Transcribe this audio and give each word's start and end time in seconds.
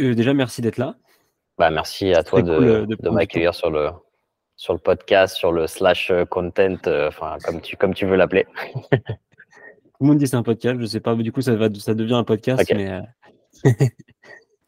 déjà, 0.00 0.34
merci 0.34 0.62
d'être 0.62 0.78
là. 0.78 0.96
Bah, 1.60 1.70
merci 1.70 2.14
à 2.14 2.22
toi 2.22 2.40
de, 2.40 2.86
de, 2.86 3.10
m'accueillir 3.10 3.54
sur 3.54 3.70
le, 3.70 3.90
sur 4.56 4.72
le 4.72 4.78
podcast, 4.78 5.36
sur 5.36 5.52
le 5.52 5.66
slash 5.66 6.10
content, 6.30 6.78
enfin, 6.86 7.36
comme, 7.44 7.60
tu, 7.60 7.76
comme 7.76 7.92
tu 7.92 8.06
veux 8.06 8.16
l'appeler. 8.16 8.46
Tout 8.90 10.06
le 10.06 10.06
monde 10.06 10.16
dit 10.16 10.26
c'est 10.26 10.36
un 10.36 10.42
podcast, 10.42 10.80
je 10.80 10.86
sais 10.86 11.00
pas, 11.00 11.14
mais 11.14 11.22
du 11.22 11.32
coup, 11.32 11.42
ça, 11.42 11.54
va, 11.54 11.68
ça 11.74 11.92
devient 11.92 12.14
un 12.14 12.24
podcast. 12.24 12.72
Mais, 12.74 13.02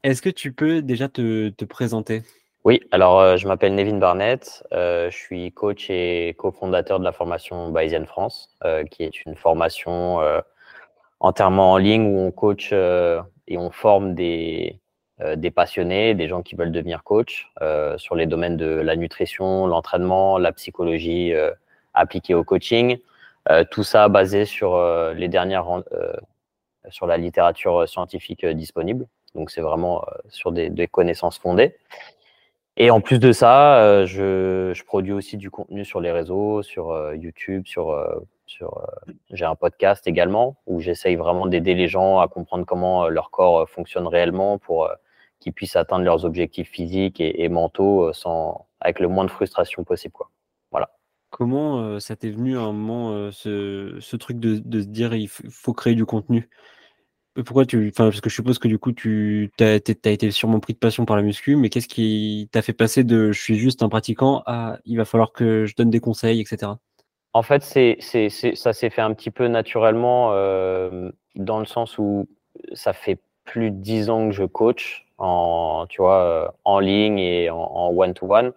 Est-ce 0.03 0.21
que 0.21 0.29
tu 0.29 0.53
peux 0.53 0.83
déjà 0.83 1.09
te, 1.09 1.49
te 1.49 1.65
présenter? 1.65 2.25
Oui, 2.65 2.83
alors 2.91 3.39
je 3.39 3.49
m'appelle 3.49 3.75
Nevin 3.75 3.97
Barnett, 3.97 4.63
je 4.71 5.09
suis 5.11 5.51
coach 5.53 5.89
et 5.89 6.35
cofondateur 6.37 7.01
de 7.01 7.05
la 7.05 7.13
formation 7.13 7.71
Bayesian 7.71 8.05
France, 8.05 8.55
qui 8.91 9.03
est 9.03 9.25
une 9.25 9.35
formation 9.35 10.19
entièrement 11.21 11.73
en 11.73 11.79
ligne 11.79 12.05
où 12.05 12.19
on 12.19 12.31
coach 12.31 12.73
et 12.73 13.57
on 13.57 13.71
forme 13.71 14.15
des, 14.15 14.82
des 15.37 15.51
passionnés, 15.51 16.15
des 16.15 16.27
gens 16.27 16.43
qui 16.43 16.57
veulent 16.57 16.73
devenir 16.73 17.05
coach 17.05 17.49
sur 17.97 18.15
les 18.15 18.27
domaines 18.27 18.57
de 18.57 18.67
la 18.67 18.97
nutrition, 18.97 19.67
l'entraînement, 19.67 20.39
la 20.39 20.53
psychologie 20.53 21.33
appliquée 21.95 22.35
au 22.35 22.45
coaching. 22.45 22.99
tout 23.71 23.85
ça 23.85 24.09
basé 24.09 24.45
sur 24.47 24.77
les 25.15 25.29
dernières 25.29 25.83
sur 26.89 27.07
la 27.07 27.19
littérature 27.19 27.89
scientifique 27.89 28.45
disponible. 28.45 29.07
Donc 29.35 29.51
c'est 29.51 29.61
vraiment 29.61 30.05
sur 30.29 30.51
des, 30.51 30.89
connaissances 30.89 31.39
fondées. 31.39 31.77
Et 32.77 32.91
en 32.91 33.01
plus 33.01 33.19
de 33.19 33.33
ça, 33.33 33.77
euh, 33.83 34.07
je, 34.07 34.73
je, 34.75 34.85
produis 34.85 35.13
aussi 35.13 35.37
du 35.37 35.51
contenu 35.51 35.85
sur 35.85 36.01
les 36.01 36.11
réseaux, 36.11 36.63
sur 36.63 36.91
euh, 36.91 37.15
YouTube, 37.15 37.67
sur, 37.67 37.91
euh, 37.91 38.15
sur 38.53 38.87
j'ai 39.31 39.45
un 39.45 39.55
podcast 39.55 40.07
également 40.07 40.57
où 40.67 40.81
j'essaye 40.81 41.17
vraiment 41.17 41.47
d'aider 41.47 41.75
les 41.75 41.89
gens 41.89 42.19
à 42.21 42.29
comprendre 42.29 42.65
comment 42.67 43.09
leur 43.09 43.31
corps 43.31 43.69
fonctionne 43.69 44.07
réellement 44.07 44.59
pour 44.59 44.89
qu'ils 45.41 45.53
puissent 45.53 45.77
atteindre 45.77 46.05
leurs 46.05 46.25
objectifs 46.25 46.69
physiques 46.69 47.21
et, 47.21 47.49
mentaux 47.49 48.13
sans, 48.13 48.69
avec 48.81 49.01
le 49.01 49.09
moins 49.09 49.25
de 49.25 49.31
frustration 49.31 49.85
possible. 49.85 50.15
Voilà. 50.71 50.91
Comment 51.31 51.99
ça 51.99 52.15
t'est 52.15 52.31
venu 52.31 52.57
à 52.59 52.63
un 52.63 52.73
moment 52.73 53.31
ce, 53.33 54.17
truc 54.17 54.39
de, 54.39 54.81
se 54.81 54.87
dire 54.87 55.15
il 55.15 55.29
faut 55.29 55.73
créer 55.73 55.95
du 55.95 56.05
contenu? 56.05 56.49
Pourquoi 57.35 57.65
tu. 57.65 57.93
Parce 57.97 58.21
que 58.21 58.29
je 58.29 58.35
suppose 58.35 58.59
que 58.59 58.69
du 58.69 58.79
coup, 58.79 58.93
tu 58.93 59.51
as, 59.59 59.77
été 59.77 60.31
sûrement 60.31 60.61
pris 60.61 60.75
de 60.75 60.79
passion 60.79 61.07
par 61.07 61.17
la 61.17 61.23
muscu, 61.23 61.57
mais 61.57 61.71
qu'est-ce 61.71 61.89
qui 61.89 62.51
t'a 62.53 62.61
fait 62.61 62.75
passer 62.75 63.05
de 63.05 63.33
je 63.33 63.41
suis 63.41 63.57
juste 63.57 63.83
un 63.83 63.89
pratiquant 63.89 64.43
à 64.45 64.79
il 64.85 64.99
va 64.99 65.07
falloir 65.07 65.33
que 65.33 65.65
je 65.65 65.75
donne 65.75 65.89
des 65.89 66.01
conseils, 66.01 66.41
etc. 66.41 66.73
En 67.35 67.43
fait, 67.43 67.63
c'est, 67.63 67.99
ça 68.55 68.73
s'est 68.73 68.91
fait 68.91 69.01
un 69.01 69.15
petit 69.15 69.31
peu 69.31 69.49
naturellement 69.49 70.33
euh, 70.33 71.11
dans 71.35 71.61
le 71.61 71.65
sens 71.65 71.97
où 71.99 72.29
ça 72.75 72.93
fait 72.93 73.19
plus 73.45 73.71
de 73.71 73.77
dix 73.77 74.11
ans 74.11 74.29
que 74.29 74.35
je 74.35 74.45
coach 74.45 75.07
en, 75.17 75.87
euh, 75.99 76.49
ligne 76.81 77.19
et 77.19 77.49
en 77.51 77.91
one-to-one. 77.91 78.53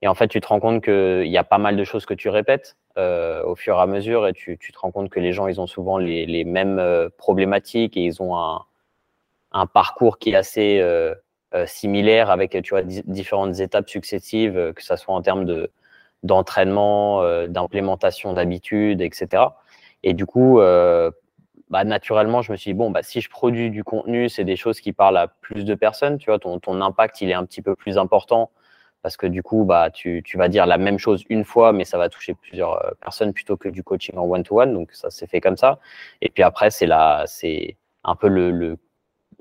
Et 0.00 0.08
en 0.08 0.14
fait, 0.14 0.28
tu 0.28 0.40
te 0.40 0.46
rends 0.46 0.60
compte 0.60 0.82
qu'il 0.82 1.26
y 1.26 1.36
a 1.36 1.44
pas 1.44 1.58
mal 1.58 1.76
de 1.76 1.84
choses 1.84 2.06
que 2.06 2.14
tu 2.14 2.28
répètes. 2.28 2.76
Euh, 2.96 3.42
au 3.44 3.56
fur 3.56 3.76
et 3.76 3.80
à 3.80 3.86
mesure 3.86 4.28
et 4.28 4.32
tu, 4.32 4.56
te 4.56 4.78
rends 4.78 4.92
compte 4.92 5.10
que 5.10 5.18
les 5.18 5.32
gens, 5.32 5.48
ils 5.48 5.60
ont 5.60 5.66
souvent 5.66 5.98
les, 5.98 6.44
mêmes 6.44 7.10
problématiques 7.18 7.96
et 7.96 8.04
ils 8.04 8.22
ont 8.22 8.36
un, 8.36 9.66
parcours 9.66 10.18
qui 10.18 10.30
est 10.30 10.36
assez 10.36 10.82
similaire 11.66 12.30
avec 12.30 12.56
tu 12.62 12.74
différentes 13.04 13.58
étapes 13.60 13.88
successives, 13.88 14.72
que 14.74 14.82
ce 14.82 14.96
soit 14.96 15.14
en 15.14 15.22
termes 15.22 15.44
de, 15.44 15.70
d'entraînement, 16.24 17.46
d'implémentation 17.46 18.32
d'habitudes, 18.32 19.00
etc. 19.00 19.44
Et 20.02 20.14
du 20.14 20.26
coup, 20.26 20.60
bah, 21.70 21.82
naturellement, 21.84 22.42
je 22.42 22.52
me 22.52 22.56
suis 22.56 22.70
dit, 22.70 22.74
bon, 22.74 22.90
bah, 22.90 23.02
si 23.02 23.20
je 23.20 23.30
produis 23.30 23.70
du 23.70 23.84
contenu, 23.84 24.28
c'est 24.28 24.44
des 24.44 24.56
choses 24.56 24.80
qui 24.80 24.92
parlent 24.92 25.16
à 25.16 25.28
plus 25.28 25.64
de 25.64 25.74
personnes, 25.74 26.18
tu 26.18 26.30
vois, 26.30 26.38
ton, 26.38 26.80
impact, 26.80 27.20
il 27.20 27.30
est 27.30 27.34
un 27.34 27.44
petit 27.44 27.62
peu 27.62 27.74
plus 27.74 27.98
important 27.98 28.50
parce 29.02 29.16
que 29.16 29.26
du 29.26 29.42
coup, 29.42 29.64
bah, 29.64 29.90
tu, 29.90 30.22
vas 30.34 30.48
dire 30.48 30.66
la 30.66 30.78
même 30.78 30.98
chose 30.98 31.24
une 31.28 31.44
fois, 31.44 31.72
mais 31.72 31.84
ça 31.84 31.98
va 31.98 32.08
toucher 32.08 32.34
plusieurs 32.34 32.84
euh, 32.84 32.90
personnes 33.00 33.32
plutôt 33.32 33.56
que 33.56 33.68
du 33.68 33.82
coaching 33.82 34.16
en 34.16 34.22
one-to-one. 34.22 34.72
donc, 34.72 34.92
ça 34.92 35.10
s'est 35.10 35.26
fait 35.26 35.40
comme 35.40 35.56
ça. 35.56 35.78
Et 36.22 36.30
puis 36.30 36.42
après, 36.42 36.70
c'est 36.70 36.88
c'est 37.26 37.76
un 38.04 38.14
peu 38.16 38.28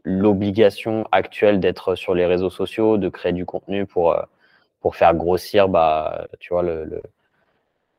l'obligation 0.03 1.07
actuelle 1.11 1.59
d'être 1.59 1.95
sur 1.95 2.15
les 2.15 2.25
réseaux 2.25 2.49
sociaux, 2.49 2.97
de 2.97 3.09
créer 3.09 3.33
du 3.33 3.45
contenu 3.45 3.85
pour, 3.85 4.13
euh, 4.13 4.23
pour 4.83 4.97
faire 4.97 5.15
grossir, 5.15 5.69
bah, 5.69 6.27
tu 6.39 6.53
vois, 6.53 6.61
le, 6.61 7.01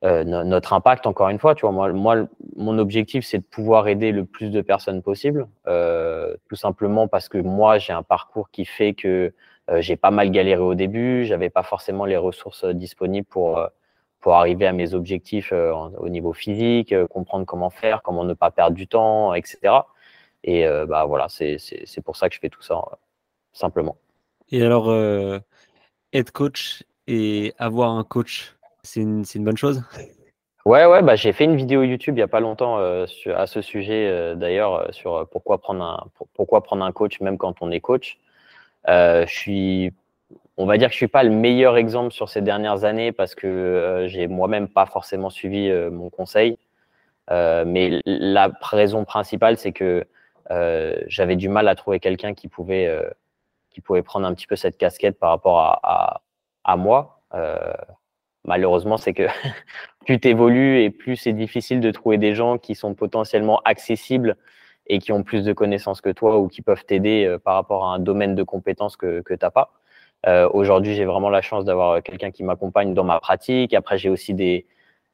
euh, 0.05 0.23
notre 0.23 0.75
impact, 0.75 1.07
encore 1.07 1.31
une 1.31 1.39
fois, 1.39 1.55
tu 1.55 1.67
vois, 1.67 1.73
moi, 1.93 2.27
mon 2.57 2.79
objectif, 2.79 3.25
c'est 3.25 3.39
de 3.39 3.45
pouvoir 3.45 3.89
aider 3.89 4.13
le 4.13 4.27
plus 4.27 4.51
de 4.51 4.61
personnes 4.61 5.01
possible, 5.01 5.49
euh, 5.67 6.37
tout 6.51 6.57
simplement 6.57 7.09
parce 7.09 7.31
que 7.31 7.39
moi, 7.39 7.79
j'ai 7.79 7.95
un 7.95 8.03
parcours 8.03 8.51
qui 8.51 8.67
fait 8.67 8.93
que 8.93 9.33
euh, 9.71 9.81
j'ai 9.81 9.97
pas 9.97 10.11
mal 10.11 10.31
galéré 10.31 10.61
au 10.61 10.75
début, 10.75 11.25
j'avais 11.25 11.49
pas 11.49 11.63
forcément 11.63 12.05
les 12.05 12.19
ressources 12.19 12.67
disponibles 12.67 13.27
pour 13.27 13.67
pour 14.21 14.35
arriver 14.35 14.67
à 14.67 14.73
mes 14.73 14.95
objectifs 14.95 15.53
au 15.53 16.09
niveau 16.09 16.33
physique, 16.33 16.95
comprendre 17.09 17.45
comment 17.45 17.69
faire, 17.69 18.03
comment 18.03 18.25
ne 18.25 18.33
pas 18.33 18.51
perdre 18.51 18.75
du 18.75 18.87
temps, 18.89 19.35
etc. 19.35 19.59
Et 20.45 20.67
bah 20.89 21.05
voilà, 21.05 21.27
c'est 21.29 21.59
pour 22.03 22.17
ça 22.17 22.31
que 22.31 22.35
je 22.35 22.41
fais 22.41 22.49
tout 22.49 22.63
ça 22.63 22.83
simplement. 23.53 23.97
Et 24.51 24.63
alors, 24.63 24.89
être 26.15 26.31
coach 26.31 26.83
et 27.07 27.53
avoir 27.59 27.91
un 27.91 28.05
coach, 28.05 28.57
c'est 28.83 29.01
une, 29.01 29.25
une, 29.35 29.45
bonne 29.45 29.57
chose? 29.57 29.83
Ouais, 30.65 30.87
ouais, 30.87 31.03
bah, 31.03 31.17
j'ai 31.17 31.33
fait 31.33 31.45
une 31.45 31.57
vidéo 31.57 31.83
YouTube 31.83 32.15
il 32.15 32.21
n'y 32.21 32.23
a 32.23 32.29
pas 32.29 32.41
longtemps 32.41 32.79
sur, 33.07 33.39
à 33.39 33.47
ce 33.47 33.61
sujet 33.61 34.35
d'ailleurs, 34.37 34.89
sur 34.95 35.29
pourquoi 35.31 35.59
prendre, 35.59 35.85
un, 35.85 36.07
pourquoi 36.33 36.63
prendre 36.63 36.85
un 36.85 36.93
coach 36.93 37.21
même 37.21 37.37
quand 37.37 37.61
on 37.61 37.71
est 37.71 37.81
coach. 37.81 38.19
Euh, 38.89 39.27
je 39.27 39.35
suis, 39.35 39.93
on 40.57 40.67
va 40.67 40.77
dire 40.77 40.89
que 40.89 40.93
je 40.93 40.99
suis 40.99 41.09
pas 41.09 41.23
le 41.23 41.31
meilleur 41.31 41.77
exemple 41.77 42.13
sur 42.13 42.29
ces 42.29 42.43
dernières 42.43 42.85
années 42.85 43.13
parce 43.13 43.35
que 43.35 43.47
euh, 43.47 44.09
j'ai 44.09 44.27
moi-même 44.27 44.69
pas 44.69 44.87
forcément 44.87 45.31
suivi 45.31 45.69
euh, 45.69 45.91
mon 45.91 46.11
conseil. 46.11 46.59
mais 47.31 48.01
la 48.05 48.51
raison 48.63 49.05
principale, 49.05 49.57
c'est 49.57 49.73
que 49.73 50.05
j'avais 51.09 51.37
du 51.37 51.49
mal 51.49 51.69
à 51.69 51.75
trouver 51.75 52.01
quelqu'un 52.01 52.35
qui 52.35 52.49
pouvait 52.49 52.89
qui 53.75 53.81
pouvait 53.83 54.03
prendre 54.03 54.27
un 54.27 54.35
petit 54.35 54.47
peu 54.47 54.57
cette 54.57 54.79
casquette 54.79 55.19
par 55.19 55.31
rapport 55.31 55.59
à, 55.61 55.81
à, 55.83 56.23
à 56.65 56.77
moi. 56.77 57.21
malheureusement, 58.45 58.97
c'est 58.97 59.13
que 59.13 59.27
plus 60.07 60.21
tu 60.21 60.29
évolues 60.29 60.83
et 60.83 60.91
plus 60.91 61.17
c'est 61.17 61.33
difficile 61.33 61.81
de 61.81 61.91
trouver 61.91 62.19
des 62.19 62.35
gens 62.35 62.59
qui 62.59 62.75
sont 62.75 62.95
potentiellement 62.95 63.61
accessibles 63.65 64.37
et 64.87 64.99
qui 64.99 65.13
ont 65.13 65.23
plus 65.23 65.45
de 65.45 65.53
connaissances 65.53 66.01
que 66.01 66.11
toi 66.11 66.39
ou 66.39 66.49
qui 66.49 66.63
peuvent 66.63 66.85
t'aider 66.85 67.25
euh, 67.25 67.39
par 67.39 67.55
rapport 67.55 67.87
à 67.87 67.95
un 67.95 67.99
domaine 67.99 68.35
de 68.35 68.43
compétences 68.43 68.97
que, 68.97 69.21
que 69.23 69.35
tu 69.35 69.45
n'as 69.45 69.51
pas. 69.51 69.73
Euh, 70.27 70.49
Aujourd'hui, 70.53 70.95
j'ai 70.95 71.05
vraiment 71.05 71.31
la 71.31 71.43
chance 71.43 71.65
d'avoir 71.65 72.03
quelqu'un 72.03 72.31
qui 72.31 72.43
m'accompagne 72.45 72.95
dans 72.95 73.05
ma 73.05 73.21
pratique. 73.21 73.75
Après, 73.75 73.99
j'ai 73.99 74.09
aussi 74.11 74.35
des, 74.35 74.67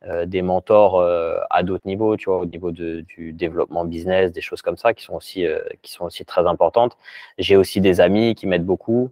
euh, 0.07 0.25
des 0.25 0.41
mentors 0.41 0.99
euh, 0.99 1.37
à 1.51 1.63
d'autres 1.63 1.87
niveaux, 1.87 2.17
tu 2.17 2.31
vois, 2.31 2.39
au 2.39 2.47
niveau 2.47 2.73
de, 2.73 3.03
du 3.03 3.35
développement 3.35 3.85
business, 3.85 4.33
des 4.33 4.41
choses 4.41 4.63
comme 4.63 4.79
ça 4.79 4.95
qui 4.95 5.05
sont 5.05 5.13
aussi, 5.15 5.47
euh, 5.47 5.61
qui 5.83 5.93
sont 5.93 6.07
aussi 6.07 6.25
très 6.25 6.47
importantes. 6.47 6.97
J'ai 7.37 7.55
aussi 7.55 7.83
des 7.83 8.01
amis 8.01 8.35
qui 8.35 8.47
m'aident 8.47 8.65
beaucoup, 8.65 9.11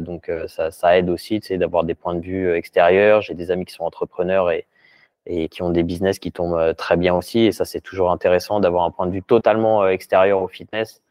donc 0.00 0.30
ça, 0.48 0.70
ça, 0.72 0.98
aide 0.98 1.10
aussi, 1.10 1.40
tu 1.40 1.56
d'avoir 1.56 1.84
des 1.84 1.94
points 1.94 2.14
de 2.14 2.20
vue 2.20 2.52
extérieurs. 2.54 3.20
J'ai 3.22 3.34
des 3.34 3.50
amis 3.52 3.64
qui 3.66 3.74
sont 3.74 3.84
entrepreneurs 3.84 4.50
et, 4.50 4.66
et 5.26 5.48
qui 5.48 5.62
ont 5.62 5.70
des 5.70 5.84
business 5.84 6.18
qui 6.18 6.32
tombent 6.32 6.74
très 6.76 6.96
bien 6.96 7.14
aussi. 7.14 7.40
Et 7.40 7.52
ça, 7.52 7.64
c'est 7.64 7.80
toujours 7.80 8.10
intéressant 8.10 8.60
d'avoir 8.60 8.84
un 8.84 8.90
point 8.90 9.06
de 9.06 9.12
vue 9.12 9.22
totalement 9.22 9.86
extérieur 9.86 10.42
au 10.42 10.48
fitness, 10.48 11.02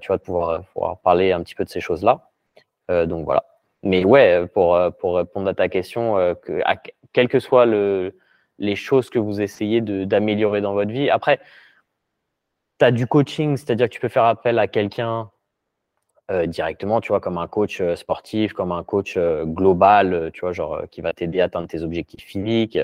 tu 0.00 0.08
vois, 0.08 0.18
de 0.18 0.22
pouvoir, 0.22 0.62
pouvoir, 0.74 0.98
parler 1.00 1.32
un 1.32 1.42
petit 1.42 1.54
peu 1.56 1.64
de 1.64 1.70
ces 1.70 1.80
choses-là. 1.80 2.30
donc 2.88 3.24
voilà. 3.24 3.44
Mais 3.82 4.04
ouais, 4.04 4.46
pour, 4.48 4.78
pour 5.00 5.16
répondre 5.16 5.48
à 5.48 5.54
ta 5.54 5.68
question, 5.68 6.36
que, 6.42 6.60
à, 6.64 6.76
quelles 7.12 7.28
que 7.28 7.40
soient 7.40 7.66
le, 7.66 8.14
les 8.58 8.76
choses 8.76 9.10
que 9.10 9.18
vous 9.18 9.40
essayez 9.40 9.80
d'améliorer 9.80 10.60
dans 10.60 10.72
votre 10.72 10.90
vie, 10.90 11.10
après, 11.10 11.40
tu 12.78 12.84
as 12.84 12.90
du 12.90 13.06
coaching, 13.06 13.56
c'est-à-dire 13.56 13.88
que 13.88 13.94
tu 13.94 14.00
peux 14.00 14.08
faire 14.08 14.24
appel 14.24 14.58
à 14.58 14.68
quelqu'un 14.68 15.30
euh, 16.30 16.46
directement, 16.46 17.00
tu 17.00 17.08
vois, 17.08 17.20
comme 17.20 17.38
un 17.38 17.48
coach 17.48 17.82
sportif, 17.94 18.52
comme 18.52 18.72
un 18.72 18.84
coach 18.84 19.16
global, 19.16 20.30
tu 20.34 20.40
vois, 20.40 20.52
genre 20.52 20.82
qui 20.90 21.00
va 21.00 21.12
t'aider 21.12 21.40
à 21.40 21.44
atteindre 21.44 21.68
tes 21.68 21.82
objectifs 21.82 22.24
physiques. 22.24 22.78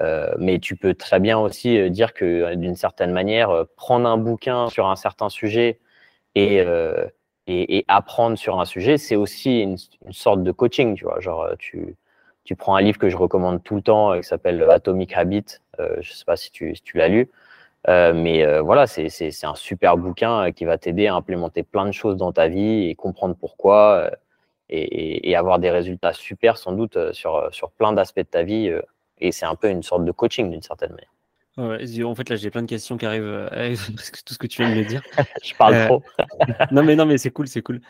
Euh, 0.00 0.32
mais 0.38 0.58
tu 0.58 0.76
peux 0.76 0.94
très 0.94 1.20
bien 1.20 1.38
aussi 1.38 1.78
euh, 1.78 1.88
dire 1.88 2.14
que 2.14 2.24
euh, 2.24 2.56
d'une 2.56 2.74
certaine 2.74 3.12
manière, 3.12 3.64
prendre 3.76 4.08
un 4.08 4.16
bouquin 4.16 4.68
sur 4.68 4.88
un 4.88 4.96
certain 4.96 5.28
sujet 5.28 5.78
et, 6.34 6.56
et, 7.46 7.76
et 7.78 7.84
apprendre 7.88 8.36
sur 8.36 8.60
un 8.60 8.64
sujet, 8.64 8.98
c'est 8.98 9.16
aussi 9.16 9.60
une, 9.60 9.76
une, 10.04 10.12
sorte 10.12 10.42
de 10.42 10.50
coaching, 10.50 10.96
tu 10.96 11.04
vois. 11.04 11.20
Genre, 11.20 11.48
tu, 11.58 11.96
tu 12.44 12.56
prends 12.56 12.76
un 12.76 12.82
livre 12.82 12.98
que 12.98 13.08
je 13.08 13.16
recommande 13.16 13.62
tout 13.62 13.76
le 13.76 13.82
temps 13.82 14.16
qui 14.18 14.24
s'appelle 14.24 14.62
Atomic 14.68 15.16
Habit. 15.16 15.44
Euh, 15.80 15.96
je 16.00 16.12
sais 16.12 16.24
pas 16.24 16.36
si 16.36 16.50
tu, 16.50 16.74
si 16.74 16.82
tu 16.82 16.98
l'as 16.98 17.08
lu. 17.08 17.30
Euh, 17.88 18.14
mais 18.14 18.60
voilà, 18.60 18.86
c'est 18.86 19.44
un 19.44 19.54
super 19.54 19.96
bouquin 19.96 20.52
qui 20.52 20.64
va 20.64 20.78
t'aider 20.78 21.06
à 21.06 21.14
implémenter 21.14 21.62
plein 21.62 21.86
de 21.86 21.92
choses 21.92 22.16
dans 22.16 22.32
ta 22.32 22.48
vie 22.48 22.88
et 22.88 22.94
comprendre 22.94 23.36
pourquoi 23.38 24.10
et, 24.70 25.30
et, 25.30 25.36
avoir 25.36 25.58
des 25.58 25.70
résultats 25.70 26.14
super 26.14 26.56
sans 26.56 26.72
doute 26.72 27.12
sur, 27.12 27.48
sur 27.52 27.70
plein 27.70 27.92
d'aspects 27.92 28.20
de 28.20 28.22
ta 28.22 28.42
vie 28.42 28.72
et 29.18 29.32
c'est 29.32 29.46
un 29.46 29.54
peu 29.54 29.68
une 29.68 29.82
sorte 29.82 30.04
de 30.04 30.12
coaching 30.12 30.50
d'une 30.50 30.62
certaine 30.62 30.90
manière. 30.90 31.10
Ouais, 31.56 32.02
en 32.02 32.14
fait, 32.16 32.28
là, 32.28 32.36
j'ai 32.36 32.50
plein 32.50 32.62
de 32.62 32.66
questions 32.66 32.96
qui 32.96 33.06
arrivent 33.06 33.22
euh, 33.22 33.48
avec 33.52 33.78
tout 34.24 34.34
ce 34.34 34.38
que 34.38 34.46
tu 34.46 34.62
viens 34.62 34.74
de 34.74 34.80
me 34.80 34.84
dire. 34.84 35.02
je 35.44 35.54
parle 35.54 35.74
euh, 35.74 35.86
trop. 35.86 36.02
non, 36.72 36.82
mais 36.82 36.96
non, 36.96 37.06
mais 37.06 37.18
c'est 37.18 37.30
cool, 37.30 37.46
c'est 37.46 37.62
cool. 37.62 37.80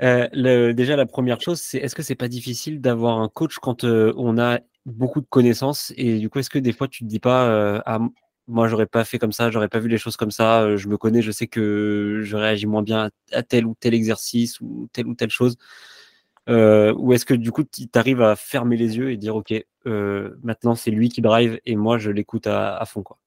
Le, 0.00 0.72
déjà, 0.72 0.96
la 0.96 1.06
première 1.06 1.40
chose, 1.40 1.60
c'est 1.60 1.78
est-ce 1.78 1.94
que 1.94 2.02
c'est 2.02 2.14
pas 2.14 2.28
difficile 2.28 2.80
d'avoir 2.80 3.18
un 3.18 3.28
coach 3.28 3.58
quand 3.58 3.84
on 3.84 4.38
a 4.38 4.60
beaucoup 4.86 5.20
de 5.20 5.26
connaissances? 5.26 5.92
Et 5.96 6.18
du 6.18 6.28
coup, 6.30 6.38
est-ce 6.38 6.50
que 6.50 6.58
des 6.58 6.72
fois 6.72 6.88
tu 6.88 7.04
te 7.04 7.08
dis 7.08 7.20
pas 7.20 7.82
ah, 7.86 7.98
moi 8.46 8.68
j'aurais 8.68 8.86
pas 8.86 9.04
fait 9.04 9.18
comme 9.18 9.32
ça, 9.32 9.50
j'aurais 9.50 9.68
pas 9.68 9.78
vu 9.78 9.88
les 9.88 9.98
choses 9.98 10.16
comme 10.16 10.30
ça, 10.30 10.76
je 10.76 10.88
me 10.88 10.96
connais, 10.98 11.22
je 11.22 11.30
sais 11.30 11.46
que 11.46 12.20
je 12.22 12.36
réagis 12.36 12.66
moins 12.66 12.82
bien 12.82 13.10
à 13.32 13.42
tel 13.42 13.66
ou 13.66 13.74
tel 13.78 13.94
exercice 13.94 14.60
ou 14.60 14.88
telle 14.92 15.06
ou 15.06 15.14
telle 15.14 15.30
chose. 15.30 15.56
Ou 16.48 17.12
est-ce 17.12 17.24
que 17.24 17.34
du 17.34 17.52
coup 17.52 17.64
tu 17.64 17.88
arrives 17.94 18.22
à 18.22 18.36
fermer 18.36 18.76
les 18.76 18.96
yeux 18.98 19.10
et 19.12 19.16
dire 19.16 19.36
ok 19.36 19.54
maintenant 19.86 20.74
c'est 20.74 20.90
lui 20.90 21.08
qui 21.08 21.22
drive 21.22 21.60
et 21.64 21.76
moi 21.76 21.98
je 21.98 22.10
l'écoute 22.10 22.46
à, 22.46 22.76
à, 22.76 22.84
fond 22.84 23.02
quoi? 23.02 23.18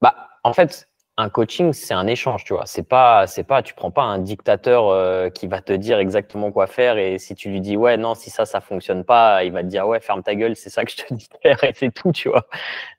Bah 0.00 0.14
en 0.44 0.52
fait 0.52 0.88
un 1.18 1.28
coaching, 1.28 1.72
c'est 1.72 1.92
un 1.92 2.06
échange, 2.06 2.44
tu 2.44 2.54
vois. 2.54 2.64
C'est 2.66 2.82
pas, 2.82 3.26
c'est 3.26 3.44
pas, 3.44 3.62
tu 3.62 3.74
prends 3.74 3.90
pas 3.90 4.02
un 4.02 4.18
dictateur 4.18 4.88
euh, 4.88 5.28
qui 5.28 5.46
va 5.46 5.60
te 5.60 5.72
dire 5.72 5.98
exactement 5.98 6.50
quoi 6.50 6.66
faire 6.66 6.96
et 6.96 7.18
si 7.18 7.34
tu 7.34 7.50
lui 7.50 7.60
dis 7.60 7.76
ouais 7.76 7.98
non 7.98 8.14
si 8.14 8.30
ça 8.30 8.46
ça 8.46 8.60
fonctionne 8.62 9.04
pas, 9.04 9.44
il 9.44 9.52
va 9.52 9.62
te 9.62 9.68
dire 9.68 9.86
ouais 9.86 10.00
ferme 10.00 10.22
ta 10.22 10.34
gueule, 10.34 10.56
c'est 10.56 10.70
ça 10.70 10.84
que 10.84 10.90
je 10.90 10.96
te 10.96 11.14
dis 11.14 11.28
faire 11.42 11.62
et 11.64 11.72
c'est 11.74 11.92
tout, 11.92 12.12
tu 12.12 12.30
vois. 12.30 12.46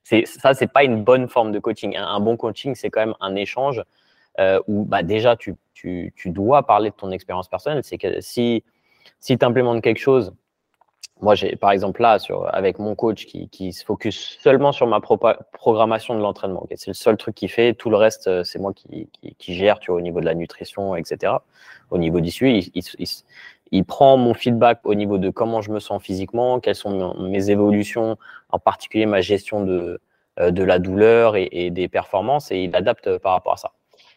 C'est 0.04 0.26
ça, 0.28 0.54
c'est 0.54 0.72
pas 0.72 0.84
une 0.84 1.04
bonne 1.04 1.28
forme 1.28 1.52
de 1.52 1.60
coaching. 1.60 1.96
Un, 1.98 2.20
bon 2.20 2.38
coaching, 2.38 2.76
c'est 2.76 2.90
quand 2.90 3.02
même 3.02 3.16
un 3.20 3.36
échange 3.36 3.84
euh, 4.40 4.60
où 4.68 4.86
bah 4.86 5.04
déjà 5.04 5.36
tu, 5.36 5.56
tu, 5.74 6.14
tu 6.16 6.30
dois 6.30 6.64
parler 6.66 6.92
de 6.92 6.96
ton 6.96 7.12
expérience 7.12 7.48
personnelle. 7.48 7.84
C'est 7.84 7.98
que 7.98 8.22
si 8.22 8.64
si 9.20 9.38
tu 9.38 9.46
implémentes 9.46 9.82
quelque 9.82 10.00
chose 10.00 10.34
moi, 11.24 11.36
j'ai 11.36 11.56
par 11.56 11.72
exemple 11.72 12.02
là, 12.02 12.20
sur, 12.20 12.54
avec 12.54 12.80
mon 12.80 12.96
coach 12.96 13.26
qui, 13.26 13.48
qui 13.48 13.72
se 13.72 13.86
focus 13.86 14.38
seulement 14.42 14.74
sur 14.74 14.88
ma 14.88 15.00
programmation 15.00 16.16
de 16.16 16.20
l'entraînement. 16.20 16.68
C'est 16.76 16.90
le 16.90 16.94
seul 16.94 17.16
truc 17.16 17.34
qu'il 17.36 17.50
fait. 17.50 17.74
Tout 17.74 17.90
le 17.90 17.96
reste, 17.96 18.28
euh, 18.28 18.44
c'est 18.44 18.60
moi 18.60 18.74
qui, 18.74 19.10
qui, 19.14 19.34
qui, 19.36 19.56
gère 19.56 19.80
tu 19.80 19.92
vois, 19.92 20.00
au 20.00 20.02
niveau 20.02 20.20
de 20.20 20.26
la 20.26 20.36
nutrition, 20.36 20.96
etc. 20.98 21.34
Au 21.92 21.98
niveau 21.98 22.20
d'issue, 22.20 22.50
il, 22.50 22.72
il, 22.76 23.08
il, 23.72 23.86
prend 23.86 24.18
mon 24.18 24.34
feedback 24.34 24.82
au 24.84 24.96
niveau 24.96 25.18
de 25.18 25.30
comment 25.30 25.62
je 25.62 25.72
me 25.72 25.80
sens 25.80 26.04
physiquement, 26.04 26.60
quelles 26.60 26.76
sont 26.76 27.16
mes 27.18 27.50
évolutions, 27.50 28.18
en 28.50 28.60
particulier 28.60 29.06
ma 29.06 29.22
gestion 29.22 29.64
de, 29.64 30.02
euh, 30.40 30.52
de 30.52 30.64
la 30.64 30.78
douleur 30.78 31.38
et, 31.38 31.48
et 31.52 31.72
des 31.72 31.88
performances, 31.88 32.52
et 32.52 32.64
il 32.64 32.76
adapte 32.76 33.18
par 33.20 33.32
rapport 33.32 33.54
à 33.54 33.58
ça. 33.58 33.72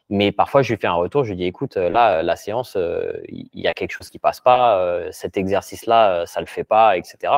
Mais 0.08 0.30
parfois, 0.30 0.62
je 0.62 0.72
lui 0.72 0.80
fais 0.80 0.86
un 0.86 0.94
retour, 0.94 1.24
je 1.24 1.30
lui 1.30 1.36
dis, 1.36 1.44
écoute, 1.44 1.76
euh, 1.76 1.90
là, 1.90 2.22
la 2.22 2.36
séance, 2.36 2.76
euh, 2.76 3.12
il 3.28 3.48
y 3.54 3.66
a 3.66 3.74
quelque 3.74 3.90
chose 3.90 4.08
qui 4.08 4.18
passe 4.20 4.40
pas, 4.40 4.78
euh, 4.78 5.08
cet 5.10 5.36
exercice-là, 5.36 6.26
ça 6.26 6.40
le 6.40 6.46
fait 6.46 6.62
pas, 6.64 6.96
etc. 6.96 7.32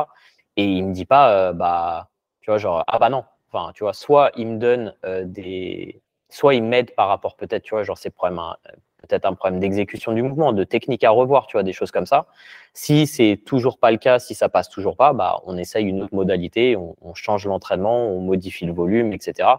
Et 0.55 0.65
il 0.65 0.85
me 0.85 0.93
dit 0.93 1.05
pas, 1.05 1.53
bah, 1.53 2.09
tu 2.41 2.51
vois, 2.51 2.59
genre, 2.59 2.83
ah 2.87 2.99
bah 2.99 3.09
non. 3.09 3.23
Enfin, 3.51 3.71
tu 3.73 3.83
vois, 3.83 3.93
soit 3.93 4.31
il 4.35 4.47
me 4.47 4.57
donne 4.57 4.93
des, 5.25 6.01
soit 6.29 6.53
il 6.55 6.63
m'aide 6.63 6.93
par 6.95 7.07
rapport 7.07 7.35
peut-être, 7.35 7.63
tu 7.63 7.71
vois, 7.73 7.83
genre 7.83 7.97
ces 7.97 8.11
problèmes 8.11 8.39
peut-être 9.09 9.25
un 9.25 9.33
problème 9.33 9.59
d'exécution 9.59 10.13
du 10.13 10.21
mouvement, 10.21 10.53
de 10.53 10.63
technique 10.63 11.03
à 11.03 11.09
revoir, 11.09 11.47
tu 11.47 11.53
vois, 11.53 11.63
des 11.63 11.73
choses 11.73 11.91
comme 11.91 12.05
ça. 12.05 12.27
Si 12.73 13.07
c'est 13.07 13.41
toujours 13.45 13.77
pas 13.77 13.91
le 13.91 13.97
cas, 13.97 14.19
si 14.19 14.35
ça 14.35 14.47
passe 14.49 14.69
toujours 14.69 14.95
pas, 14.95 15.13
bah, 15.13 15.41
on 15.45 15.57
essaye 15.57 15.85
une 15.85 16.03
autre 16.03 16.13
modalité, 16.13 16.77
on, 16.77 16.95
change 17.15 17.45
l'entraînement, 17.45 18.07
on 18.07 18.21
modifie 18.21 18.65
le 18.65 18.73
volume, 18.73 19.13
etc. 19.13 19.49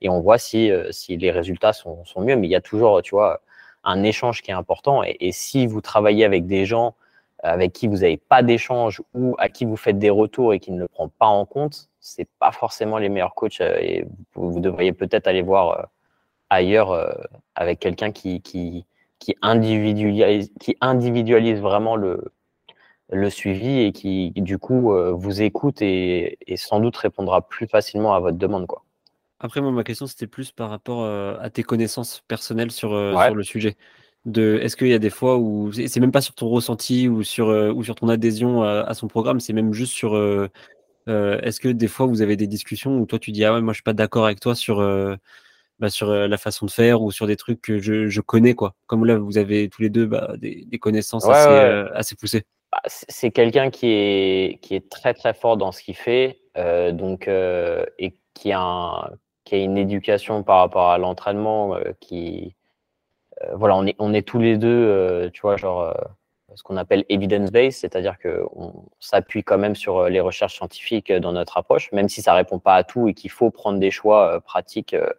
Et 0.00 0.08
on 0.08 0.20
voit 0.20 0.38
si, 0.38 0.70
euh, 0.70 0.90
si 0.90 1.16
les 1.16 1.30
résultats 1.30 1.72
sont, 1.72 2.04
sont, 2.04 2.22
mieux. 2.22 2.36
Mais 2.36 2.48
il 2.48 2.50
y 2.50 2.56
a 2.56 2.60
toujours, 2.60 3.02
tu 3.02 3.14
vois, 3.14 3.40
un 3.84 4.02
échange 4.02 4.42
qui 4.42 4.50
est 4.50 4.54
important. 4.54 5.02
Et, 5.04 5.32
si 5.32 5.66
vous 5.66 5.80
travaillez 5.80 6.24
avec 6.24 6.46
des 6.46 6.64
gens 6.66 6.94
avec 7.42 7.74
qui 7.74 7.88
vous 7.88 7.98
n'avez 7.98 8.16
pas 8.16 8.42
d'échange 8.42 9.02
ou 9.12 9.34
à 9.38 9.50
qui 9.50 9.66
vous 9.66 9.76
faites 9.76 9.98
des 9.98 10.08
retours 10.08 10.54
et 10.54 10.60
qui 10.60 10.72
ne 10.72 10.80
le 10.80 10.88
prend 10.88 11.10
pas 11.10 11.26
en 11.26 11.44
compte, 11.44 11.90
c'est 12.00 12.26
pas 12.38 12.52
forcément 12.52 12.96
les 12.96 13.10
meilleurs 13.10 13.34
coachs. 13.34 13.60
Euh, 13.60 13.76
et 13.80 14.06
vous, 14.34 14.60
devriez 14.60 14.92
peut-être 14.92 15.26
aller 15.26 15.42
voir 15.42 15.78
euh, 15.78 15.82
ailleurs 16.48 17.16
avec 17.54 17.80
quelqu'un 17.80 18.12
qui, 18.12 18.40
qui, 18.40 18.86
qui, 19.18 19.36
individualise, 19.42 20.52
qui 20.60 20.76
individualise 20.80 21.60
vraiment 21.60 21.96
le, 21.96 22.32
le 23.10 23.30
suivi 23.30 23.80
et 23.80 23.92
qui, 23.92 24.32
du 24.36 24.58
coup, 24.58 24.92
euh, 24.92 25.12
vous 25.12 25.42
écoute 25.42 25.82
et, 25.82 26.38
et, 26.46 26.56
sans 26.56 26.80
doute 26.80 26.96
répondra 26.96 27.46
plus 27.46 27.66
facilement 27.66 28.14
à 28.14 28.20
votre 28.20 28.38
demande. 28.38 28.66
Quoi. 28.66 28.84
Après, 29.40 29.60
moi, 29.60 29.72
ma 29.72 29.84
question, 29.84 30.06
c'était 30.06 30.26
plus 30.26 30.52
par 30.52 30.70
rapport 30.70 31.02
euh, 31.02 31.36
à 31.40 31.50
tes 31.50 31.62
connaissances 31.62 32.22
personnelles 32.28 32.70
sur, 32.70 32.90
sur 32.90 33.34
le 33.34 33.42
sujet. 33.42 33.76
De, 34.24 34.58
est-ce 34.62 34.76
qu'il 34.76 34.88
y 34.88 34.94
a 34.94 34.98
des 34.98 35.10
fois 35.10 35.36
où 35.36 35.70
c'est 35.70 36.00
même 36.00 36.12
pas 36.12 36.22
sur 36.22 36.34
ton 36.34 36.48
ressenti 36.48 37.08
ou 37.08 37.22
sur, 37.22 37.48
ou 37.48 37.84
sur 37.84 37.94
ton 37.94 38.08
adhésion 38.08 38.62
à, 38.62 38.94
son 38.94 39.06
programme, 39.06 39.38
c'est 39.38 39.52
même 39.52 39.74
juste 39.74 39.92
sur 39.92 40.16
est-ce 41.06 41.60
que 41.60 41.68
des 41.68 41.88
fois 41.88 42.06
vous 42.06 42.22
avez 42.22 42.34
des 42.34 42.46
discussions 42.46 42.96
où 42.96 43.04
toi 43.04 43.18
tu 43.18 43.32
dis 43.32 43.44
ah 43.44 43.52
ouais 43.52 43.60
moi 43.60 43.74
je 43.74 43.76
suis 43.76 43.82
pas 43.82 43.92
d'accord 43.92 44.24
avec 44.24 44.40
toi 44.40 44.54
sur 44.54 44.80
bah, 45.78 45.90
sur 45.90 46.12
la 46.12 46.36
façon 46.36 46.66
de 46.66 46.70
faire 46.70 47.02
ou 47.02 47.10
sur 47.10 47.26
des 47.26 47.36
trucs 47.36 47.60
que 47.60 47.78
je, 47.78 48.08
je 48.08 48.20
connais 48.20 48.54
quoi. 48.54 48.74
Comme 48.86 49.04
là, 49.04 49.18
vous 49.18 49.38
avez 49.38 49.68
tous 49.68 49.82
les 49.82 49.90
deux 49.90 50.06
bah, 50.06 50.34
des, 50.36 50.64
des, 50.66 50.78
connaissances 50.78 51.28
assez, 51.28 51.88
assez, 51.94 52.14
poussées. 52.14 52.44
Bah, 52.72 52.80
c'est 52.86 53.30
quelqu'un 53.30 53.70
qui 53.70 53.88
est, 53.88 54.60
qui 54.62 54.74
est 54.74 54.88
très 54.88 55.14
très 55.14 55.34
fort 55.34 55.56
dans 55.56 55.72
ce 55.72 55.82
qu'il 55.82 55.96
fait, 55.96 56.40
euh, 56.56 56.92
donc 56.92 57.28
euh, 57.28 57.84
et 57.98 58.16
qui 58.34 58.52
a, 58.52 58.60
un, 58.60 59.10
qui 59.44 59.54
a 59.54 59.58
une 59.58 59.78
éducation 59.78 60.42
par 60.42 60.58
rapport 60.58 60.90
à 60.90 60.98
l'entraînement 60.98 61.76
euh, 61.76 61.92
qui, 62.00 62.56
voilà, 63.52 63.76
on 63.76 63.86
est, 63.86 63.96
on 63.98 64.14
est 64.14 64.26
tous 64.26 64.38
les 64.38 64.56
deux, 64.56 65.30
tu 65.32 65.42
vois, 65.42 65.56
genre 65.56 65.94
ce 66.54 66.62
qu'on 66.62 66.76
appelle 66.76 67.04
evidence-based, 67.08 67.80
c'est-à-dire 67.80 68.16
qu'on 68.18 68.86
s'appuie 69.00 69.42
quand 69.42 69.58
même 69.58 69.74
sur 69.74 70.08
les 70.08 70.20
recherches 70.20 70.56
scientifiques 70.56 71.12
dans 71.12 71.32
notre 71.32 71.58
approche, 71.58 71.90
même 71.92 72.08
si 72.08 72.22
ça 72.22 72.34
répond 72.34 72.58
pas 72.58 72.76
à 72.76 72.84
tout 72.84 73.08
et 73.08 73.14
qu'il 73.14 73.30
faut 73.30 73.50
prendre 73.50 73.78
des 73.78 73.90
choix 73.90 74.40
pratiques 74.40 74.94
euh, 74.94 75.10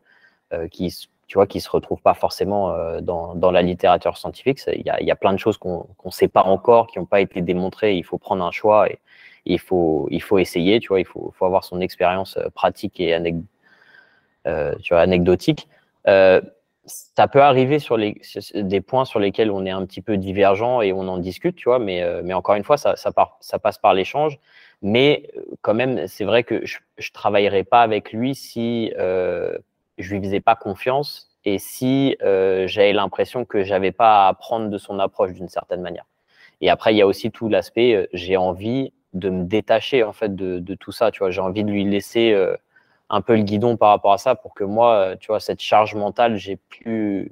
qui 0.72 1.08
tu 1.28 1.38
vois, 1.38 1.48
qui 1.48 1.60
se 1.60 1.70
retrouvent 1.70 2.02
pas 2.02 2.14
forcément 2.14 2.72
euh, 2.72 3.02
dans, 3.02 3.36
dans, 3.36 3.52
la 3.52 3.62
littérature 3.62 4.18
scientifique. 4.18 4.60
Il 4.68 4.86
y 4.86 4.90
a, 4.90 5.02
y 5.02 5.12
a, 5.12 5.16
plein 5.16 5.34
de 5.34 5.40
choses 5.40 5.58
qu'on 5.58 5.88
ne 6.06 6.12
sait 6.12 6.28
pas 6.28 6.44
encore, 6.44 6.88
qui 6.88 7.00
n'ont 7.00 7.06
pas 7.06 7.22
été 7.22 7.42
démontrées. 7.42 7.96
Il 7.96 8.04
faut 8.04 8.18
prendre 8.18 8.44
un 8.46 8.52
choix 8.52 8.90
et, 8.90 9.00
il, 9.46 9.60
faut, 9.60 10.08
il 10.12 10.22
faut 10.22 10.38
essayer. 10.38 10.80
Tu 10.80 10.90
vois, 10.90 11.00
il 11.00 11.06
faut, 11.06 11.34
faut 11.36 11.46
avoir 11.46 11.64
son 11.64 11.82
expérience 11.82 12.38
euh, 12.38 12.50
pratique 12.54 13.00
et 13.00 13.16
euh, 14.48 14.76
tu 14.82 14.94
vois, 14.94 15.02
anecdotique. 15.02 15.68
Euh, 16.08 16.42
ça 16.86 17.28
peut 17.28 17.42
arriver 17.42 17.80
sur 17.80 17.98
les, 17.98 18.22
des 18.54 18.82
points 18.82 19.06
sur 19.06 19.20
lesquels 19.20 19.50
on 19.50 19.66
est 19.66 19.72
un 19.72 19.84
petit 19.88 20.02
peu 20.02 20.18
divergent 20.18 20.82
et 20.82 20.94
on 20.94 21.08
en 21.08 21.18
discute, 21.18 21.56
tu 21.56 21.68
vois, 21.68 21.80
mais, 21.80 22.06
mais 22.22 22.36
encore 22.36 22.54
une 22.54 22.64
fois, 22.64 22.78
ça, 22.78 22.96
ça, 22.96 23.12
part, 23.12 23.38
ça 23.40 23.58
passe 23.58 23.80
par 23.80 23.96
l'échange. 23.96 24.38
Mais 24.84 25.32
quand 25.62 25.74
même, 25.74 26.06
c'est 26.06 26.26
vrai 26.26 26.44
que 26.44 26.64
je 26.64 26.78
ne 26.78 27.14
travaillerai 27.14 27.64
pas 27.64 27.82
avec 27.82 28.14
lui 28.14 28.36
si 28.36 28.94
euh, 29.00 29.58
je 29.98 30.16
lui 30.16 30.22
faisais 30.22 30.42
pas 30.42 30.56
confiance 30.56 31.30
et 31.46 31.60
si 31.60 32.18
euh, 32.24 32.68
j'avais 32.68 32.94
l'impression 32.94 33.46
que 33.46 33.64
j'avais 33.64 33.92
pas 33.92 34.26
à 34.26 34.30
apprendre 34.30 34.70
de 34.70 34.78
son 34.78 35.00
approche 35.00 35.34
d'une 35.34 35.50
certaine 35.50 35.82
manière. 35.82 36.06
Et 36.62 36.70
après, 36.70 36.94
il 36.94 36.98
y 36.98 37.02
a 37.02 37.08
aussi 37.08 37.32
tout 37.32 37.50
l'aspect, 37.50 37.96
euh, 37.96 38.08
j'ai 38.14 38.38
envie 38.38 38.94
de 39.14 39.30
me 39.30 39.46
détacher 39.46 40.04
en 40.04 40.14
fait 40.14 40.36
de, 40.36 40.60
de 40.60 40.76
tout 40.76 40.92
ça. 40.92 41.12
Tu 41.12 41.20
vois, 41.20 41.32
j'ai 41.32 41.42
envie 41.42 41.64
de 41.64 41.72
lui 41.72 41.86
laisser 41.86 42.32
euh, 42.34 42.56
un 43.10 43.22
peu 43.22 43.36
le 43.36 43.44
guidon 43.44 43.78
par 43.78 43.90
rapport 43.90 44.14
à 44.14 44.18
ça 44.18 44.36
pour 44.36 44.54
que 44.54 44.64
moi, 44.64 44.94
euh, 44.96 45.16
tu 45.20 45.28
vois, 45.28 45.40
cette 45.40 45.62
charge 45.62 45.96
mentale, 45.96 46.38
j'ai 46.38 46.58
plus, 46.58 47.32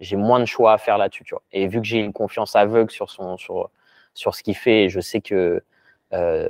j'ai 0.00 0.16
moins 0.16 0.40
de 0.40 0.44
choix 0.44 0.74
à 0.74 0.78
faire 0.78 0.98
là-dessus. 0.98 1.24
Tu 1.24 1.34
vois. 1.34 1.42
Et 1.52 1.66
vu 1.68 1.80
que 1.80 1.86
j'ai 1.86 1.98
une 1.98 2.12
confiance 2.12 2.56
aveugle 2.56 2.90
sur 2.90 3.10
son, 3.10 3.36
sur, 3.36 3.70
sur 4.14 4.34
ce 4.34 4.42
qu'il 4.42 4.56
fait, 4.56 4.88
je 4.88 5.00
sais 5.00 5.20
que 5.20 5.62
euh, 6.12 6.48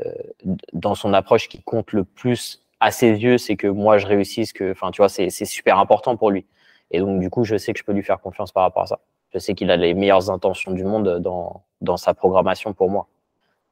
dans 0.72 0.94
son 0.94 1.14
approche 1.14 1.48
qui 1.48 1.62
compte 1.62 1.92
le 1.92 2.04
plus 2.04 2.61
à 2.82 2.90
ses 2.90 3.12
yeux, 3.12 3.38
c'est 3.38 3.56
que 3.56 3.68
moi 3.68 3.96
je 3.98 4.08
réussisse, 4.08 4.52
que, 4.52 4.72
enfin, 4.72 4.90
tu 4.90 4.98
vois, 4.98 5.08
c'est 5.08 5.30
super 5.30 5.78
important 5.78 6.16
pour 6.16 6.32
lui. 6.32 6.46
Et 6.90 6.98
donc, 6.98 7.20
du 7.20 7.30
coup, 7.30 7.44
je 7.44 7.56
sais 7.56 7.72
que 7.72 7.78
je 7.78 7.84
peux 7.84 7.92
lui 7.92 8.02
faire 8.02 8.20
confiance 8.20 8.50
par 8.50 8.64
rapport 8.64 8.82
à 8.82 8.86
ça. 8.86 8.98
Je 9.32 9.38
sais 9.38 9.54
qu'il 9.54 9.70
a 9.70 9.76
les 9.76 9.94
meilleures 9.94 10.30
intentions 10.30 10.72
du 10.72 10.84
monde 10.84 11.20
dans, 11.20 11.62
dans 11.80 11.96
sa 11.96 12.12
programmation 12.12 12.74
pour 12.74 12.90
moi. 12.90 13.06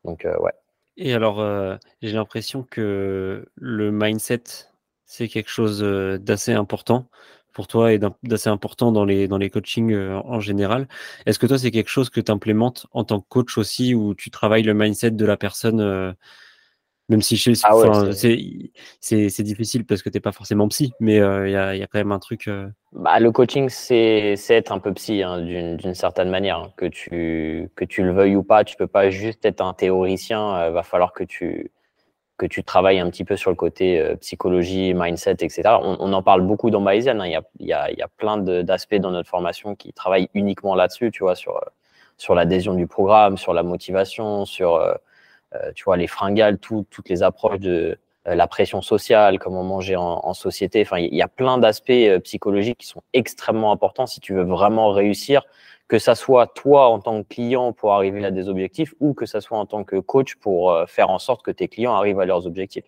Donc, 0.04 0.24
euh, 0.24 0.38
ouais. 0.38 0.52
Et 0.96 1.12
alors, 1.12 1.40
euh, 1.40 1.76
j'ai 2.02 2.12
l'impression 2.12 2.62
que 2.62 3.46
le 3.56 3.90
mindset, 3.90 4.44
c'est 5.06 5.26
quelque 5.26 5.50
chose 5.50 5.82
euh, 5.82 6.16
d'assez 6.16 6.52
important 6.52 7.08
pour 7.52 7.66
toi 7.66 7.92
et 7.92 7.98
d'assez 8.22 8.48
important 8.48 8.92
dans 8.92 9.04
les, 9.04 9.26
dans 9.26 9.38
les 9.38 9.50
coachings 9.50 9.92
en 9.92 10.38
général. 10.38 10.86
Est-ce 11.26 11.40
que 11.40 11.48
toi, 11.48 11.58
c'est 11.58 11.72
quelque 11.72 11.90
chose 11.90 12.10
que 12.10 12.20
tu 12.20 12.30
implémentes 12.30 12.86
en 12.92 13.02
tant 13.02 13.18
que 13.20 13.26
coach 13.28 13.58
aussi, 13.58 13.92
où 13.92 14.14
tu 14.14 14.30
travailles 14.30 14.62
le 14.62 14.72
mindset 14.72 15.10
de 15.10 15.26
la 15.26 15.36
personne 15.36 16.14
même 17.10 17.22
si 17.22 17.34
ah 17.64 17.72
c'est 19.00 19.42
difficile 19.42 19.84
parce 19.84 20.02
que 20.02 20.08
tu 20.08 20.16
n'es 20.16 20.20
pas 20.20 20.32
forcément 20.32 20.68
psy, 20.68 20.92
mais 21.00 21.18
euh, 21.18 21.48
il 21.48 21.52
y, 21.52 21.56
a, 21.56 21.74
y, 21.74 21.82
a, 21.82 21.86
quand 21.86 21.98
même 21.98 22.12
un 22.12 22.18
truc. 22.20 22.48
Euh 22.48 22.68
bah, 22.92 23.18
le 23.18 23.30
coaching, 23.32 23.68
c'est 23.68 24.36
être 24.48 24.72
un 24.72 24.78
peu 24.78 24.94
psy 24.94 25.22
hein, 25.22 25.40
d'une 25.40 25.94
certaine 25.94 26.30
manière. 26.30 26.58
Hein. 26.58 26.72
Que, 26.76 26.86
tu, 26.86 27.68
que 27.74 27.84
tu 27.84 28.02
le 28.02 28.12
veuilles 28.12 28.36
ou 28.36 28.42
pas, 28.42 28.64
tu 28.64 28.76
peux 28.76 28.86
pas 28.86 29.10
juste 29.10 29.44
être 29.44 29.60
un 29.60 29.74
théoricien. 29.74 30.56
Il 30.58 30.68
euh, 30.68 30.70
va 30.70 30.82
falloir 30.82 31.12
que 31.12 31.24
tu, 31.24 31.72
que 32.38 32.46
tu 32.46 32.62
travailles 32.64 33.00
un 33.00 33.10
petit 33.10 33.24
peu 33.24 33.36
sur 33.36 33.50
le 33.50 33.56
côté 33.56 34.02
psychologie, 34.20 34.94
mindset, 34.94 35.32
etc. 35.32 35.62
On, 35.82 35.96
on, 36.00 36.12
en 36.12 36.22
parle 36.22 36.42
beaucoup 36.42 36.70
dans 36.70 36.80
Bayesian. 36.80 37.18
Hein. 37.20 37.26
Il 37.26 37.32
y, 37.32 37.36
a, 37.36 37.42
y, 37.58 37.72
a, 37.72 37.90
y, 37.92 38.02
a, 38.02 38.08
plein 38.08 38.38
d'aspects 38.38 38.94
dans 38.94 39.10
notre 39.10 39.28
formation 39.28 39.74
qui 39.74 39.92
travaillent 39.92 40.30
uniquement 40.34 40.74
là-dessus, 40.74 41.10
tu 41.10 41.24
vois, 41.24 41.34
sur, 41.34 41.60
sur 42.20 42.34
l'adhésion 42.34 42.74
du 42.74 42.86
programme, 42.86 43.36
sur 43.36 43.54
la 43.54 43.62
motivation, 43.62 44.44
sur 44.44 44.74
euh, 44.74 44.94
tu 45.74 45.84
vois, 45.84 45.96
les 45.96 46.06
fringales, 46.06 46.58
toutes 46.58 47.08
les 47.08 47.22
approches 47.22 47.60
de, 47.60 47.98
la 48.26 48.46
pression 48.46 48.82
sociale, 48.82 49.38
comment 49.38 49.62
manger 49.62 49.96
en, 49.96 50.34
société. 50.34 50.82
Enfin, 50.82 50.98
il 50.98 51.14
y 51.14 51.22
a 51.22 51.28
plein 51.28 51.58
d'aspects 51.58 52.18
psychologiques 52.22 52.78
qui 52.78 52.86
sont 52.86 53.02
extrêmement 53.12 53.72
importants 53.72 54.06
si 54.06 54.20
tu 54.20 54.34
veux 54.34 54.44
vraiment 54.44 54.90
réussir, 54.90 55.42
que 55.88 55.98
ça 55.98 56.14
soit 56.14 56.46
toi 56.46 56.88
en 56.88 57.00
tant 57.00 57.22
que 57.22 57.28
client 57.28 57.72
pour 57.72 57.94
arriver 57.94 58.24
à 58.24 58.30
des 58.30 58.48
objectifs 58.48 58.94
ou 59.00 59.14
que 59.14 59.26
ça 59.26 59.40
soit 59.40 59.58
en 59.58 59.66
tant 59.66 59.84
que 59.84 59.96
coach 59.96 60.36
pour 60.36 60.76
faire 60.86 61.10
en 61.10 61.18
sorte 61.18 61.42
que 61.42 61.50
tes 61.50 61.68
clients 61.68 61.94
arrivent 61.94 62.20
à 62.20 62.26
leurs 62.26 62.46
objectifs. 62.46 62.84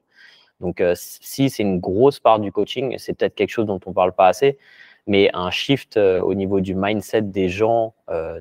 Donc, 0.61 0.83
si 0.95 1.51
c'est 1.51 1.63
une 1.63 1.81
grosse 1.81 2.21
part 2.21 2.39
du 2.39 2.53
coaching, 2.53 2.97
c'est 2.99 3.15
peut-être 3.15 3.35
quelque 3.35 3.51
chose 3.51 3.67
dont 3.67 3.81
on 3.87 3.93
parle 3.93 4.13
pas 4.13 4.29
assez, 4.29 4.59
mais 5.07 5.31
un 5.35 5.51
shift 5.51 5.97
au 5.97 6.35
niveau 6.35 6.61
du 6.61 6.75
mindset 6.77 7.23
des 7.23 7.49
gens, 7.49 7.95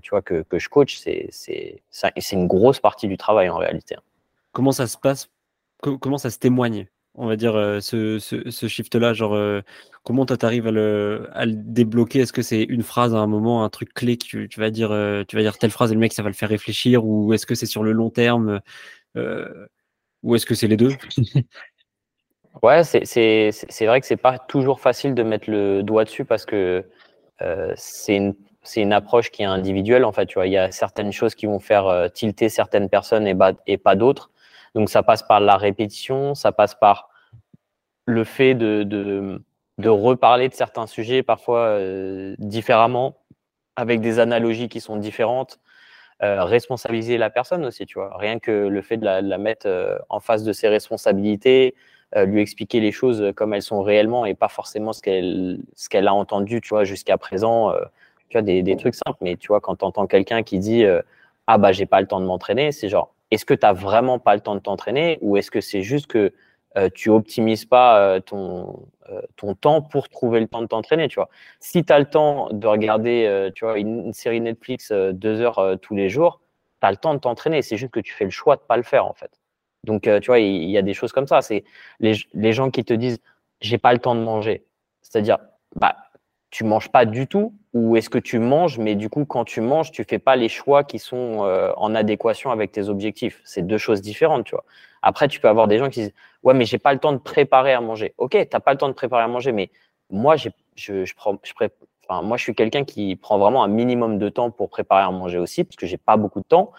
tu 0.04 0.10
vois, 0.12 0.22
que, 0.22 0.44
que 0.44 0.60
je 0.60 0.70
coach, 0.70 0.98
c'est 0.98 2.32
une 2.32 2.48
grosse 2.48 2.80
partie 2.80 3.08
du 3.08 3.18
travail 3.18 3.50
en 3.50 3.58
réalité. 3.58 3.96
Comment 4.52 4.72
ça 4.72 4.88
se 4.88 4.98
passe 4.98 5.30
Comment 5.82 6.18
ça 6.18 6.30
se 6.30 6.38
témoigne 6.38 6.88
on 7.16 7.28
va 7.28 7.36
dire, 7.36 7.54
ce, 7.82 8.20
ce, 8.20 8.68
shift-là 8.68 9.12
Genre, 9.14 9.62
comment 10.04 10.26
toi, 10.26 10.38
tu 10.38 10.46
arrives 10.46 10.68
à 10.68 10.72
le, 10.72 11.28
à 11.34 11.46
le 11.46 11.52
débloquer? 11.56 12.20
Est-ce 12.20 12.32
que 12.32 12.42
c'est 12.42 12.64
une 12.64 12.84
phrase 12.84 13.14
à 13.14 13.18
un 13.18 13.28
moment, 13.28 13.66
un 13.66 13.70
truc 13.70 13.94
clé 13.94 14.16
que 14.16 14.46
tu, 14.46 14.60
vas 14.60 14.70
dire, 14.70 14.90
tu 15.28 15.36
vas 15.36 15.42
dire 15.42 15.58
telle 15.58 15.72
phrase 15.72 15.92
et 15.92 15.94
le 15.94 16.00
mec, 16.00 16.14
ça 16.14 16.24
va 16.24 16.30
le 16.30 16.36
faire 16.36 16.48
réfléchir? 16.48 17.04
Ou 17.04 17.34
est-ce 17.34 17.46
que 17.46 17.54
c'est 17.54 17.66
sur 17.66 17.84
le 17.84 17.92
long 17.92 18.10
terme 18.10 18.62
Ou 20.24 20.36
est-ce 20.36 20.46
que 20.46 20.56
c'est 20.56 20.70
les 20.70 20.78
deux? 20.78 20.94
Ouais, 22.62 22.84
c'est 22.84 23.86
vrai 23.86 24.02
que 24.02 24.08
c'est 24.08 24.18
pas 24.18 24.38
toujours 24.38 24.82
facile 24.82 25.16
de 25.16 25.24
mettre 25.24 25.50
le 25.50 25.84
doigt 25.84 26.04
dessus 26.04 26.26
parce 26.26 26.46
que 26.46 26.86
euh, 27.42 27.74
c'est 27.76 28.16
une, 28.16 28.36
une, 28.76 28.94
approche 28.94 29.32
qui 29.32 29.42
est 29.42 29.46
individuelle. 29.46 30.06
En 30.06 30.12
fait, 30.12 30.28
tu 30.28 30.36
vois, 30.36 30.48
il 30.48 30.54
y 30.54 30.58
a 30.58 30.72
certaines 30.72 31.12
choses 31.12 31.34
qui 31.34 31.48
vont 31.48 31.60
faire 31.60 31.88
euh, 31.88 32.08
tilter 32.10 32.50
certaines 32.50 32.90
personnes 32.90 33.26
et, 33.26 33.36
et 33.68 33.78
pas 33.78 33.96
d'autres. 33.96 34.30
Donc, 34.76 34.90
ça 34.90 35.04
passe 35.04 35.24
par 35.24 35.40
la 35.40 35.58
répétition, 35.58 36.36
ça 36.36 36.52
passe 36.52 36.76
par 36.76 37.10
le 38.06 38.24
fait 38.24 38.56
de, 38.56 38.84
de, 38.84 39.42
de 39.78 39.90
reparler 39.90 40.50
de 40.50 40.54
certains 40.54 40.88
sujets 40.88 41.24
parfois 41.24 41.66
euh, 41.66 42.36
différemment, 42.40 43.18
avec 43.76 44.02
des 44.02 44.20
analogies 44.20 44.70
qui 44.70 44.82
sont 44.82 44.98
différentes. 44.98 45.60
Euh, 46.24 46.44
responsabiliser 46.44 47.18
la 47.18 47.32
personne 47.32 47.66
aussi, 47.66 47.86
tu 47.88 47.98
vois. 47.98 48.16
Rien 48.18 48.38
que 48.38 48.52
le 48.52 48.82
fait 48.84 48.98
de 48.98 49.06
la, 49.06 49.24
de 49.24 49.28
la 49.28 49.40
mettre 49.40 49.68
euh, 49.68 49.98
en 50.08 50.20
face 50.20 50.44
de 50.44 50.54
ses 50.54 50.68
responsabilités, 50.68 51.74
euh, 52.18 52.26
lui 52.26 52.42
expliquer 52.42 52.82
les 52.82 52.92
choses 52.92 53.32
comme 53.36 53.54
elles 53.54 53.62
sont 53.62 53.82
réellement 53.82 54.26
et 54.26 54.34
pas 54.36 54.50
forcément 54.50 54.92
ce 54.92 55.02
qu'elle 55.02 55.60
ce 55.76 55.88
qu'elle 55.88 56.10
a 56.10 56.14
entendu, 56.14 56.60
tu 56.60 56.70
vois, 56.70 56.84
jusqu'à 56.84 57.18
présent. 57.18 57.72
Euh, 57.72 57.80
tu 58.28 58.38
vois, 58.38 58.42
des, 58.42 58.64
des, 58.64 58.78
trucs 58.78 58.96
simples, 58.96 59.18
mais 59.22 59.36
tu 59.38 59.48
vois, 59.48 59.60
quand 59.62 59.78
tu 59.78 59.86
entends 59.86 60.08
quelqu'un 60.08 60.44
qui 60.44 60.60
dit 60.60 60.84
euh, 60.86 61.02
Ah, 61.48 61.58
bah, 61.58 61.72
j'ai 61.72 61.86
pas 61.86 62.02
le 62.02 62.08
temps 62.08 62.20
de 62.22 62.26
m'entraîner, 62.26 62.72
c'est 62.72 62.90
genre, 62.90 63.14
est-ce 63.32 63.46
que 63.46 63.54
tu 63.54 63.66
n'as 63.66 63.74
vraiment 63.74 64.20
pas 64.20 64.36
le 64.36 64.42
temps 64.42 64.56
de 64.56 64.60
t'entraîner 64.60 65.18
ou 65.22 65.38
est-ce 65.38 65.52
que 65.52 65.62
c'est 65.62 65.82
juste 65.82 66.08
que 66.08 66.34
tu 66.94 67.10
optimises 67.10 67.66
pas 67.66 68.22
ton, 68.22 68.88
ton 69.36 69.56
temps 69.56 69.82
pour 69.82 70.08
trouver 70.08 70.40
le 70.40 70.48
temps 70.48 70.62
de 70.62 70.68
t'entraîner, 70.68 71.10
tu 71.10 71.16
vois? 71.16 71.28
Si 71.60 71.84
tu 71.84 71.92
as 71.92 72.00
le 72.00 72.06
temps 72.06 72.48
de 72.52 72.66
regarder, 72.66 73.52
une, 73.76 74.14
série 74.14 74.40
Netflix 74.40 74.92
deux 74.92 75.42
heures 75.42 75.78
tous 75.82 75.96
les 75.96 76.08
jours, 76.08 76.40
tu 76.82 76.88
as 76.88 76.92
le 76.92 76.98
temps 76.98 77.14
de 77.14 77.20
t'entraîner. 77.20 77.62
C'est 77.62 77.78
juste 77.78 77.92
que 77.92 78.00
tu 78.00 78.14
fais 78.14 78.24
le 78.26 78.32
choix 78.32 78.56
de 78.56 78.62
pas 78.62 78.78
le 78.78 78.84
faire, 78.84 79.06
en 79.06 79.14
fait. 79.14 79.32
Donc, 79.84 80.08
euh, 80.08 80.20
tu 80.20 80.28
vois, 80.28 80.40
il 80.40 80.70
y, 80.70 80.78
a 80.78 80.82
des 80.82 80.94
choses 80.94 81.12
comme 81.12 81.28
ça. 81.28 81.42
C'est 81.42 81.64
les, 82.00 82.14
les, 82.34 82.54
gens 82.54 82.70
qui 82.70 82.84
te 82.84 82.94
disent 82.94 83.20
j'ai 83.62 83.78
pas 83.78 83.94
le 83.94 84.00
temps 84.00 84.16
de 84.16 84.22
manger. 84.22 84.66
C'est-à-dire, 85.02 85.40
bah, 85.76 85.96
tu 86.50 86.64
manges 86.64 86.92
pas 86.92 87.06
du 87.06 87.28
tout 87.28 87.56
ou 87.74 87.96
est-ce 87.96 88.10
que 88.10 88.18
tu 88.18 88.40
manges, 88.40 88.78
mais 88.78 88.96
du 88.96 89.10
coup, 89.10 89.26
quand 89.26 89.46
tu 89.46 89.62
manges, 89.62 89.92
tu 89.92 90.04
fais 90.04 90.20
pas 90.20 90.36
les 90.36 90.50
choix 90.50 90.84
qui 90.84 91.00
sont 91.00 91.46
euh, 91.46 91.72
en 91.78 91.96
adéquation 91.96 92.52
avec 92.52 92.72
tes 92.72 92.90
objectifs. 92.90 93.42
C'est 93.46 93.66
deux 93.66 93.78
choses 93.78 94.02
différentes, 94.02 94.46
tu 94.46 94.52
vois. 94.52 94.66
Après, 95.02 95.28
tu 95.28 95.40
peux 95.40 95.48
avoir 95.48 95.68
des 95.68 95.78
gens 95.78 95.90
qui 95.90 96.02
disent 96.02 96.14
ouais, 96.44 96.54
mais 96.54 96.66
j'ai 96.66 96.78
pas 96.78 96.94
le 96.94 97.00
temps 97.00 97.14
de 97.14 97.18
préparer 97.18 97.74
à 97.74 97.82
manger. 97.82 98.14
Ok, 98.18 98.38
t'as 98.50 98.60
pas 98.60 98.74
le 98.74 98.78
temps 98.78 98.90
de 98.90 98.94
préparer 98.94 99.24
à 99.24 99.28
manger, 99.28 99.52
mais 99.52 99.72
moi, 100.10 100.36
je, 100.36 100.50
je, 100.76 101.14
prends, 101.16 101.38
je 101.44 101.54
enfin, 102.08 102.22
moi, 102.22 102.38
je 102.38 102.44
suis 102.44 102.56
quelqu'un 102.56 102.84
qui 102.84 103.16
prend 103.16 103.38
vraiment 103.40 103.64
un 103.64 103.70
minimum 103.70 104.20
de 104.20 104.30
temps 104.30 104.52
pour 104.52 104.70
préparer 104.70 105.04
à 105.04 105.12
manger 105.12 105.38
aussi, 105.38 105.64
parce 105.64 105.78
que 105.78 105.86
j'ai 105.86 105.98
pas 105.98 106.18
beaucoup 106.18 106.42
de 106.42 106.46
temps 106.48 106.72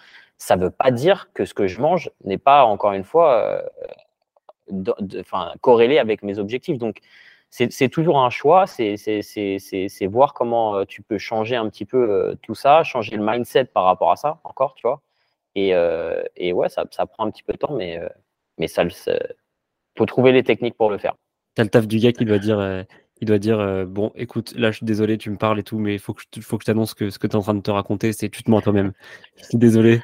ça 0.43 0.57
veut 0.57 0.71
pas 0.71 0.91
dire 0.91 1.31
que 1.35 1.45
ce 1.45 1.55
que 1.55 1.69
je 1.69 1.81
mange 1.81 2.11
n'est 2.25 2.37
pas, 2.37 2.65
encore 2.65 2.95
une 2.95 3.05
fois, 3.05 3.63
euh, 4.73 4.93
corrélé 5.61 6.01
avec 6.01 6.25
mes 6.25 6.41
objectifs. 6.41 6.79
Donc, 6.79 6.99
c'est 7.53 7.91
toujours 7.91 8.19
un 8.19 8.31
choix, 8.31 8.67
c'est 8.67 10.07
voir 10.07 10.33
comment 10.33 10.77
euh, 10.77 10.85
tu 10.87 11.03
peux 11.03 11.19
changer 11.19 11.55
un 11.55 11.69
petit 11.69 11.85
peu 11.85 12.11
euh, 12.11 12.35
tout 12.41 12.55
ça, 12.55 12.83
changer 12.83 13.17
le 13.17 13.23
mindset 13.23 13.67
par 13.67 13.85
rapport 13.85 14.11
à 14.11 14.17
ça, 14.17 14.41
encore, 14.43 14.75
tu 14.75 14.87
vois. 14.87 15.03
Et, 15.55 15.75
et 16.37 16.55
ouais, 16.55 16.71
ça, 16.71 16.87
prend 16.87 17.27
un 17.27 17.31
petit 17.31 17.43
peu 17.43 17.53
de 17.53 17.59
temps, 17.59 17.77
mais, 17.77 18.01
ça, 18.69 18.85
faut 19.99 20.07
trouver 20.07 20.33
les 20.33 20.43
techniques 20.43 20.77
pour 20.79 20.89
le 20.89 20.97
faire. 20.97 21.15
T'as 21.55 21.65
le 21.65 21.69
taf 21.69 21.87
du 21.87 21.99
gars 21.99 22.13
qui 22.13 22.25
doit 22.25 22.39
dire, 22.39 22.87
il 23.21 23.27
doit 23.27 23.39
dire 23.39 23.85
bon, 23.87 24.13
écoute, 24.15 24.55
là, 24.57 24.71
je 24.71 24.79
suis 24.79 24.87
désolé, 24.87 25.19
tu 25.19 25.29
me 25.29 25.37
parles 25.37 25.59
et 25.59 25.63
tout, 25.63 25.79
mais 25.79 25.93
il 25.93 25.99
faut 25.99 26.15
que, 26.15 26.23
faut 26.41 26.57
que 26.57 26.63
je 26.63 26.67
t'annonce 26.67 26.95
que 26.95 27.11
ce 27.11 27.19
que 27.19 27.27
tu 27.27 27.33
es 27.33 27.37
en 27.37 27.43
train 27.43 27.53
de 27.53 27.61
te 27.61 27.71
raconter, 27.71 28.15
c'est 28.15 28.31
tu 28.31 28.43
te 28.43 28.51
mens 28.51 28.63
toi-même. 28.63 28.93
Je 29.37 29.45
suis 29.45 29.59
désolé. 29.59 30.01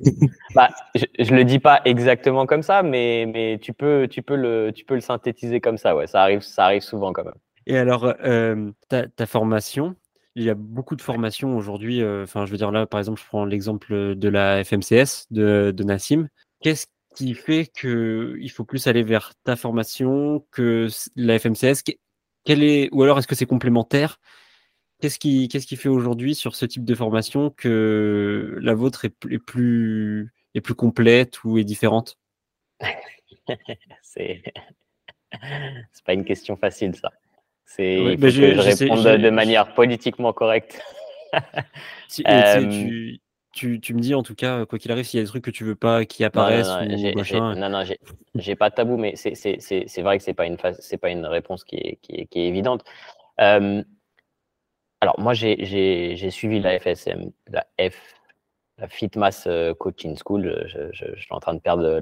bah, 0.54 0.70
je, 0.94 1.32
ne 1.32 1.38
le 1.38 1.44
dis 1.44 1.58
pas 1.58 1.80
exactement 1.84 2.46
comme 2.46 2.62
ça, 2.62 2.82
mais, 2.82 3.26
mais 3.32 3.58
tu, 3.60 3.72
peux, 3.72 4.08
tu, 4.08 4.22
peux 4.22 4.36
le, 4.36 4.72
tu 4.74 4.84
peux 4.84 4.94
le 4.94 5.00
synthétiser 5.00 5.60
comme 5.60 5.78
ça. 5.78 5.96
Ouais, 5.96 6.06
ça 6.06 6.22
arrive, 6.22 6.40
ça 6.40 6.64
arrive 6.66 6.82
souvent 6.82 7.12
quand 7.12 7.24
même. 7.24 7.34
Et 7.66 7.76
alors, 7.76 8.14
euh, 8.24 8.70
ta, 8.88 9.26
formation, 9.26 9.94
il 10.34 10.44
y 10.44 10.50
a 10.50 10.54
beaucoup 10.54 10.96
de 10.96 11.02
formations 11.02 11.56
aujourd'hui. 11.56 12.02
Euh, 12.02 12.24
enfin, 12.24 12.46
je 12.46 12.50
veux 12.50 12.56
dire 12.56 12.70
là, 12.70 12.86
par 12.86 13.00
exemple, 13.00 13.20
je 13.20 13.26
prends 13.26 13.44
l'exemple 13.44 14.14
de 14.16 14.28
la 14.28 14.64
FMCS 14.64 15.26
de, 15.30 15.74
Nassim. 15.84 16.28
Qu'est-ce 16.60 16.86
qui 17.14 17.34
fait 17.34 17.66
que 17.66 18.36
il 18.40 18.50
faut 18.50 18.64
plus 18.64 18.86
aller 18.86 19.02
vers 19.02 19.32
ta 19.44 19.54
formation 19.56 20.44
que 20.50 20.88
la 21.14 21.38
FMCS 21.38 21.82
Quelle 22.44 22.64
est, 22.64 22.88
ou 22.92 23.02
alors 23.02 23.18
est-ce 23.18 23.28
que 23.28 23.34
c'est 23.34 23.46
complémentaire 23.46 24.18
Qu'est-ce 25.02 25.18
qui, 25.18 25.48
qu'est-ce 25.48 25.66
qui 25.66 25.74
fait 25.74 25.88
aujourd'hui 25.88 26.36
sur 26.36 26.54
ce 26.54 26.64
type 26.64 26.84
de 26.84 26.94
formation 26.94 27.50
que 27.50 28.56
la 28.62 28.72
vôtre 28.72 29.04
est, 29.04 29.10
plus, 29.10 30.32
est 30.54 30.60
plus 30.60 30.76
complète 30.76 31.42
ou 31.42 31.58
est 31.58 31.64
différente? 31.64 32.18
C'est 34.02 34.44
c'est 35.92 36.04
pas 36.04 36.12
une 36.12 36.24
question 36.24 36.56
facile 36.56 36.94
ça. 36.94 37.10
C'est 37.64 37.96
il 37.96 38.16
faut 38.16 38.22
que 38.22 38.28
je, 38.28 38.44
réponde 38.60 39.02
de 39.04 39.30
manière 39.30 39.74
politiquement 39.74 40.32
correcte. 40.32 40.80
Euh, 42.28 42.60
tu, 43.54 43.80
tu, 43.80 43.94
me 43.94 44.00
dis 44.00 44.14
en 44.14 44.22
tout 44.22 44.34
cas, 44.34 44.66
quoi 44.66 44.78
qu'il 44.78 44.92
arrive, 44.92 45.06
s'il 45.06 45.16
y 45.16 45.22
a 45.22 45.24
des 45.24 45.28
trucs 45.30 45.44
que 45.44 45.50
tu 45.50 45.64
veux 45.64 45.74
pas 45.74 46.04
qui 46.04 46.24
apparaissent 46.24 46.68
non, 46.68 46.84
non, 46.84 47.56
non, 47.56 47.68
non, 47.70 47.84
j'ai 48.34 48.54
pas 48.54 48.68
de 48.68 48.74
tabou, 48.74 48.98
mais 48.98 49.16
c'est 49.16 50.02
vrai 50.02 50.18
que 50.18 50.22
c'est 50.22 50.34
pas 50.34 50.44
une 50.44 50.58
c'est 50.78 50.98
pas 50.98 51.08
une 51.08 51.24
réponse 51.24 51.64
qui 51.64 51.76
est, 51.76 51.98
qui 52.02 52.16
est, 52.16 52.26
qui 52.26 52.40
est 52.40 52.48
évidente. 52.48 52.84
Euh, 53.40 53.82
alors, 55.02 55.18
moi, 55.18 55.34
j'ai 55.34 56.30
suivi 56.30 56.60
la 56.60 56.78
FSM, 56.78 57.32
la 57.48 57.66
F, 57.90 58.14
la 58.78 58.86
Fitmass 58.86 59.48
euh, 59.48 59.74
Coaching 59.74 60.16
School. 60.16 60.64
Je, 60.68 61.16
suis 61.16 61.32
en 61.32 61.40
train 61.40 61.54
de 61.54 61.58
perdre 61.58 62.00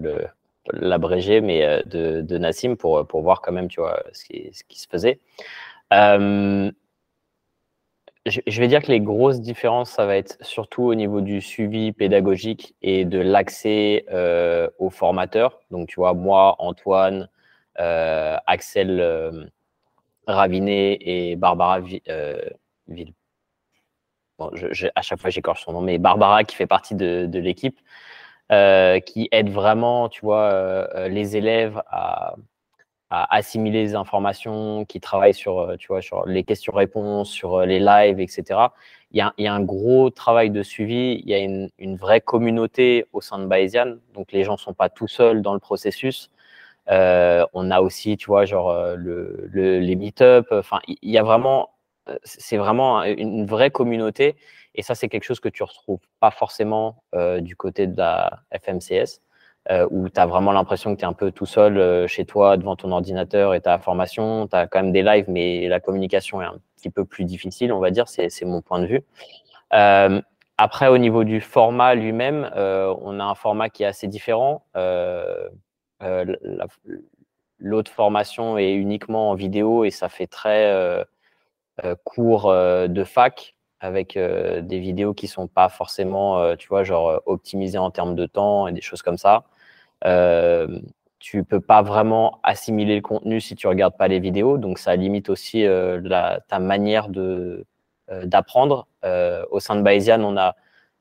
l'abrégé, 0.74 1.40
mais 1.40 1.64
euh, 1.64 1.82
de, 1.86 2.36
Nassim 2.36 2.76
pour, 2.76 3.06
pour 3.06 3.22
voir 3.22 3.40
quand 3.40 3.52
même, 3.52 3.68
tu 3.68 3.80
vois, 3.80 4.02
ce 4.12 4.26
qui, 4.26 4.50
ce 4.52 4.64
qui 4.64 4.78
se 4.78 4.86
faisait. 4.86 5.18
Euh, 5.94 6.70
je, 8.26 8.60
vais 8.60 8.68
dire 8.68 8.82
que 8.82 8.92
les 8.92 9.00
grosses 9.00 9.40
différences, 9.40 9.92
ça 9.92 10.04
va 10.04 10.18
être 10.18 10.36
surtout 10.42 10.82
au 10.82 10.94
niveau 10.94 11.22
du 11.22 11.40
suivi 11.40 11.92
pédagogique 11.92 12.74
et 12.82 13.06
de 13.06 13.18
l'accès 13.18 14.04
aux 14.78 14.90
formateurs. 14.90 15.62
Donc, 15.70 15.88
tu 15.88 15.96
vois, 15.96 16.12
moi, 16.12 16.54
Antoine, 16.58 17.30
Axel 17.76 19.50
Ravinet 20.26 20.98
et 21.00 21.36
Barbara 21.36 21.80
ville. 22.94 23.12
À 24.94 25.02
chaque 25.02 25.20
fois, 25.20 25.30
j'écorche 25.30 25.64
son 25.64 25.72
nom, 25.72 25.80
mais 25.82 25.98
Barbara, 25.98 26.44
qui 26.44 26.56
fait 26.56 26.66
partie 26.66 26.94
de, 26.94 27.28
l'équipe, 27.38 27.78
euh, 28.52 29.00
qui 29.00 29.28
aide 29.32 29.50
vraiment, 29.50 30.08
tu 30.08 30.22
vois, 30.22 30.44
euh, 30.44 31.08
les 31.08 31.36
élèves 31.36 31.82
à, 31.88 32.36
assimiler 33.10 33.82
les 33.82 33.94
informations, 33.96 34.84
qui 34.84 35.00
travaille 35.00 35.34
sur, 35.34 35.58
euh, 35.58 35.76
tu 35.76 35.88
vois, 35.88 36.00
sur 36.00 36.26
les 36.26 36.44
questions-réponses, 36.44 37.28
sur 37.30 37.60
les 37.62 37.80
lives, 37.80 38.20
etc. 38.20 38.68
Il 39.12 39.18
y, 39.18 39.46
a, 39.46 39.52
un 39.52 39.60
gros 39.60 40.10
travail 40.10 40.50
de 40.50 40.62
suivi, 40.62 41.20
il 41.24 41.28
y 41.28 41.34
a 41.34 41.38
une, 41.38 41.96
vraie 41.96 42.20
communauté 42.20 43.06
au 43.12 43.20
sein 43.20 43.38
de 43.40 43.46
Bayesian, 43.46 43.96
donc 44.14 44.30
les 44.32 44.44
gens 44.44 44.52
ne 44.52 44.58
sont 44.58 44.74
pas 44.74 44.88
tout 44.88 45.08
seuls 45.08 45.42
dans 45.42 45.54
le 45.54 45.58
processus. 45.58 46.30
Euh, 46.90 47.44
on 47.52 47.70
a 47.72 47.80
aussi, 47.80 48.16
tu 48.16 48.26
vois, 48.26 48.44
genre 48.44 48.72
le, 48.96 49.48
le, 49.50 49.80
les 49.80 49.96
meet-up. 49.96 50.46
Enfin, 50.52 50.78
il 50.86 51.10
y 51.10 51.18
a 51.18 51.22
vraiment 51.24 51.70
euh, 51.70 51.79
c'est 52.22 52.56
vraiment 52.56 53.02
une 53.02 53.46
vraie 53.46 53.70
communauté. 53.70 54.36
Et 54.74 54.82
ça, 54.82 54.94
c'est 54.94 55.08
quelque 55.08 55.24
chose 55.24 55.40
que 55.40 55.48
tu 55.48 55.62
retrouves 55.62 56.00
pas 56.20 56.30
forcément 56.30 57.02
euh, 57.14 57.40
du 57.40 57.56
côté 57.56 57.86
de 57.86 57.96
la 57.96 58.42
FMCS, 58.52 59.20
euh, 59.70 59.86
où 59.90 60.08
tu 60.08 60.20
as 60.20 60.26
vraiment 60.26 60.52
l'impression 60.52 60.94
que 60.94 61.00
tu 61.00 61.04
es 61.04 61.08
un 61.08 61.12
peu 61.12 61.32
tout 61.32 61.46
seul 61.46 62.06
chez 62.08 62.24
toi 62.24 62.56
devant 62.56 62.76
ton 62.76 62.92
ordinateur 62.92 63.54
et 63.54 63.60
ta 63.60 63.78
formation. 63.78 64.46
Tu 64.46 64.56
as 64.56 64.66
quand 64.66 64.82
même 64.82 64.92
des 64.92 65.02
lives, 65.02 65.26
mais 65.28 65.68
la 65.68 65.80
communication 65.80 66.40
est 66.40 66.46
un 66.46 66.58
petit 66.76 66.90
peu 66.90 67.04
plus 67.04 67.24
difficile, 67.24 67.72
on 67.72 67.80
va 67.80 67.90
dire. 67.90 68.08
C'est 68.08 68.44
mon 68.44 68.62
point 68.62 68.78
de 68.80 68.86
vue. 68.86 69.02
après, 70.56 70.88
au 70.88 70.98
niveau 70.98 71.24
du 71.24 71.40
format 71.40 71.94
lui-même, 71.94 72.50
on 72.54 73.20
a 73.20 73.24
un 73.24 73.34
format 73.34 73.70
qui 73.70 73.82
est 73.82 73.86
assez 73.86 74.06
différent. 74.06 74.64
La, 74.74 76.66
l'autre 77.60 77.90
formation 77.90 78.58
est 78.58 78.72
uniquement 78.72 79.30
en 79.30 79.34
vidéo 79.34 79.84
et 79.84 79.90
ça 79.90 80.08
fait 80.08 80.26
très 80.26 81.04
cours 82.04 82.52
de 82.52 83.04
fac 83.04 83.54
avec 83.80 84.14
des 84.16 84.78
vidéos 84.78 85.14
qui 85.14 85.26
sont 85.28 85.46
pas 85.46 85.68
forcément, 85.68 86.56
tu 86.56 86.68
vois, 86.68 86.84
genre 86.84 87.22
optimisées 87.26 87.78
en 87.78 87.90
termes 87.90 88.14
de 88.14 88.26
temps 88.26 88.66
et 88.66 88.72
des 88.72 88.80
choses 88.80 89.02
comme 89.02 89.18
ça. 89.18 89.44
tu 91.18 91.44
peux 91.44 91.60
pas 91.60 91.82
vraiment 91.82 92.40
assimiler 92.42 92.96
le 92.96 93.02
contenu 93.02 93.40
si 93.40 93.54
tu 93.56 93.66
regardes 93.66 93.96
pas 93.96 94.08
les 94.08 94.20
vidéos, 94.20 94.58
donc 94.58 94.78
ça 94.78 94.96
limite 94.96 95.30
aussi 95.30 95.64
ta 96.48 96.58
manière 96.58 97.08
de 97.08 97.66
d'apprendre. 98.24 98.86
au 99.50 99.60
sein 99.60 99.76
de 99.76 99.82
Bayesian, 99.82 100.22
on 100.22 100.36
a 100.36 100.56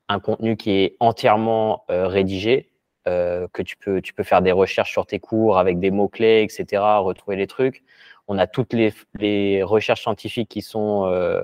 un 0.08 0.20
contenu 0.20 0.56
qui 0.56 0.70
est 0.72 0.96
entièrement 1.00 1.84
rédigé, 1.88 2.70
euh, 3.08 3.48
que 3.54 3.62
tu 3.62 3.76
peux, 3.78 4.02
tu 4.02 4.12
peux 4.12 4.22
faire 4.22 4.42
des 4.42 4.52
recherches 4.52 4.92
sur 4.92 5.06
tes 5.06 5.18
cours 5.18 5.58
avec 5.58 5.80
des 5.80 5.90
mots-clés, 5.90 6.42
etc., 6.42 6.82
retrouver 7.00 7.36
les 7.36 7.46
trucs. 7.46 7.82
On 8.30 8.38
a 8.38 8.46
toutes 8.46 8.72
les, 8.72 9.62
recherches 9.64 10.02
scientifiques 10.02 10.48
qui 10.48 10.62
sont, 10.62 11.04
euh, 11.06 11.42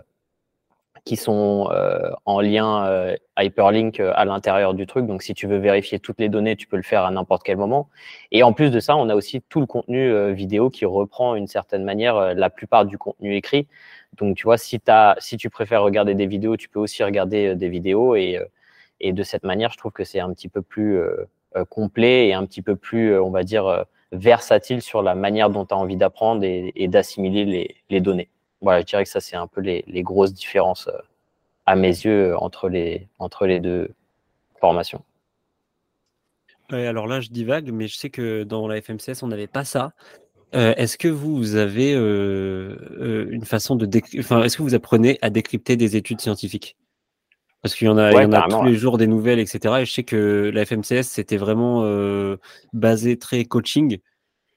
euh, 1.28 2.10
en 2.24 2.40
lien 2.40 3.14
hyperlink 3.36 4.00
à 4.00 4.24
l'intérieur 4.24 4.72
du 4.72 4.86
truc. 4.86 5.06
Donc, 5.06 5.22
si 5.22 5.34
tu 5.34 5.46
veux 5.46 5.58
vérifier 5.58 5.98
toutes 5.98 6.20
les 6.20 6.28
données, 6.28 6.54
tu 6.56 6.66
peux 6.66 6.76
le 6.76 6.84
faire 6.84 7.04
à 7.04 7.10
n'importe 7.10 7.42
quel 7.42 7.56
moment. 7.56 7.90
Et 8.30 8.42
en 8.42 8.52
plus 8.52 8.70
de 8.70 8.80
ça, 8.80 8.96
on 8.96 9.08
a 9.08 9.16
aussi 9.16 9.42
tout 9.42 9.60
le 9.60 9.66
contenu 9.66 10.32
vidéo 10.32 10.70
qui 10.70 10.84
reprend 10.84 11.34
une 11.34 11.48
certaine 11.48 11.82
manière 11.82 12.34
la 12.34 12.50
plupart 12.50 12.86
du 12.86 12.98
contenu 12.98 13.34
écrit. 13.34 13.66
Donc, 14.18 14.36
tu 14.36 14.44
vois, 14.44 14.56
si, 14.56 14.80
si 15.18 15.36
tu 15.36 15.50
préfères 15.50 15.82
regarder 15.82 16.14
des 16.14 16.26
vidéos, 16.26 16.56
tu 16.56 16.68
peux 16.68 16.80
aussi 16.80 17.02
regarder 17.02 17.56
des 17.56 17.68
vidéos. 17.68 18.14
Et, 18.14 18.40
de 19.02 19.22
cette 19.24 19.44
manière, 19.44 19.72
je 19.72 19.76
trouve 19.76 19.92
que 19.92 20.04
c'est 20.04 20.20
un 20.20 20.32
petit 20.32 20.48
peu 20.48 20.62
plus 20.62 21.02
euh, 21.56 21.64
complet 21.64 22.28
et 22.28 22.34
un 22.34 22.44
petit 22.44 22.62
peu 22.62 22.76
plus, 22.76 23.12
euh, 23.12 23.22
on 23.22 23.30
va 23.30 23.42
dire, 23.42 23.66
euh, 23.66 23.82
versatile 24.16 24.82
sur 24.82 25.02
la 25.02 25.14
manière 25.14 25.50
dont 25.50 25.64
tu 25.64 25.74
as 25.74 25.76
envie 25.76 25.96
d'apprendre 25.96 26.44
et, 26.44 26.88
d'assimiler 26.88 27.74
les, 27.88 28.00
données. 28.00 28.28
Voilà, 28.60 28.80
je 28.80 28.86
dirais 28.86 29.04
que 29.04 29.10
ça, 29.10 29.20
c'est 29.20 29.36
un 29.36 29.46
peu 29.46 29.60
les, 29.60 30.02
grosses 30.02 30.32
différences 30.32 30.88
à 31.66 31.76
mes 31.76 31.88
yeux 31.88 32.36
entre 32.38 32.68
les, 32.68 33.08
entre 33.18 33.46
les 33.46 33.60
deux 33.60 33.90
formations. 34.60 35.02
alors 36.70 37.06
là, 37.06 37.20
je 37.20 37.28
divague, 37.28 37.70
mais 37.70 37.88
je 37.88 37.96
sais 37.96 38.10
que 38.10 38.44
dans 38.44 38.68
la 38.68 38.80
FMCS, 38.80 39.22
on 39.22 39.28
n'avait 39.28 39.46
pas 39.46 39.64
ça. 39.64 39.92
est-ce 40.52 40.96
que 40.96 41.08
vous 41.08 41.56
avez 41.56 41.92
une 41.92 43.44
façon 43.44 43.76
de 43.76 43.88
enfin, 44.18 44.42
est-ce 44.42 44.56
que 44.56 44.62
vous 44.62 44.74
apprenez 44.74 45.18
à 45.22 45.30
décrypter 45.30 45.76
des 45.76 45.96
études 45.96 46.20
scientifiques? 46.20 46.76
Parce 47.66 47.74
qu'il 47.74 47.88
y 47.88 47.90
en 47.90 47.98
a, 47.98 48.12
il 48.12 48.22
y 48.22 48.24
en 48.24 48.32
a 48.32 48.46
tous 48.48 48.62
les 48.62 48.76
jours 48.76 48.96
des 48.96 49.08
nouvelles, 49.08 49.40
etc. 49.40 49.78
Et 49.80 49.84
je 49.84 49.92
sais 49.92 50.04
que 50.04 50.52
la 50.54 50.64
FMCS, 50.64 51.02
c'était 51.02 51.36
vraiment 51.36 51.82
euh, 51.82 52.36
basé 52.72 53.18
très 53.18 53.44
coaching, 53.44 53.98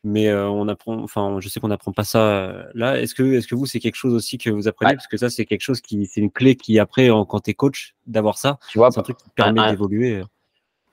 mais 0.04 0.28
euh, 0.28 0.48
on 0.48 0.68
apprend, 0.68 1.02
enfin, 1.02 1.38
je 1.40 1.50
sais 1.50 1.60
qu'on 1.60 1.70
n'apprend 1.70 1.92
pas 1.92 2.04
ça 2.04 2.20
euh, 2.20 2.64
là. 2.76 3.02
Est-ce 3.02 3.16
que, 3.16 3.24
est-ce 3.24 3.48
que 3.48 3.56
vous, 3.56 3.66
c'est 3.66 3.80
quelque 3.80 3.96
chose 3.96 4.14
aussi 4.14 4.38
que 4.38 4.52
vous 4.52 4.68
apprenez? 4.68 4.94
Parce 4.94 5.08
que 5.08 5.18
ça, 5.18 5.32
c'est 5.32 5.46
quelque 5.46 5.62
chose 5.62 5.82
qui, 5.82 6.06
c'est 6.06 6.22
une 6.22 6.30
clé 6.30 6.56
qui, 6.56 6.78
après, 6.78 7.10
quand 7.28 7.40
tu 7.40 7.50
es 7.50 7.54
coach, 7.56 7.96
d'avoir 8.06 8.38
ça, 8.38 8.60
c'est 8.72 8.80
un 8.80 8.90
truc 9.02 9.18
qui 9.18 9.32
permet 9.32 9.72
d'évoluer. 9.72 10.22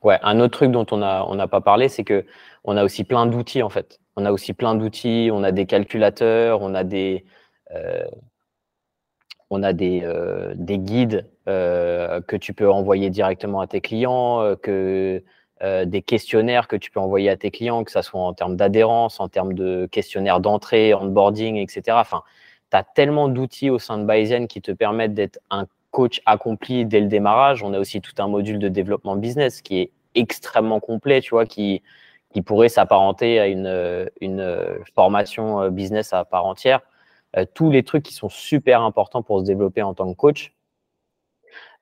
Ouais, 0.03 0.19
un 0.23 0.41
autre 0.41 0.57
truc 0.57 0.71
dont 0.71 0.87
on 0.93 0.97
n'a 0.97 1.27
on 1.29 1.39
a 1.39 1.49
pas 1.49 1.61
parlé, 1.61 1.91
c'est 1.91 2.05
que 2.05 2.25
on 2.65 2.79
a 2.79 2.85
aussi 2.85 3.05
plein 3.05 3.27
d'outils, 3.27 3.63
en 3.63 3.69
fait. 3.69 4.01
On 4.17 4.25
a 4.25 4.33
aussi 4.33 4.55
plein 4.55 4.75
d'outils, 4.75 5.29
on 5.31 5.43
a 5.43 5.53
des 5.53 5.67
calculateurs, 5.67 6.63
on 6.63 6.75
a 6.75 6.83
des, 6.83 7.27
on 9.51 9.63
a 9.63 9.73
des, 9.73 10.07
des 10.57 10.79
guides 10.79 11.27
euh, 11.49 12.21
que 12.23 12.35
tu 12.35 12.53
peux 12.55 12.69
envoyer 12.69 13.09
directement 13.09 13.61
à 13.61 13.69
tes 13.69 13.81
clients, 13.81 14.41
euh, 14.41 14.57
que 14.57 15.23
euh, 15.63 15.85
des 15.85 16.03
questionnaires 16.03 16.67
que 16.67 16.75
tu 16.75 16.91
peux 16.91 16.99
envoyer 16.99 17.31
à 17.31 17.37
tes 17.37 17.53
clients, 17.53 17.85
que 17.85 17.93
ce 17.93 18.03
soit 18.03 18.21
en 18.21 18.33
termes 18.35 18.57
d'adhérence, 18.57 19.21
en 19.21 19.29
termes 19.29 19.53
de 19.55 19.87
questionnaires 19.87 20.41
d'entrée, 20.41 20.93
onboarding, 20.93 21.55
etc. 21.55 21.99
Enfin, 22.01 22.25
tu 22.73 22.77
as 22.77 22.83
tellement 22.83 23.29
d'outils 23.29 23.71
au 23.71 23.79
sein 23.79 23.97
de 23.99 24.05
Bayesian 24.05 24.49
qui 24.49 24.61
te 24.61 24.73
permettent 24.73 25.15
d'être 25.15 25.39
un 25.51 25.67
coach 25.93 26.21
accompli 26.27 26.85
dès 26.85 26.99
le 26.99 27.07
démarrage. 27.07 27.63
On 27.63 27.73
a 27.75 27.79
aussi 27.79 28.01
tout 28.01 28.15
un 28.19 28.27
module 28.27 28.59
de 28.59 28.69
développement 28.69 29.15
business 29.15 29.63
qui 29.63 29.79
est 29.79 29.93
extrêmement 30.17 30.81
complet, 30.81 31.21
tu 31.21 31.31
vois, 31.31 31.47
qui, 31.47 31.83
pourrait 32.45 32.69
s'apparenter 32.69 33.39
à 33.39 33.47
une 33.47 34.85
formation 34.95 35.71
business 35.71 36.13
à 36.13 36.25
part 36.25 36.45
entière. 36.45 36.81
Tous 37.55 37.71
les 37.71 37.83
trucs 37.83 38.03
qui 38.03 38.15
sont 38.15 38.29
super 38.29 38.83
importants 38.83 39.23
pour 39.23 39.41
se 39.41 39.45
développer 39.45 39.83
en 39.83 39.95
tant 39.95 40.11
que 40.11 40.17
coach, 40.17 40.57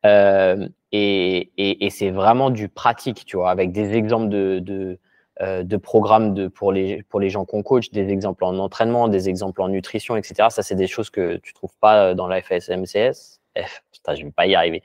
euh, 0.05 0.69
et, 0.93 1.51
et, 1.57 1.87
et 1.87 1.91
c'est 1.91 2.11
vraiment 2.11 2.51
du 2.51 2.69
pratique, 2.69 3.25
tu 3.25 3.37
vois, 3.37 3.51
avec 3.51 3.73
des 3.73 3.95
exemples 3.95 4.29
de, 4.29 4.59
de, 4.61 4.99
euh, 5.41 5.63
de 5.63 5.77
programmes 5.77 6.35
de, 6.35 6.49
pour, 6.49 6.73
les, 6.73 7.03
pour 7.05 7.21
les 7.21 7.31
gens 7.31 7.45
qu'on 7.45 7.63
coach, 7.63 7.91
des 7.91 8.11
exemples 8.11 8.45
en 8.45 8.59
entraînement, 8.59 9.09
des 9.09 9.29
exemples 9.29 9.63
en 9.63 9.69
nutrition, 9.69 10.17
etc. 10.17 10.49
Ça, 10.51 10.63
c'est 10.63 10.75
des 10.75 10.87
choses 10.87 11.11
que 11.11 11.37
tu 11.39 11.53
trouves 11.55 11.77
pas 11.81 12.15
dans 12.15 12.29
la 12.29 12.43
FSMCS. 12.43 13.41
F, 13.57 13.83
putain, 13.93 14.15
je 14.15 14.25
vais 14.25 14.31
pas 14.31 14.47
y 14.47 14.55
arriver. 14.55 14.83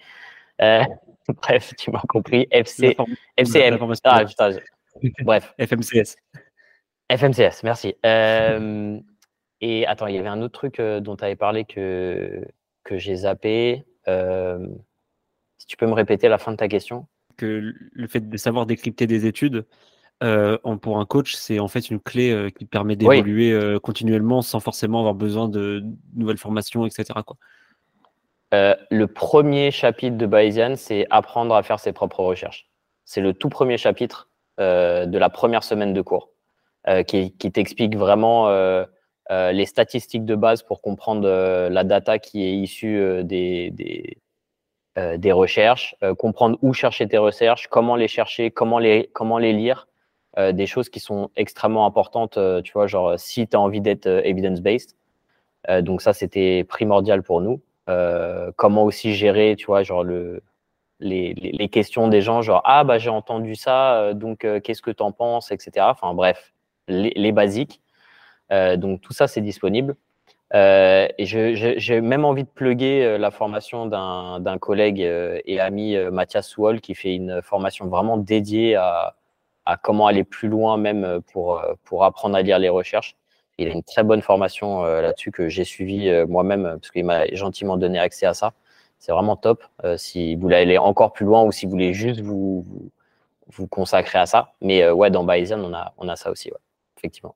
Euh, 0.62 0.84
bref, 1.42 1.74
tu 1.78 1.92
m'as 1.92 2.04
compris. 2.08 2.48
FC, 2.52 2.96
FCM. 3.38 3.78
Ah, 4.06 4.26
putain, 4.26 4.52
bref. 5.24 5.54
FMCS. 5.60 6.16
FMCS, 7.10 7.64
merci. 7.64 7.96
Euh, 8.06 9.00
et 9.62 9.86
attends, 9.86 10.08
il 10.08 10.16
y 10.16 10.18
avait 10.18 10.30
un 10.30 10.42
autre 10.42 10.54
truc 10.54 10.80
euh, 10.80 11.00
dont 11.00 11.16
tu 11.16 11.24
avais 11.24 11.36
parlé 11.36 11.66
que, 11.66 12.46
que 12.84 12.98
j'ai 12.98 13.16
zappé. 13.16 13.86
Euh, 14.08 14.66
si 15.58 15.68
tu 15.68 15.76
peux 15.76 15.88
me 15.88 15.94
répéter 15.94 16.30
la 16.30 16.38
fin 16.38 16.52
de 16.52 16.58
ta 16.58 16.68
question. 16.68 17.08
Que 17.36 17.74
le 17.92 18.08
fait 18.08 18.30
de 18.30 18.38
savoir 18.38 18.66
décrypter 18.66 19.08
des 19.08 19.26
études, 19.26 19.66
euh, 20.24 20.58
pour 20.82 21.00
un 21.00 21.06
coach, 21.06 21.34
c'est 21.36 21.60
en 21.60 21.68
fait 21.68 21.90
une 21.90 22.00
clé 22.00 22.52
qui 22.58 22.66
permet 22.66 22.96
d'évoluer 22.96 23.78
continuellement 23.82 24.42
sans 24.42 24.60
forcément 24.60 25.00
avoir 25.00 25.16
besoin 25.16 25.48
de, 25.48 25.84
nouvelles 26.16 26.38
formations, 26.38 26.86
etc. 26.86 27.20
Quoi. 27.26 27.38
le 28.52 29.06
premier 29.06 29.72
chapitre 29.72 30.18
de 30.18 30.26
Bayesian, 30.26 30.76
c'est 30.76 31.08
apprendre 31.10 31.56
à 31.56 31.64
faire 31.64 31.80
ses 31.80 31.94
propres 31.94 32.24
recherches. 32.24 32.70
C'est 33.06 33.22
le 33.22 33.34
tout 33.34 33.50
premier 33.50 33.78
chapitre 33.78 34.30
de 34.58 35.18
la 35.18 35.30
première 35.30 35.64
semaine 35.64 35.94
de 35.94 36.02
cours 36.02 36.32
qui, 37.08 37.32
t'explique 37.32 37.96
vraiment 37.96 38.50
les 39.30 39.66
statistiques 39.66 40.26
de 40.26 40.36
base 40.36 40.64
pour 40.64 40.82
comprendre 40.82 41.28
la 41.70 41.84
data 41.84 42.20
qui 42.20 42.44
est 42.44 42.54
issue 42.54 43.24
des, 43.24 43.72
euh, 45.00 45.18
des 45.18 45.32
recherches, 45.32 45.96
euh, 46.04 46.16
comprendre 46.16 46.58
où 46.62 46.74
chercher 46.74 47.08
tes 47.08 47.20
recherches, 47.20 47.68
comment 47.68 47.96
les 47.96 48.08
chercher, 48.08 48.52
comment 48.52 48.80
les, 48.80 49.10
comment 49.14 49.38
les 49.38 49.54
lire, 49.54 49.88
euh, 50.38 50.52
des 50.52 50.66
choses 50.66 50.90
qui 50.90 51.00
sont 51.00 51.30
extrêmement 51.36 51.86
importantes, 51.86 52.40
tu 52.64 52.74
vois, 52.74 52.88
genre 52.88 53.18
si 53.20 53.48
tu 53.48 53.56
as 53.56 53.60
envie 53.60 53.82
d'être 53.82 54.08
evidence-based. 54.08 54.96
donc 55.82 56.02
ça, 56.02 56.14
c'était 56.14 56.64
primordial 56.64 57.24
pour 57.24 57.42
nous. 57.42 57.62
comment 58.56 58.84
aussi 58.84 59.14
gérer, 59.14 59.56
tu 59.58 59.68
vois, 59.68 59.84
genre 59.84 60.04
le, 60.04 60.42
les, 61.00 61.34
les, 61.34 61.70
questions 61.70 62.08
des 62.08 62.22
gens, 62.22 62.42
genre 62.42 62.62
ah 62.66 62.84
bah 62.84 62.98
j'ai 63.00 63.10
entendu 63.10 63.56
ça, 63.56 64.14
donc 64.14 64.40
qu'est-ce 64.64 64.82
que 64.82 64.92
tu 64.92 65.04
en 65.04 65.12
penses, 65.12 65.52
etc. 65.52 65.88
Enfin 65.90 66.14
bref, 66.14 66.54
les, 66.88 67.12
les 67.16 67.32
basiques. 67.32 67.82
Donc 68.52 69.02
tout 69.02 69.14
ça, 69.14 69.28
c'est 69.28 69.42
disponible. 69.42 69.96
Euh, 70.56 71.08
et 71.20 71.26
j'ai 71.26 72.02
même 72.02 72.26
envie 72.26 72.44
de 72.44 72.50
pluguer 72.50 73.06
euh, 73.06 73.18
la 73.20 73.30
formation 73.30 73.86
d'un 73.86 74.58
collègue 74.58 75.04
euh, 75.04 75.40
et 75.46 75.60
ami 75.60 75.96
Mathias 76.12 76.48
Souhol 76.48 76.82
qui 76.82 76.96
fait 76.96 77.14
une 77.14 77.42
formation 77.44 77.86
vraiment 77.88 78.18
dédiée 78.18 78.76
à, 78.76 79.16
à 79.66 79.78
comment 79.78 80.08
aller 80.08 80.24
plus 80.24 80.48
loin 80.48 80.78
même 80.78 81.22
pour, 81.32 81.62
pour 81.84 82.04
apprendre 82.04 82.36
à 82.36 82.42
lire 82.42 82.58
les 82.60 82.70
recherches. 82.70 83.16
Il 83.60 83.68
a 83.68 83.72
une 83.74 83.84
très 83.84 84.04
bonne 84.04 84.22
formation 84.22 84.84
là-dessus 84.84 85.32
que 85.32 85.50
j'ai 85.50 85.66
suivi 85.66 86.10
moi-même 86.28 86.64
parce 86.64 86.92
qu'il 86.92 87.04
m'a 87.06 87.28
gentiment 87.34 87.76
donné 87.78 88.00
accès 88.00 88.26
à 88.26 88.34
ça. 88.34 88.54
C'est 89.00 89.12
vraiment 89.12 89.36
top 89.36 89.64
si 89.98 90.36
vous 90.36 90.42
voulez 90.44 90.56
aller 90.56 90.78
encore 90.78 91.12
plus 91.14 91.26
loin 91.26 91.44
ou 91.44 91.52
si 91.52 91.66
vous 91.66 91.72
voulez 91.72 91.94
juste 91.94 92.22
vous, 92.22 92.62
vous, 92.62 92.90
vous 93.48 93.68
consacrer 93.68 94.18
à 94.18 94.26
ça. 94.26 94.54
Mais 94.62 94.90
ouais, 94.90 95.12
dans 95.12 95.26
Bayesian, 95.26 95.60
on 95.60 95.74
a, 95.74 95.94
on 95.98 96.08
a 96.08 96.16
ça 96.16 96.32
aussi, 96.32 96.50
ouais, 96.52 96.58
effectivement. 96.98 97.36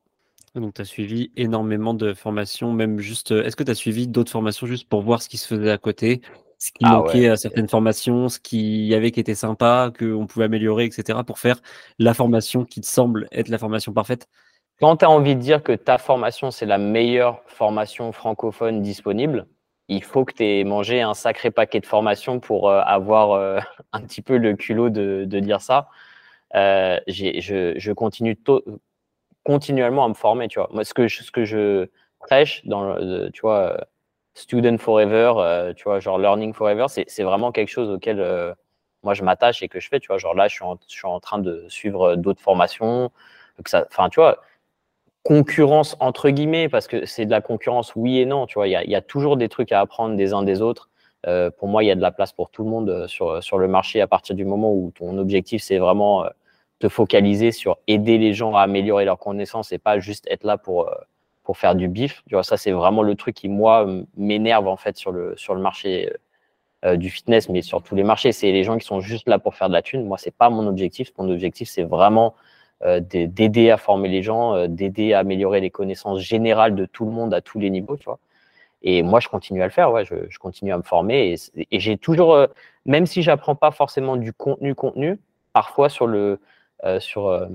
Donc, 0.55 0.75
tu 0.75 0.81
as 0.81 0.85
suivi 0.85 1.31
énormément 1.35 1.95
de 1.95 2.13
formations, 2.13 2.71
même 2.73 2.99
juste. 2.99 3.31
Euh, 3.31 3.43
est-ce 3.43 3.55
que 3.55 3.63
tu 3.63 3.71
as 3.71 3.75
suivi 3.75 4.07
d'autres 4.07 4.31
formations 4.31 4.67
juste 4.67 4.87
pour 4.87 5.01
voir 5.01 5.21
ce 5.23 5.29
qui 5.29 5.37
se 5.37 5.47
faisait 5.47 5.71
à 5.71 5.79
côté, 5.79 6.21
ce 6.59 6.71
qui 6.71 6.85
ah 6.85 6.97
manquait 6.97 7.27
à 7.27 7.37
certaines 7.37 7.67
formations, 7.67 8.29
ce 8.29 8.39
qu'il 8.39 8.85
y 8.85 8.93
avait 8.93 9.09
qui 9.09 9.19
était 9.19 9.33
sympa, 9.33 9.91
qu'on 9.97 10.27
pouvait 10.27 10.45
améliorer, 10.45 10.85
etc., 10.85 11.19
pour 11.25 11.39
faire 11.39 11.59
la 11.97 12.13
formation 12.13 12.65
qui 12.65 12.81
te 12.81 12.85
semble 12.85 13.27
être 13.31 13.49
la 13.49 13.57
formation 13.57 13.93
parfaite? 13.93 14.27
Quand 14.79 14.97
tu 14.97 15.05
as 15.05 15.09
envie 15.09 15.35
de 15.35 15.41
dire 15.41 15.63
que 15.63 15.71
ta 15.71 15.97
formation, 15.97 16.51
c'est 16.51 16.67
la 16.67 16.77
meilleure 16.77 17.41
formation 17.47 18.11
francophone 18.11 18.83
disponible, 18.83 19.47
il 19.87 20.03
faut 20.03 20.23
que 20.23 20.33
tu 20.33 20.43
aies 20.43 20.63
mangé 20.63 21.01
un 21.01 21.15
sacré 21.15 21.49
paquet 21.49 21.79
de 21.79 21.87
formations 21.87 22.39
pour 22.39 22.69
euh, 22.69 22.81
avoir 22.85 23.31
euh, 23.31 23.59
un 23.91 24.01
petit 24.01 24.21
peu 24.21 24.37
le 24.37 24.55
culot 24.55 24.91
de, 24.91 25.25
dire 25.25 25.61
ça. 25.61 25.89
je, 26.53 27.73
je, 27.75 27.91
continue 27.91 28.37
continuellement 29.43 30.06
à 30.06 30.10
me 30.10 30.13
former, 30.13 30.47
tu 30.47 30.60
vois. 30.60 30.69
Moi, 30.71 30.84
ce 30.84 30.93
que 30.93 31.08
je, 31.08 31.23
ce 31.23 31.32
que 31.32 31.45
je 31.45 31.88
prêche 32.19 32.65
dans, 32.65 32.95
tu 33.32 33.41
vois, 33.41 33.86
student 34.34 34.77
forever, 34.77 35.34
euh, 35.38 35.73
tu 35.73 35.84
vois, 35.84 35.99
genre 35.99 36.17
learning 36.17 36.53
forever, 36.53 36.86
c'est 36.88 37.23
vraiment 37.23 37.51
quelque 37.51 37.69
chose 37.69 37.89
auquel 37.89 38.19
euh, 38.19 38.53
moi 39.03 39.13
je 39.13 39.23
m'attache 39.23 39.62
et 39.62 39.69
que 39.69 39.79
je 39.79 39.89
fais, 39.89 39.99
tu 39.99 40.08
vois. 40.08 40.17
Genre 40.17 40.34
là, 40.34 40.47
je 40.47 40.56
suis 40.56 40.63
en, 40.63 40.77
je 40.88 40.93
suis 40.93 41.08
en 41.08 41.19
train 41.19 41.39
de 41.39 41.65
suivre 41.69 42.15
d'autres 42.15 42.41
formations. 42.41 43.12
Enfin, 43.89 44.10
tu 44.10 44.19
vois, 44.19 44.41
concurrence 45.23 45.95
entre 45.99 46.29
guillemets, 46.29 46.69
parce 46.69 46.88
que 46.88 47.06
c'est 47.06 47.25
de 47.25 47.32
la 47.32 47.41
concurrence 47.41 47.93
oui 47.95 48.19
et 48.19 48.25
non. 48.25 48.45
Tu 48.47 48.56
vois, 48.56 48.67
il 48.67 48.71
y, 48.71 48.95
a, 48.95 49.01
toujours 49.01 49.38
des 49.38 49.49
trucs 49.49 49.71
à 49.71 49.79
apprendre 49.82 50.15
des 50.15 50.34
uns 50.34 50.43
des 50.43 50.62
autres. 50.62 50.89
Euh, 51.27 51.49
pour 51.51 51.67
moi, 51.69 51.84
il 51.84 51.88
y 51.88 51.91
a 51.91 51.95
de 51.95 52.01
la 52.01 52.12
place 52.12 52.34
pour 52.34 52.49
tout 52.49 52.63
le 52.63 52.69
monde 52.69 52.89
euh, 52.89 53.08
sur, 53.08 53.41
sur 53.41 53.58
le 53.58 53.67
marché 53.67 54.01
à 54.01 54.08
partir 54.08 54.36
du 54.36 54.45
moment 54.45 54.73
où 54.73 54.91
ton 54.95 55.17
objectif, 55.17 55.63
c'est 55.63 55.77
vraiment 55.77 56.25
focaliser 56.89 57.51
sur 57.51 57.77
aider 57.87 58.17
les 58.17 58.33
gens 58.33 58.55
à 58.55 58.61
améliorer 58.61 59.05
leurs 59.05 59.19
connaissances 59.19 59.71
et 59.71 59.77
pas 59.77 59.99
juste 59.99 60.27
être 60.29 60.43
là 60.43 60.57
pour, 60.57 60.89
pour 61.43 61.57
faire 61.57 61.75
du 61.75 61.87
bif. 61.87 62.23
Tu 62.27 62.35
vois, 62.35 62.43
ça, 62.43 62.57
c'est 62.57 62.71
vraiment 62.71 63.03
le 63.03 63.15
truc 63.15 63.35
qui, 63.35 63.49
moi, 63.49 63.87
m'énerve 64.17 64.67
en 64.67 64.77
fait 64.77 64.97
sur 64.97 65.11
le, 65.11 65.33
sur 65.37 65.55
le 65.55 65.61
marché 65.61 66.11
du 66.95 67.09
fitness, 67.09 67.47
mais 67.47 67.61
sur 67.61 67.81
tous 67.81 67.95
les 67.95 68.03
marchés. 68.03 68.33
C'est 68.33 68.51
les 68.51 68.65
gens 68.65 68.77
qui 68.77 68.85
sont 68.85 68.99
juste 68.99 69.29
là 69.29 69.39
pour 69.39 69.55
faire 69.55 69.69
de 69.69 69.73
la 69.73 69.81
thune. 69.81 70.05
Moi, 70.05 70.17
c'est 70.17 70.35
pas 70.35 70.49
mon 70.49 70.67
objectif. 70.67 71.11
Mon 71.17 71.29
objectif, 71.29 71.69
c'est 71.69 71.83
vraiment 71.83 72.35
euh, 72.85 72.99
d'aider 72.99 73.69
à 73.69 73.77
former 73.77 74.09
les 74.09 74.21
gens, 74.21 74.55
euh, 74.55 74.67
d'aider 74.67 75.13
à 75.13 75.19
améliorer 75.19 75.61
les 75.61 75.69
connaissances 75.69 76.19
générales 76.19 76.75
de 76.75 76.85
tout 76.85 77.05
le 77.05 77.11
monde 77.11 77.33
à 77.33 77.39
tous 77.39 77.57
les 77.57 77.69
niveaux, 77.69 77.95
tu 77.95 78.03
vois. 78.03 78.19
Et 78.81 79.03
moi, 79.03 79.21
je 79.21 79.29
continue 79.29 79.61
à 79.61 79.65
le 79.65 79.71
faire, 79.71 79.89
ouais, 79.93 80.03
je, 80.03 80.37
continue 80.37 80.73
à 80.73 80.77
me 80.77 80.83
former. 80.83 81.33
Et, 81.71 81.79
j'ai 81.79 81.97
toujours, 81.97 82.33
euh, 82.33 82.47
même 82.85 83.05
si 83.05 83.21
j'apprends 83.21 83.55
pas 83.55 83.71
forcément 83.71 84.17
du 84.17 84.33
contenu, 84.33 84.75
contenu, 84.75 85.17
parfois 85.53 85.87
sur 85.87 86.07
le, 86.07 86.41
sur, 86.99 87.47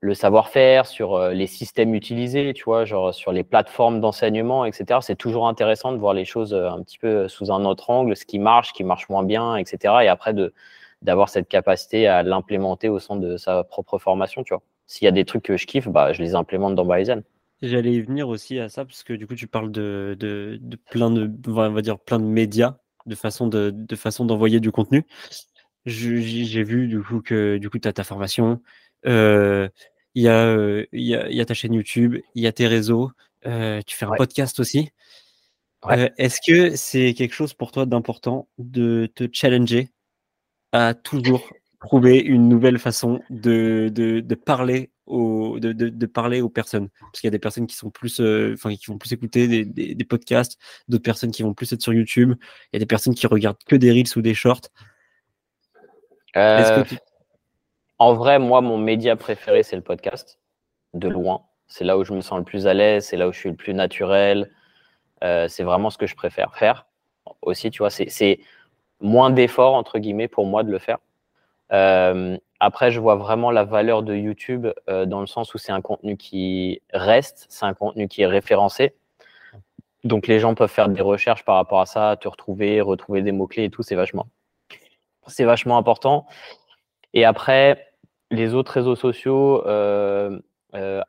le 0.00 0.14
savoir-faire, 0.14 0.86
sur 0.86 1.28
les 1.30 1.46
systèmes 1.46 1.94
utilisés, 1.94 2.52
tu 2.54 2.64
vois, 2.64 2.84
genre 2.84 3.14
sur 3.14 3.32
les 3.32 3.42
plateformes 3.42 4.00
d'enseignement, 4.00 4.64
etc. 4.64 5.00
C'est 5.02 5.16
toujours 5.16 5.48
intéressant 5.48 5.92
de 5.92 5.96
voir 5.96 6.12
les 6.12 6.24
choses 6.24 6.54
un 6.54 6.82
petit 6.82 6.98
peu 6.98 7.26
sous 7.28 7.50
un 7.50 7.64
autre 7.64 7.90
angle, 7.90 8.16
ce 8.16 8.26
qui 8.26 8.38
marche, 8.38 8.68
ce 8.68 8.72
qui 8.74 8.84
marche 8.84 9.08
moins 9.08 9.22
bien, 9.22 9.56
etc. 9.56 9.94
Et 10.02 10.08
après, 10.08 10.34
de, 10.34 10.52
d'avoir 11.04 11.28
cette 11.28 11.48
capacité 11.48 12.08
à 12.08 12.22
l'implémenter 12.22 12.88
au 12.88 12.98
sein 12.98 13.16
de 13.16 13.36
sa 13.36 13.62
propre 13.62 13.98
formation, 13.98 14.42
tu 14.42 14.54
vois. 14.54 14.62
S'il 14.86 15.04
y 15.04 15.08
a 15.08 15.12
des 15.12 15.24
trucs 15.24 15.44
que 15.44 15.56
je 15.56 15.66
kiffe, 15.66 15.88
bah, 15.88 16.12
je 16.12 16.22
les 16.22 16.34
implémente 16.34 16.74
dans 16.74 16.84
Baizen. 16.84 17.22
J'allais 17.62 17.92
y 17.92 18.00
venir 18.00 18.28
aussi 18.28 18.58
à 18.58 18.68
ça, 18.68 18.84
parce 18.84 19.02
que 19.02 19.12
du 19.12 19.26
coup, 19.26 19.34
tu 19.34 19.46
parles 19.46 19.70
de, 19.70 20.16
de, 20.18 20.58
plein 20.90 21.10
de, 21.10 21.30
on 21.46 21.70
va 21.70 21.82
dire, 21.82 21.98
plein 21.98 22.18
de 22.18 22.24
médias, 22.24 22.76
de 23.06 23.14
façon 23.14 23.46
de, 23.46 23.70
de 23.70 23.96
façon 23.96 24.24
d'envoyer 24.24 24.60
du 24.60 24.72
contenu. 24.72 25.06
J'ai 25.86 26.62
vu 26.62 26.88
du 26.88 27.02
coup 27.02 27.20
que 27.20 27.58
du 27.58 27.68
coup, 27.68 27.78
tu 27.78 27.88
as 27.88 27.92
ta 27.92 28.04
formation, 28.04 28.62
euh, 29.06 29.68
il 30.14 30.24
y, 30.24 30.28
euh, 30.28 30.84
y, 30.92 31.14
a, 31.14 31.28
y, 31.30 31.40
a 31.40 31.44
ta 31.44 31.54
chaîne 31.54 31.74
YouTube, 31.74 32.16
il 32.34 32.42
y 32.42 32.46
a 32.46 32.52
tes 32.52 32.66
réseaux, 32.66 33.10
euh, 33.46 33.82
tu 33.86 33.96
fais 33.96 34.06
un 34.06 34.14
podcast 34.16 34.60
aussi. 34.60 34.90
Est-ce 35.90 36.38
que 36.46 36.76
c'est 36.76 37.12
quelque 37.12 37.34
chose 37.34 37.52
pour 37.52 37.70
toi 37.70 37.84
d'important 37.84 38.48
de 38.56 39.10
te 39.14 39.28
challenger 39.30 39.90
à 40.72 40.94
toujours 40.94 41.52
trouver 41.80 42.18
une 42.20 42.48
nouvelle 42.48 42.78
façon 42.78 43.20
de, 43.28 43.90
de, 43.92 44.34
parler 44.34 44.90
aux, 45.04 45.58
de, 45.60 45.72
de, 45.72 46.06
parler 46.06 46.40
aux 46.40 46.48
personnes? 46.48 46.88
Parce 47.00 47.20
qu'il 47.20 47.26
y 47.26 47.28
a 47.28 47.32
des 47.32 47.38
personnes 47.38 47.66
qui 47.66 47.76
sont 47.76 47.90
plus, 47.90 48.20
enfin, 48.20 48.74
qui 48.74 48.86
vont 48.86 48.96
plus 48.96 49.12
écouter 49.12 49.46
des, 49.46 49.94
des, 49.94 50.04
podcasts, 50.04 50.58
d'autres 50.88 51.02
personnes 51.02 51.32
qui 51.32 51.42
vont 51.42 51.52
plus 51.52 51.70
être 51.74 51.82
sur 51.82 51.92
YouTube. 51.92 52.32
Il 52.72 52.76
y 52.76 52.78
a 52.78 52.80
des 52.80 52.86
personnes 52.86 53.14
qui 53.14 53.26
regardent 53.26 53.62
que 53.66 53.76
des 53.76 53.90
reels 53.90 54.16
ou 54.16 54.22
des 54.22 54.32
shorts. 54.32 54.70
Euh, 56.36 56.84
en 57.98 58.14
vrai, 58.14 58.38
moi, 58.38 58.60
mon 58.60 58.78
média 58.78 59.16
préféré, 59.16 59.62
c'est 59.62 59.76
le 59.76 59.82
podcast, 59.82 60.38
de 60.94 61.08
loin. 61.08 61.42
C'est 61.66 61.84
là 61.84 61.96
où 61.96 62.04
je 62.04 62.12
me 62.12 62.20
sens 62.20 62.38
le 62.38 62.44
plus 62.44 62.66
à 62.66 62.74
l'aise, 62.74 63.06
c'est 63.06 63.16
là 63.16 63.28
où 63.28 63.32
je 63.32 63.38
suis 63.38 63.50
le 63.50 63.56
plus 63.56 63.74
naturel. 63.74 64.50
Euh, 65.22 65.48
c'est 65.48 65.62
vraiment 65.62 65.90
ce 65.90 65.98
que 65.98 66.06
je 66.06 66.14
préfère 66.14 66.56
faire. 66.56 66.86
Aussi, 67.42 67.70
tu 67.70 67.78
vois, 67.78 67.90
c'est 67.90 68.40
moins 69.00 69.30
d'efforts, 69.30 69.74
entre 69.74 69.98
guillemets, 69.98 70.28
pour 70.28 70.46
moi 70.46 70.62
de 70.62 70.70
le 70.70 70.78
faire. 70.78 70.98
Euh, 71.72 72.36
après, 72.60 72.90
je 72.90 73.00
vois 73.00 73.16
vraiment 73.16 73.50
la 73.50 73.64
valeur 73.64 74.02
de 74.02 74.14
YouTube 74.14 74.68
dans 74.86 75.20
le 75.20 75.26
sens 75.26 75.54
où 75.54 75.58
c'est 75.58 75.72
un 75.72 75.80
contenu 75.80 76.16
qui 76.16 76.80
reste, 76.92 77.46
c'est 77.48 77.66
un 77.66 77.74
contenu 77.74 78.08
qui 78.08 78.22
est 78.22 78.26
référencé. 78.26 78.94
Donc 80.04 80.26
les 80.26 80.38
gens 80.38 80.54
peuvent 80.54 80.70
faire 80.70 80.90
des 80.90 81.00
recherches 81.00 81.44
par 81.44 81.56
rapport 81.56 81.80
à 81.80 81.86
ça, 81.86 82.16
te 82.20 82.28
retrouver, 82.28 82.80
retrouver 82.82 83.22
des 83.22 83.32
mots-clés 83.32 83.64
et 83.64 83.70
tout, 83.70 83.82
c'est 83.82 83.94
vachement, 83.94 84.26
c'est 85.26 85.44
vachement 85.44 85.78
important. 85.78 86.26
Et 87.12 87.24
après, 87.24 87.86
les 88.30 88.54
autres 88.54 88.72
réseaux 88.72 88.96
sociaux, 88.96 89.66
euh, 89.66 90.40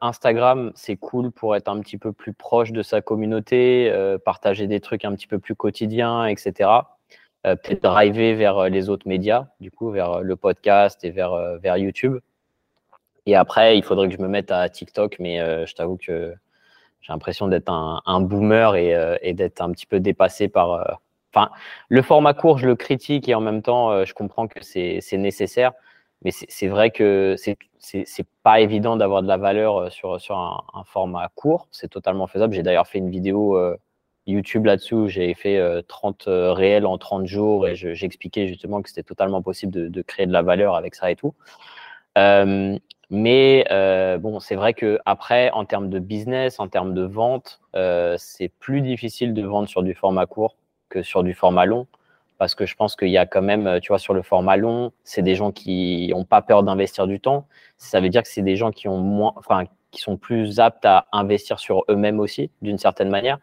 Instagram, 0.01 0.71
c'est 0.75 0.95
cool 0.95 1.31
pour 1.31 1.55
être 1.55 1.69
un 1.69 1.79
petit 1.79 1.97
peu 1.97 2.13
plus 2.13 2.33
proche 2.33 2.71
de 2.71 2.83
sa 2.83 3.01
communauté, 3.01 3.91
partager 4.23 4.67
des 4.67 4.79
trucs 4.79 5.05
un 5.05 5.15
petit 5.15 5.25
peu 5.27 5.39
plus 5.39 5.55
quotidiens, 5.55 6.25
etc. 6.27 6.83
Euh, 7.45 7.55
peut-être 7.55 7.83
driver 7.83 8.33
vers 8.33 8.57
euh, 8.57 8.69
les 8.69 8.89
autres 8.89 9.07
médias, 9.07 9.47
du 9.59 9.69
coup, 9.69 9.91
vers 9.91 10.13
euh, 10.13 10.21
le 10.21 10.35
podcast 10.35 11.03
et 11.03 11.11
vers 11.11 11.77
YouTube. 11.77 12.17
Et 13.27 13.35
après, 13.35 13.77
il 13.77 13.83
faudrait 13.83 14.07
que 14.09 14.15
je 14.15 14.21
me 14.21 14.27
mette 14.27 14.51
à 14.51 14.67
TikTok, 14.69 15.17
mais 15.19 15.39
je 15.65 15.73
t'avoue 15.73 15.97
que 15.97 16.35
j'ai 17.01 17.11
l'impression 17.11 17.47
d'être 17.47 17.71
un, 17.71 18.21
boomer 18.21 18.75
et, 18.75 19.33
d'être 19.33 19.61
un 19.61 19.71
petit 19.71 19.87
peu 19.87 19.99
dépassé 19.99 20.47
par. 20.47 20.99
Enfin, 21.35 21.49
le 21.89 22.01
format 22.01 22.33
court, 22.33 22.57
je 22.57 22.67
le 22.67 22.75
critique 22.75 23.27
et 23.27 23.35
en 23.35 23.41
même 23.41 23.61
temps, 23.61 24.05
je 24.05 24.13
comprends 24.13 24.47
que 24.47 24.63
c'est 24.63 25.17
nécessaire. 25.17 25.73
Mais 26.23 26.31
c'est 26.31 26.67
vrai 26.67 26.91
que 26.91 27.35
c'est 27.37 28.27
pas 28.41 28.61
évident 28.61 28.95
d'avoir 28.95 29.21
de 29.21 29.27
la 29.27 29.37
valeur 29.37 29.91
sur, 29.91 30.19
sur 30.21 30.37
un, 30.37 30.83
format 30.85 31.29
court. 31.35 31.67
C'est 31.71 31.89
totalement 31.89 32.27
faisable. 32.27 32.53
J'ai 32.53 32.63
d'ailleurs 32.63 32.87
fait 32.87 32.99
une 32.99 33.09
vidéo 33.09 33.57
YouTube 34.27 34.65
là-dessous, 34.65 35.07
j'ai 35.07 35.33
fait 35.33 35.83
30 35.87 36.27
euh, 36.27 36.31
euh, 36.31 36.53
réels 36.53 36.85
en 36.85 36.97
30 36.97 37.27
jours 37.27 37.67
et 37.67 37.75
j'expliquais 37.75 38.47
justement 38.47 38.81
que 38.81 38.89
c'était 38.89 39.03
totalement 39.03 39.41
possible 39.41 39.91
de, 39.91 40.01
créer 40.01 40.25
de 40.25 40.33
la 40.33 40.41
valeur 40.41 40.75
avec 40.75 40.95
ça 40.95 41.11
et 41.11 41.15
tout. 41.15 41.35
Euh, 42.17 42.77
mais 43.11 43.65
bon, 44.19 44.39
c'est 44.39 44.55
vrai 44.55 44.73
que 44.73 44.99
après, 45.05 45.51
en 45.51 45.65
termes 45.65 45.89
de 45.89 45.99
business, 45.99 46.59
en 46.59 46.67
termes 46.67 46.93
de 46.93 47.03
vente, 47.03 47.61
c'est 48.17 48.49
plus 48.59 48.81
difficile 48.81 49.33
de 49.33 49.43
vendre 49.43 49.69
sur 49.69 49.83
du 49.83 49.93
format 49.93 50.25
court 50.25 50.55
que 50.89 51.01
sur 51.01 51.23
du 51.23 51.33
format 51.33 51.65
long. 51.65 51.87
Parce 52.37 52.53
que 52.55 52.65
je 52.65 52.75
pense 52.75 52.95
qu'il 52.97 53.09
y 53.09 53.17
a 53.17 53.25
quand 53.25 53.41
même, 53.41 53.79
tu 53.81 53.89
vois, 53.89 53.99
sur 53.99 54.13
le 54.13 54.21
format 54.21 54.57
long, 54.57 54.91
c'est 55.05 55.21
des 55.21 55.35
gens 55.35 55.51
qui 55.51 56.09
n'ont 56.09 56.25
pas 56.25 56.41
peur 56.41 56.63
d'investir 56.63 57.07
du 57.07 57.21
temps. 57.21 57.47
Ça 57.77 58.01
veut 58.01 58.09
dire 58.09 58.23
que 58.23 58.27
c'est 58.27 58.41
des 58.41 58.57
gens 58.57 58.71
qui 58.71 58.89
ont 58.89 58.97
moins, 58.97 59.33
enfin, 59.37 59.63
qui 59.91 60.01
sont 60.01 60.17
plus 60.17 60.59
aptes 60.59 60.85
à 60.85 61.07
investir 61.13 61.59
sur 61.59 61.85
eux-mêmes 61.89 62.19
aussi, 62.19 62.51
d'une 62.61 62.77
certaine 62.77 63.09
manière 63.09 63.39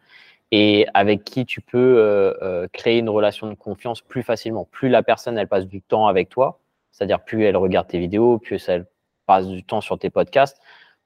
et 0.53 0.87
avec 0.93 1.25
qui 1.25 1.47
tu 1.47 1.63
peux 1.63 1.97
euh, 1.99 2.35
euh, 2.43 2.69
créer 2.73 2.99
une 2.99 3.09
relation 3.09 3.49
de 3.49 3.55
confiance 3.55 4.03
plus 4.03 4.23
facilement. 4.23 4.69
Plus 4.71 4.91
la 4.91 5.03
personne, 5.03 5.39
elle 5.39 5.49
passe 5.49 5.67
du 5.67 5.81
temps 5.81 6.07
avec 6.07 6.29
toi, 6.29 6.61
c'est-à-dire 6.91 7.25
plus 7.25 7.45
elle 7.45 7.57
regarde 7.57 7.89
tes 7.89 7.99
vidéos, 7.99 8.39
plus 8.39 8.69
elle 8.69 8.87
passe 9.27 9.49
du 9.49 9.65
temps 9.65 9.81
sur 9.81 9.99
tes 9.99 10.11
podcasts, 10.11 10.61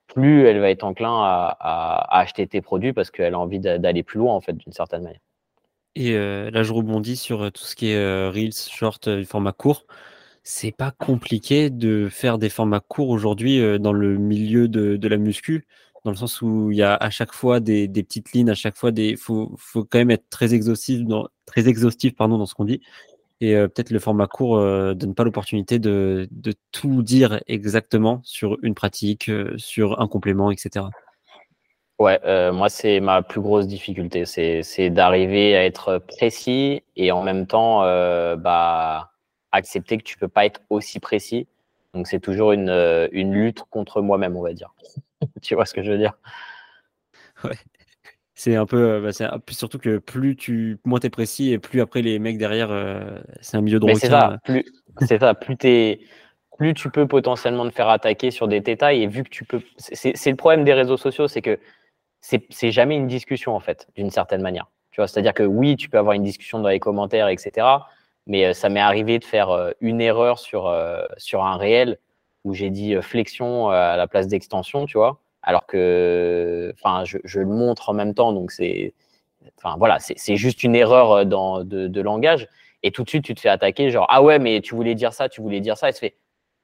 plus 0.08 0.46
elle 0.46 0.60
va 0.60 0.70
être 0.70 0.82
enclin 0.82 1.22
à, 1.22 2.18
acheter 2.18 2.46
tes 2.48 2.60
produits 2.60 2.92
parce 2.92 3.10
qu'elle 3.12 3.34
a 3.34 3.38
envie 3.38 3.60
d'aller 3.60 4.02
plus 4.02 4.18
loin, 4.18 4.34
en 4.34 4.40
fait, 4.40 4.52
d'une 4.52 4.72
certaine 4.72 5.04
manière. 5.04 5.20
Et 5.98 6.12
là, 6.14 6.62
je 6.62 6.72
rebondis 6.74 7.16
sur 7.16 7.50
tout 7.52 7.64
ce 7.64 7.74
qui 7.74 7.88
est 7.88 8.28
Reels, 8.28 8.52
Short, 8.52 9.24
format 9.24 9.52
court. 9.52 9.86
C'est 10.42 10.70
pas 10.70 10.90
compliqué 10.90 11.70
de 11.70 12.08
faire 12.10 12.36
des 12.38 12.50
formats 12.50 12.80
courts 12.80 13.08
aujourd'hui 13.08 13.60
dans 13.80 13.94
le 13.94 14.18
milieu 14.18 14.68
de, 14.68 15.08
la 15.08 15.16
muscu 15.16 15.66
dans 16.04 16.10
le 16.10 16.16
sens 16.16 16.42
où 16.42 16.70
il 16.70 16.76
y 16.76 16.82
a 16.82 16.94
à 16.94 17.08
chaque 17.10 17.32
fois 17.32 17.60
des, 17.60 17.88
petites 17.88 18.32
lignes, 18.32 18.50
à 18.50 18.54
chaque 18.54 18.76
fois 18.76 18.92
des, 18.92 19.16
faut, 19.16 19.54
faut 19.56 19.84
quand 19.84 19.98
même 19.98 20.10
être 20.10 20.28
très 20.28 20.52
exhaustif 20.54 21.02
dans, 21.02 21.28
très 21.46 21.66
exhaustif 21.66 22.14
pardon 22.14 22.36
dans 22.36 22.46
ce 22.46 22.54
qu'on 22.54 22.66
dit. 22.66 22.82
Et 23.40 23.54
peut-être 23.54 23.90
le 23.90 23.98
format 23.98 24.26
court 24.26 24.56
euh, 24.56 24.94
donne 24.94 25.14
pas 25.14 25.24
l'opportunité 25.24 25.78
de, 25.78 26.28
tout 26.72 27.02
dire 27.02 27.40
exactement 27.46 28.20
sur 28.24 28.56
une 28.62 28.74
pratique, 28.74 29.30
sur 29.56 30.00
un 30.00 30.08
complément, 30.08 30.50
etc. 30.50 30.86
Ouais, 31.98 32.20
moi 32.52 32.68
c'est 32.68 33.00
ma 33.00 33.22
plus 33.22 33.40
grosse 33.40 33.66
difficulté, 33.66 34.24
c'est 34.26 34.90
d'arriver 34.90 35.56
à 35.56 35.64
être 35.64 35.98
précis 35.98 36.82
et 36.94 37.10
en 37.10 37.22
même 37.22 37.46
temps 37.46 37.80
bah, 38.36 39.12
accepter 39.52 39.96
que 39.96 40.02
tu 40.02 40.18
peux 40.18 40.28
pas 40.28 40.44
être 40.44 40.60
aussi 40.68 41.00
précis. 41.00 41.46
Donc 41.94 42.06
c'est 42.06 42.20
toujours 42.20 42.52
une, 42.52 42.68
une 43.12 43.32
lutte 43.32 43.62
contre 43.70 44.02
moi-même, 44.02 44.36
on 44.36 44.42
va 44.42 44.52
dire. 44.52 44.74
tu 45.42 45.54
vois 45.54 45.64
ce 45.64 45.72
que 45.72 45.82
je 45.82 45.90
veux 45.92 45.98
dire? 45.98 46.12
Ouais. 47.44 47.56
C'est 48.38 48.54
un 48.54 48.66
peu, 48.66 48.76
euh, 48.76 49.00
bah, 49.00 49.38
surtout 49.48 49.78
que 49.78 49.96
plus 49.96 50.36
tu, 50.36 50.78
moins 50.84 51.00
t'es 51.00 51.08
précis 51.08 51.52
et 51.52 51.58
plus 51.58 51.80
après 51.80 52.02
les 52.02 52.18
mecs 52.18 52.36
derrière, 52.36 52.70
euh, 52.70 53.18
c'est 53.40 53.56
un 53.56 53.62
milieu 53.62 53.80
de 53.80 53.94
C'est 53.94 54.08
ça, 54.08 54.38
plus, 54.44 54.62
c'est 55.00 55.18
ça, 55.20 55.32
plus 55.32 55.56
t'es, 55.56 56.00
plus 56.58 56.74
tu 56.74 56.90
peux 56.90 57.08
potentiellement 57.08 57.66
te 57.66 57.74
faire 57.74 57.88
attaquer 57.88 58.30
sur 58.30 58.46
des 58.46 58.60
détails 58.60 59.02
et 59.02 59.06
vu 59.06 59.24
que 59.24 59.30
tu 59.30 59.44
peux, 59.44 59.62
c'est 59.78 60.12
le 60.26 60.36
problème 60.36 60.64
des 60.64 60.74
réseaux 60.74 60.98
sociaux, 60.98 61.28
c'est 61.28 61.40
que 61.40 61.58
c'est 62.50 62.70
jamais 62.70 62.96
une 62.96 63.06
discussion 63.06 63.54
en 63.54 63.60
fait, 63.60 63.88
d'une 63.94 64.10
certaine 64.10 64.42
manière. 64.42 64.70
Tu 64.90 65.00
vois, 65.00 65.08
c'est-à-dire 65.08 65.34
que 65.34 65.42
oui, 65.42 65.76
tu 65.76 65.88
peux 65.88 65.98
avoir 65.98 66.14
une 66.14 66.22
discussion 66.22 66.58
dans 66.58 66.68
les 66.68 66.80
commentaires, 66.80 67.28
etc. 67.28 67.66
Mais 68.26 68.46
euh, 68.46 68.52
ça 68.52 68.68
m'est 68.68 68.80
arrivé 68.80 69.18
de 69.18 69.24
faire 69.24 69.72
une 69.80 70.00
erreur 70.00 70.38
sur 70.38 70.74
sur 71.18 71.44
un 71.44 71.56
réel 71.56 71.98
où 72.46 72.54
j'ai 72.54 72.70
dit 72.70 72.94
euh, 72.94 73.02
flexion 73.02 73.70
euh, 73.70 73.74
à 73.74 73.96
la 73.96 74.06
place 74.06 74.28
d'extension, 74.28 74.86
tu 74.86 74.96
vois, 74.96 75.20
alors 75.42 75.66
que, 75.66 76.72
enfin, 76.78 77.04
je, 77.04 77.40
le 77.40 77.46
montre 77.46 77.90
en 77.90 77.92
même 77.92 78.14
temps, 78.14 78.32
donc 78.32 78.52
c'est, 78.52 78.94
enfin 79.58 79.74
voilà, 79.78 79.98
c'est 79.98 80.36
juste 80.36 80.62
une 80.62 80.76
erreur 80.76 81.12
euh, 81.12 81.24
dans, 81.24 81.64
de, 81.64 82.00
langage. 82.00 82.48
Et 82.84 82.92
tout 82.92 83.02
de 83.02 83.08
suite, 83.08 83.24
tu 83.24 83.34
te 83.34 83.40
fais 83.40 83.48
attaquer, 83.48 83.90
genre 83.90 84.06
ah 84.08 84.22
ouais, 84.22 84.38
mais 84.38 84.60
tu 84.60 84.76
voulais 84.76 84.94
dire 84.94 85.12
ça, 85.12 85.28
tu 85.28 85.40
voulais 85.40 85.60
dire 85.60 85.76
ça, 85.76 85.90
et 85.90 85.92
tu 85.92 85.98
fais 85.98 86.14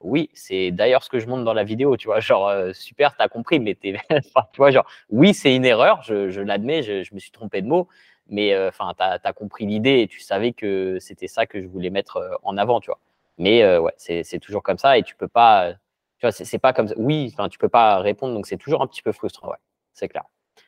oui, 0.02 0.30
c'est 0.34 0.70
d'ailleurs 0.70 1.02
ce 1.02 1.10
que 1.10 1.18
je 1.18 1.26
montre 1.26 1.44
dans 1.44 1.54
la 1.54 1.64
vidéo, 1.64 1.96
tu 1.96 2.06
vois, 2.06 2.20
genre, 2.20 2.48
euh, 2.48 2.72
super, 2.72 3.16
t'as 3.16 3.28
compris, 3.28 3.60
mais 3.60 3.74
t'es, 3.74 3.94
tu 4.52 4.56
vois, 4.56 4.70
genre, 4.70 4.86
oui, 5.10 5.34
c'est 5.34 5.54
une 5.54 5.64
erreur, 5.64 6.02
je, 6.02 6.40
l'admets, 6.40 6.82
je, 6.82 7.14
me 7.14 7.18
suis 7.18 7.30
trompé 7.30 7.62
de 7.62 7.66
mots, 7.66 7.88
mais 8.28 8.54
euh, 8.54 8.68
enfin, 8.68 8.92
t'as 8.96 9.18
as 9.22 9.32
compris 9.32 9.66
l'idée 9.66 10.00
et 10.00 10.08
tu 10.08 10.20
savais 10.20 10.52
que 10.52 10.98
c'était 11.00 11.28
ça 11.28 11.46
que 11.46 11.60
je 11.60 11.66
voulais 11.66 11.90
mettre 11.90 12.18
euh, 12.18 12.34
en 12.42 12.56
avant, 12.56 12.80
tu 12.80 12.86
vois. 12.86 13.00
Mais 13.38 13.78
ouais, 13.78 13.92
c'est 13.96 14.38
toujours 14.40 14.62
comme 14.62 14.78
ça 14.78 14.98
et 14.98 15.02
tu 15.02 15.16
peux 15.16 15.26
pas, 15.26 15.72
tu 15.72 16.26
vois, 16.26 16.32
c'est 16.32 16.58
pas 16.58 16.72
comme 16.72 16.88
ça. 16.88 16.94
Oui, 16.98 17.30
enfin, 17.32 17.48
tu 17.48 17.58
peux 17.58 17.68
pas 17.68 17.98
répondre, 17.98 18.34
donc 18.34 18.46
c'est 18.46 18.58
toujours 18.58 18.82
un 18.82 18.86
petit 18.86 19.02
peu 19.02 19.10
frustrant, 19.10 19.48
ouais, 19.48 19.56
c'est 19.94 20.08
clair. 20.08 20.24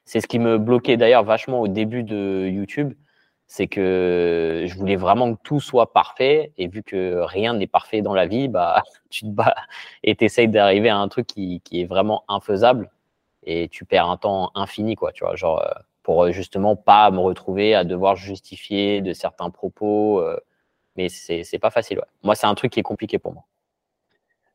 C'est 0.07 0.21
ce 0.21 0.27
qui 0.27 0.39
me 0.39 0.59
bloquait 0.59 0.97
d'ailleurs 0.97 1.25
vachement 1.25 1.61
au 1.61 1.69
début 1.69 2.03
de 2.03 2.49
YouTube 2.51 2.95
c'est 3.47 3.67
que 3.67 4.65
je 4.67 4.75
voulais 4.75 4.97
vraiment 4.97 5.35
que 5.35 5.41
tout 5.43 5.61
soit 5.61 5.93
parfait. 5.93 6.53
Et 6.59 6.69
vu 6.69 6.83
que 6.83 7.21
rien 7.21 7.55
n'est 7.55 7.67
parfait 7.67 8.03
dans 8.03 8.15
la 8.15 8.27
vie, 8.27 8.49
bah, 8.49 8.83
tu 9.11 9.23
te 9.23 9.31
bats 9.31 9.55
et 10.03 10.17
tu 10.17 10.25
essayes 10.25 10.49
d'arriver 10.49 10.89
à 10.89 10.99
un 10.99 11.09
truc 11.09 11.27
qui, 11.27 11.63
est 11.73 11.85
vraiment 11.85 12.25
infaisable. 12.29 12.91
Et 13.45 13.69
tu 13.69 13.85
perds 13.85 14.09
un 14.09 14.17
temps 14.17 14.51
infini, 14.55 14.97
quoi, 14.97 15.13
tu 15.13 15.25
vois, 15.25 15.37
genre, 15.37 15.61
euh, 15.61 15.71
pour 16.03 16.31
justement 16.33 16.77
pas 16.77 17.11
me 17.11 17.19
retrouver 17.19 17.75
à 17.75 17.85
devoir 17.85 18.17
justifier 18.17 19.03
de 19.03 19.13
certains 19.13 19.51
propos. 19.51 20.21
Euh, 20.21 20.39
mais 20.97 21.09
c'est 21.09 21.59
pas 21.61 21.71
facile. 21.71 22.01
Moi, 22.23 22.35
c'est 22.35 22.47
un 22.47 22.55
truc 22.55 22.73
qui 22.73 22.81
est 22.81 22.85
compliqué 22.85 23.19
pour 23.19 23.35
moi. 23.35 23.45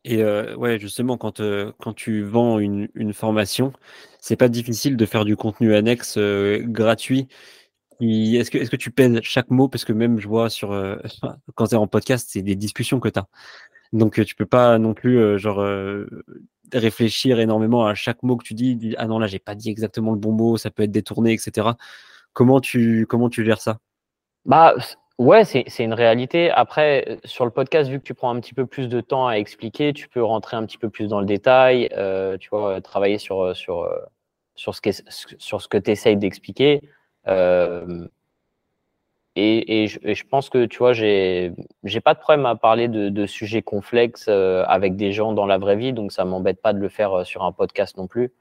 Et 0.05 0.23
euh, 0.23 0.55
ouais, 0.55 0.79
justement, 0.79 1.17
quand, 1.17 1.41
quand 1.79 1.93
tu 1.93 2.23
vends 2.23 2.57
une, 2.57 2.87
une 2.95 3.13
formation, 3.13 3.73
c'est 4.19 4.37
pas 4.37 4.47
difficile 4.47 4.95
de 4.95 5.05
faire 5.05 5.25
du 5.25 5.35
contenu 5.35 5.75
annexe 5.75 6.17
gratuit 6.17 7.27
est-ce 7.99 8.51
que, 8.51 8.57
est 8.57 8.69
que 8.69 8.75
tu 8.75 8.91
pèses 8.91 9.19
chaque 9.21 9.49
mot? 9.49 9.67
Parce 9.67 9.85
que 9.85 9.93
même, 9.93 10.19
je 10.19 10.27
vois 10.27 10.49
sur 10.49 10.71
euh, 10.71 10.95
quand 11.55 11.67
tu 11.67 11.75
es 11.75 11.77
en 11.77 11.87
podcast, 11.87 12.29
c'est 12.31 12.41
des 12.41 12.55
discussions 12.55 12.99
que 12.99 13.09
tu 13.09 13.19
as. 13.19 13.27
Donc, 13.91 14.19
euh, 14.19 14.25
tu 14.25 14.35
peux 14.35 14.45
pas 14.45 14.77
non 14.77 14.93
plus 14.93 15.19
euh, 15.19 15.37
genre 15.37 15.65
réfléchir 16.71 17.39
énormément 17.39 17.85
à 17.85 17.95
chaque 17.95 18.23
mot 18.23 18.37
que 18.37 18.43
tu 18.43 18.53
dis. 18.53 18.95
Ah 18.97 19.07
non, 19.07 19.19
là, 19.19 19.27
j'ai 19.27 19.39
pas 19.39 19.55
dit 19.55 19.69
exactement 19.69 20.11
le 20.11 20.19
bon 20.19 20.31
mot, 20.31 20.57
ça 20.57 20.69
peut 20.69 20.83
être 20.83 20.91
détourné, 20.91 21.33
etc. 21.33 21.69
Comment 22.33 22.61
tu, 22.61 23.05
comment 23.07 23.29
tu 23.29 23.43
gères 23.43 23.61
ça? 23.61 23.79
Bah 24.45 24.75
ouais, 25.17 25.43
c'est 25.43 25.65
une 25.79 25.93
réalité. 25.93 26.51
Après, 26.51 27.19
sur 27.25 27.43
le 27.43 27.51
podcast, 27.51 27.89
vu 27.89 27.99
que 27.99 28.03
tu 28.03 28.13
prends 28.13 28.33
un 28.33 28.39
petit 28.39 28.53
peu 28.53 28.65
plus 28.65 28.87
de 28.87 29.01
temps 29.01 29.27
à 29.27 29.33
expliquer, 29.33 29.93
tu 29.93 30.07
peux 30.07 30.23
rentrer 30.23 30.55
un 30.55 30.65
petit 30.65 30.77
peu 30.77 30.89
plus 30.89 31.07
dans 31.07 31.19
le 31.19 31.25
détail. 31.25 31.89
tu 32.39 32.49
vois, 32.49 32.79
travailler 32.81 33.17
sur 33.17 33.55
sur 33.55 33.89
sur 34.55 34.75
ce, 34.75 34.81
sur 35.39 35.61
ce 35.61 35.67
que 35.67 35.77
tu 35.77 35.91
essayes 35.91 36.17
d'expliquer. 36.17 36.81
Euh, 37.27 38.07
et, 39.35 39.87
je, 39.87 40.23
pense 40.25 40.49
que, 40.49 40.65
tu 40.65 40.79
vois, 40.79 40.91
j'ai 40.91 41.53
pas 42.03 42.13
de 42.13 42.19
problème 42.19 42.45
à 42.45 42.55
parler 42.55 42.87
de, 42.89 43.25
sujets 43.25 43.61
complexes 43.61 44.25
euh, 44.27 44.65
avec 44.67 44.95
des 44.97 45.13
gens 45.13 45.31
dans 45.33 45.45
la 45.45 45.57
vraie 45.57 45.77
vie, 45.77 45.93
donc 45.93 46.11
ça 46.11 46.25
m'embête 46.25 46.61
pas 46.61 46.73
de 46.73 46.79
le 46.79 46.89
faire 46.89 47.19
euh, 47.19 47.23
sur 47.23 47.43
un 47.43 47.51
podcast 47.53 47.97
non 47.97 48.07
plus. 48.07 48.31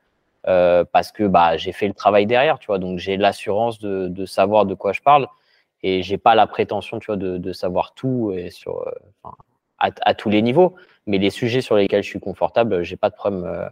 parce 0.45 1.12
que 1.12 1.25
bah, 1.25 1.57
j'ai 1.57 1.73
fait 1.73 1.88
le 1.88 1.95
travail 1.95 2.27
derrière, 2.27 2.59
tu 2.59 2.67
vois, 2.67 2.79
donc 2.79 2.99
j'ai 2.99 3.17
l'assurance 3.17 3.79
de, 3.79 4.27
savoir 4.27 4.67
de 4.67 4.75
quoi 4.75 4.93
je 4.93 5.03
parle 5.03 5.29
et 5.83 6.03
j'ai 6.03 6.19
pas 6.19 6.35
la 6.35 6.47
prétention, 6.49 6.99
tu 6.99 7.07
vois, 7.07 7.17
de, 7.17 7.53
savoir 7.53 7.95
tout 7.95 8.33
et 8.35 8.51
sur, 8.51 8.85
à, 9.79 9.91
à, 10.01 10.14
tous 10.14 10.31
les 10.31 10.43
niveaux. 10.43 10.75
Mais 11.07 11.19
les 11.19 11.31
sujets 11.31 11.61
sur 11.61 11.77
lesquels 11.77 12.03
je 12.03 12.09
suis 12.09 12.21
confortable, 12.21 12.83
j'ai 12.83 12.97
pas 12.97 13.11
de 13.11 13.14
problème 13.14 13.71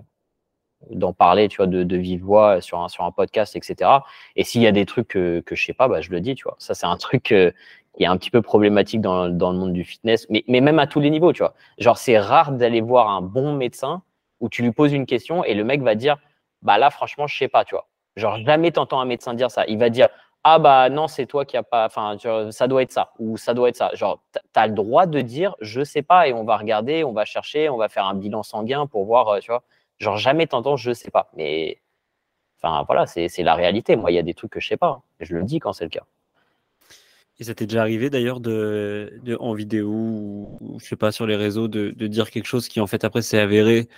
d'en 0.90 1.12
parler, 1.12 1.48
tu 1.48 1.56
vois, 1.56 1.66
de, 1.66 1.82
de, 1.82 1.96
vive 1.96 2.22
voix 2.22 2.60
sur 2.60 2.80
un, 2.80 2.88
sur 2.88 3.04
un 3.04 3.10
podcast, 3.10 3.56
etc. 3.56 3.90
Et 4.36 4.44
s'il 4.44 4.62
y 4.62 4.66
a 4.66 4.72
des 4.72 4.86
trucs 4.86 5.08
que, 5.08 5.40
que 5.40 5.56
je 5.56 5.64
sais 5.64 5.72
pas, 5.72 5.88
bah, 5.88 6.00
je 6.00 6.10
le 6.10 6.20
dis, 6.20 6.34
tu 6.34 6.44
vois. 6.44 6.56
Ça, 6.58 6.74
c'est 6.74 6.86
un 6.86 6.96
truc 6.96 7.32
euh, 7.32 7.50
qui 7.96 8.04
est 8.04 8.06
un 8.06 8.16
petit 8.16 8.30
peu 8.30 8.42
problématique 8.42 9.00
dans, 9.00 9.28
dans, 9.28 9.52
le 9.52 9.58
monde 9.58 9.72
du 9.72 9.84
fitness, 9.84 10.26
mais, 10.30 10.44
mais 10.48 10.60
même 10.60 10.78
à 10.78 10.86
tous 10.86 11.00
les 11.00 11.10
niveaux, 11.10 11.32
tu 11.32 11.42
vois. 11.42 11.54
Genre, 11.78 11.98
c'est 11.98 12.18
rare 12.18 12.52
d'aller 12.52 12.80
voir 12.80 13.10
un 13.10 13.22
bon 13.22 13.54
médecin 13.54 14.02
où 14.40 14.48
tu 14.48 14.62
lui 14.62 14.72
poses 14.72 14.92
une 14.92 15.06
question 15.06 15.44
et 15.44 15.54
le 15.54 15.64
mec 15.64 15.82
va 15.82 15.94
dire, 15.94 16.16
bah 16.62 16.78
là, 16.78 16.90
franchement, 16.90 17.26
je 17.26 17.36
sais 17.36 17.48
pas, 17.48 17.64
tu 17.64 17.74
vois. 17.74 17.86
Genre, 18.16 18.38
jamais 18.44 18.70
t'entends 18.70 19.00
un 19.00 19.04
médecin 19.04 19.34
dire 19.34 19.50
ça. 19.50 19.64
Il 19.66 19.78
va 19.78 19.90
dire, 19.90 20.08
ah 20.44 20.58
bah 20.58 20.88
non, 20.90 21.08
c'est 21.08 21.26
toi 21.26 21.44
qui 21.44 21.56
a 21.56 21.62
pas, 21.62 21.86
enfin, 21.86 22.16
ça 22.50 22.68
doit 22.68 22.82
être 22.82 22.92
ça, 22.92 23.10
ou 23.18 23.36
ça 23.36 23.52
doit 23.52 23.68
être 23.68 23.76
ça. 23.76 23.90
Genre, 23.94 24.22
tu 24.32 24.40
as 24.54 24.66
le 24.68 24.74
droit 24.74 25.06
de 25.06 25.20
dire, 25.20 25.56
je 25.60 25.82
sais 25.82 26.02
pas, 26.02 26.28
et 26.28 26.32
on 26.32 26.44
va 26.44 26.56
regarder, 26.56 27.02
on 27.02 27.12
va 27.12 27.24
chercher, 27.24 27.68
on 27.68 27.76
va 27.76 27.88
faire 27.88 28.06
un 28.06 28.14
bilan 28.14 28.42
sanguin 28.42 28.86
pour 28.86 29.04
voir, 29.06 29.28
euh, 29.28 29.38
tu 29.40 29.50
vois. 29.50 29.64
Genre, 29.98 30.16
jamais 30.16 30.46
t'entends, 30.46 30.76
je 30.76 30.92
sais 30.92 31.10
pas. 31.10 31.30
Mais, 31.36 31.80
enfin, 32.58 32.84
voilà, 32.86 33.06
c'est 33.06 33.42
la 33.42 33.54
réalité. 33.54 33.96
Moi, 33.96 34.10
il 34.10 34.14
y 34.14 34.18
a 34.18 34.22
des 34.22 34.34
trucs 34.34 34.52
que 34.52 34.60
je 34.60 34.68
sais 34.68 34.76
pas. 34.76 35.02
Je 35.20 35.34
le 35.34 35.42
dis 35.44 35.58
quand 35.58 35.72
c'est 35.72 35.84
le 35.84 35.90
cas. 35.90 36.04
Et 37.38 37.44
ça 37.44 37.54
t'est 37.54 37.66
déjà 37.66 37.82
arrivé 37.82 38.08
d'ailleurs 38.08 38.40
de, 38.40 39.20
en 39.40 39.52
vidéo 39.52 39.90
ou 39.90 40.78
je 40.80 40.86
sais 40.86 40.96
pas 40.96 41.12
sur 41.12 41.26
les 41.26 41.36
réseaux 41.36 41.68
de, 41.68 41.90
dire 42.06 42.30
quelque 42.30 42.46
chose 42.46 42.66
qui 42.68 42.80
en 42.80 42.86
fait 42.86 43.04
après 43.04 43.20
s'est 43.20 43.38
avéré 43.38 43.88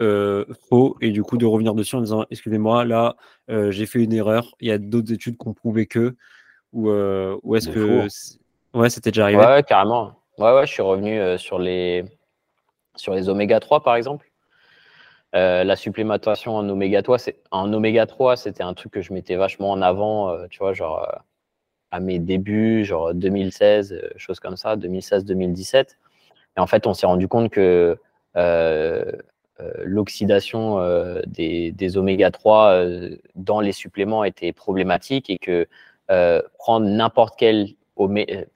euh, 0.00 0.44
faux 0.68 0.96
et 1.00 1.10
du 1.10 1.22
coup 1.22 1.36
de 1.36 1.46
revenir 1.46 1.74
dessus 1.74 1.96
en 1.96 2.00
disant 2.00 2.24
excusez-moi 2.30 2.84
là 2.84 3.16
euh, 3.50 3.70
j'ai 3.70 3.86
fait 3.86 4.02
une 4.02 4.12
erreur 4.12 4.54
il 4.60 4.68
y 4.68 4.70
a 4.70 4.76
d'autres 4.76 5.10
études 5.10 5.38
qui 5.38 5.48
ont 5.48 5.54
prouvé 5.54 5.86
que 5.86 6.16
ou, 6.74 6.90
euh, 6.90 7.38
ou 7.42 7.56
est-ce 7.56 7.70
que 7.70 8.06
ouais 8.78 8.90
c'était 8.90 9.10
déjà 9.10 9.24
arrivé? 9.24 9.42
ouais, 9.42 9.62
carrément 9.62 10.20
ouais 10.36 10.52
ouais 10.54 10.66
je 10.66 10.72
suis 10.72 10.82
revenu 10.82 11.38
sur 11.38 11.58
les 11.58 12.04
sur 12.94 13.14
les 13.14 13.30
oméga 13.30 13.58
3 13.58 13.82
par 13.82 13.96
exemple 13.96 14.30
euh, 15.34 15.64
la 15.64 15.76
supplémentation 15.76 16.56
en 16.56 16.68
oméga 16.68 17.02
3, 17.02 17.18
en 17.50 17.72
oméga 17.72 18.06
3, 18.06 18.36
c'était 18.36 18.62
un 18.62 18.74
truc 18.74 18.92
que 18.92 19.02
je 19.02 19.12
mettais 19.12 19.36
vachement 19.36 19.70
en 19.70 19.82
avant, 19.82 20.30
euh, 20.30 20.46
tu 20.48 20.58
vois, 20.58 20.72
genre 20.72 21.02
euh, 21.02 21.18
à 21.90 22.00
mes 22.00 22.18
débuts, 22.18 22.84
genre 22.84 23.12
2016, 23.12 24.00
chose 24.16 24.40
comme 24.40 24.56
ça, 24.56 24.76
2016-2017. 24.76 25.96
Et 26.56 26.60
en 26.60 26.66
fait, 26.66 26.86
on 26.86 26.94
s'est 26.94 27.06
rendu 27.06 27.28
compte 27.28 27.50
que 27.50 27.98
l'oxydation 29.84 30.80
des, 31.26 31.72
des, 31.72 31.96
oméga 31.96 32.30
3 32.30 32.84
dans 33.34 33.60
les 33.60 33.72
suppléments 33.72 34.24
était 34.24 34.52
problématique 34.52 35.30
et 35.30 35.38
que 35.38 35.66
prendre 36.58 36.86
n'importe 36.86 37.38
quelle 37.38 37.68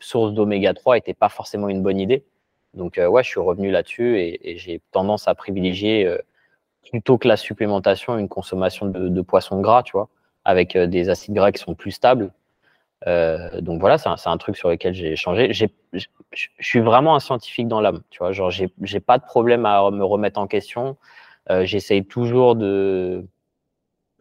source 0.01 0.33
d'oméga 0.33 0.75
3 0.75 0.97
n'était 0.97 1.15
pas 1.15 1.29
forcément 1.29 1.69
une 1.69 1.83
bonne 1.83 1.99
idée. 1.99 2.25
Donc, 2.75 2.99
ouais, 2.99 3.23
je 3.23 3.29
suis 3.29 3.41
revenu 3.41 3.71
là-dessus 3.71 4.19
et 4.19 4.59
j'ai 4.59 4.81
tendance 4.93 5.29
à 5.29 5.35
privilégier 5.35 6.19
plutôt 6.89 7.19
que 7.19 7.29
la 7.29 7.37
supplémentation, 7.37 8.19
une 8.19 8.29
consommation 8.29 8.87
de, 8.87 9.23
poissons 9.23 9.61
gras, 9.61 9.83
tu 9.83 9.93
vois, 9.93 10.09
avec 10.45 10.77
euh, 10.77 10.87
des 10.87 11.09
acides 11.09 11.35
gras 11.35 11.53
qui 11.53 11.63
sont 11.63 11.75
plus 11.75 11.93
stables. 11.93 12.33
Euh, 13.07 13.61
donc 13.61 13.81
voilà, 13.81 13.99
c'est 13.99 14.09
un, 14.09 14.39
truc 14.39 14.57
sur 14.57 14.69
lequel 14.69 14.93
j'ai 14.93 15.17
changé. 15.17 15.53
Je 15.53 15.67
suis 16.59 16.81
vraiment 16.81 17.15
un 17.15 17.21
scientifique 17.21 17.69
dans 17.69 17.81
l'âme, 17.81 18.03
tu 18.11 18.19
vois. 18.19 18.33
Genre, 18.33 18.51
j'ai 18.51 19.01
pas 19.01 19.19
de 19.19 19.25
problème 19.25 19.65
à 19.67 19.91
me 19.91 20.05
remettre 20.05 20.39
en 20.39 20.47
question. 20.47 20.97
Euh, 21.51 21.65
J'essaye 21.65 22.05
toujours 22.05 22.57
de, 22.57 23.25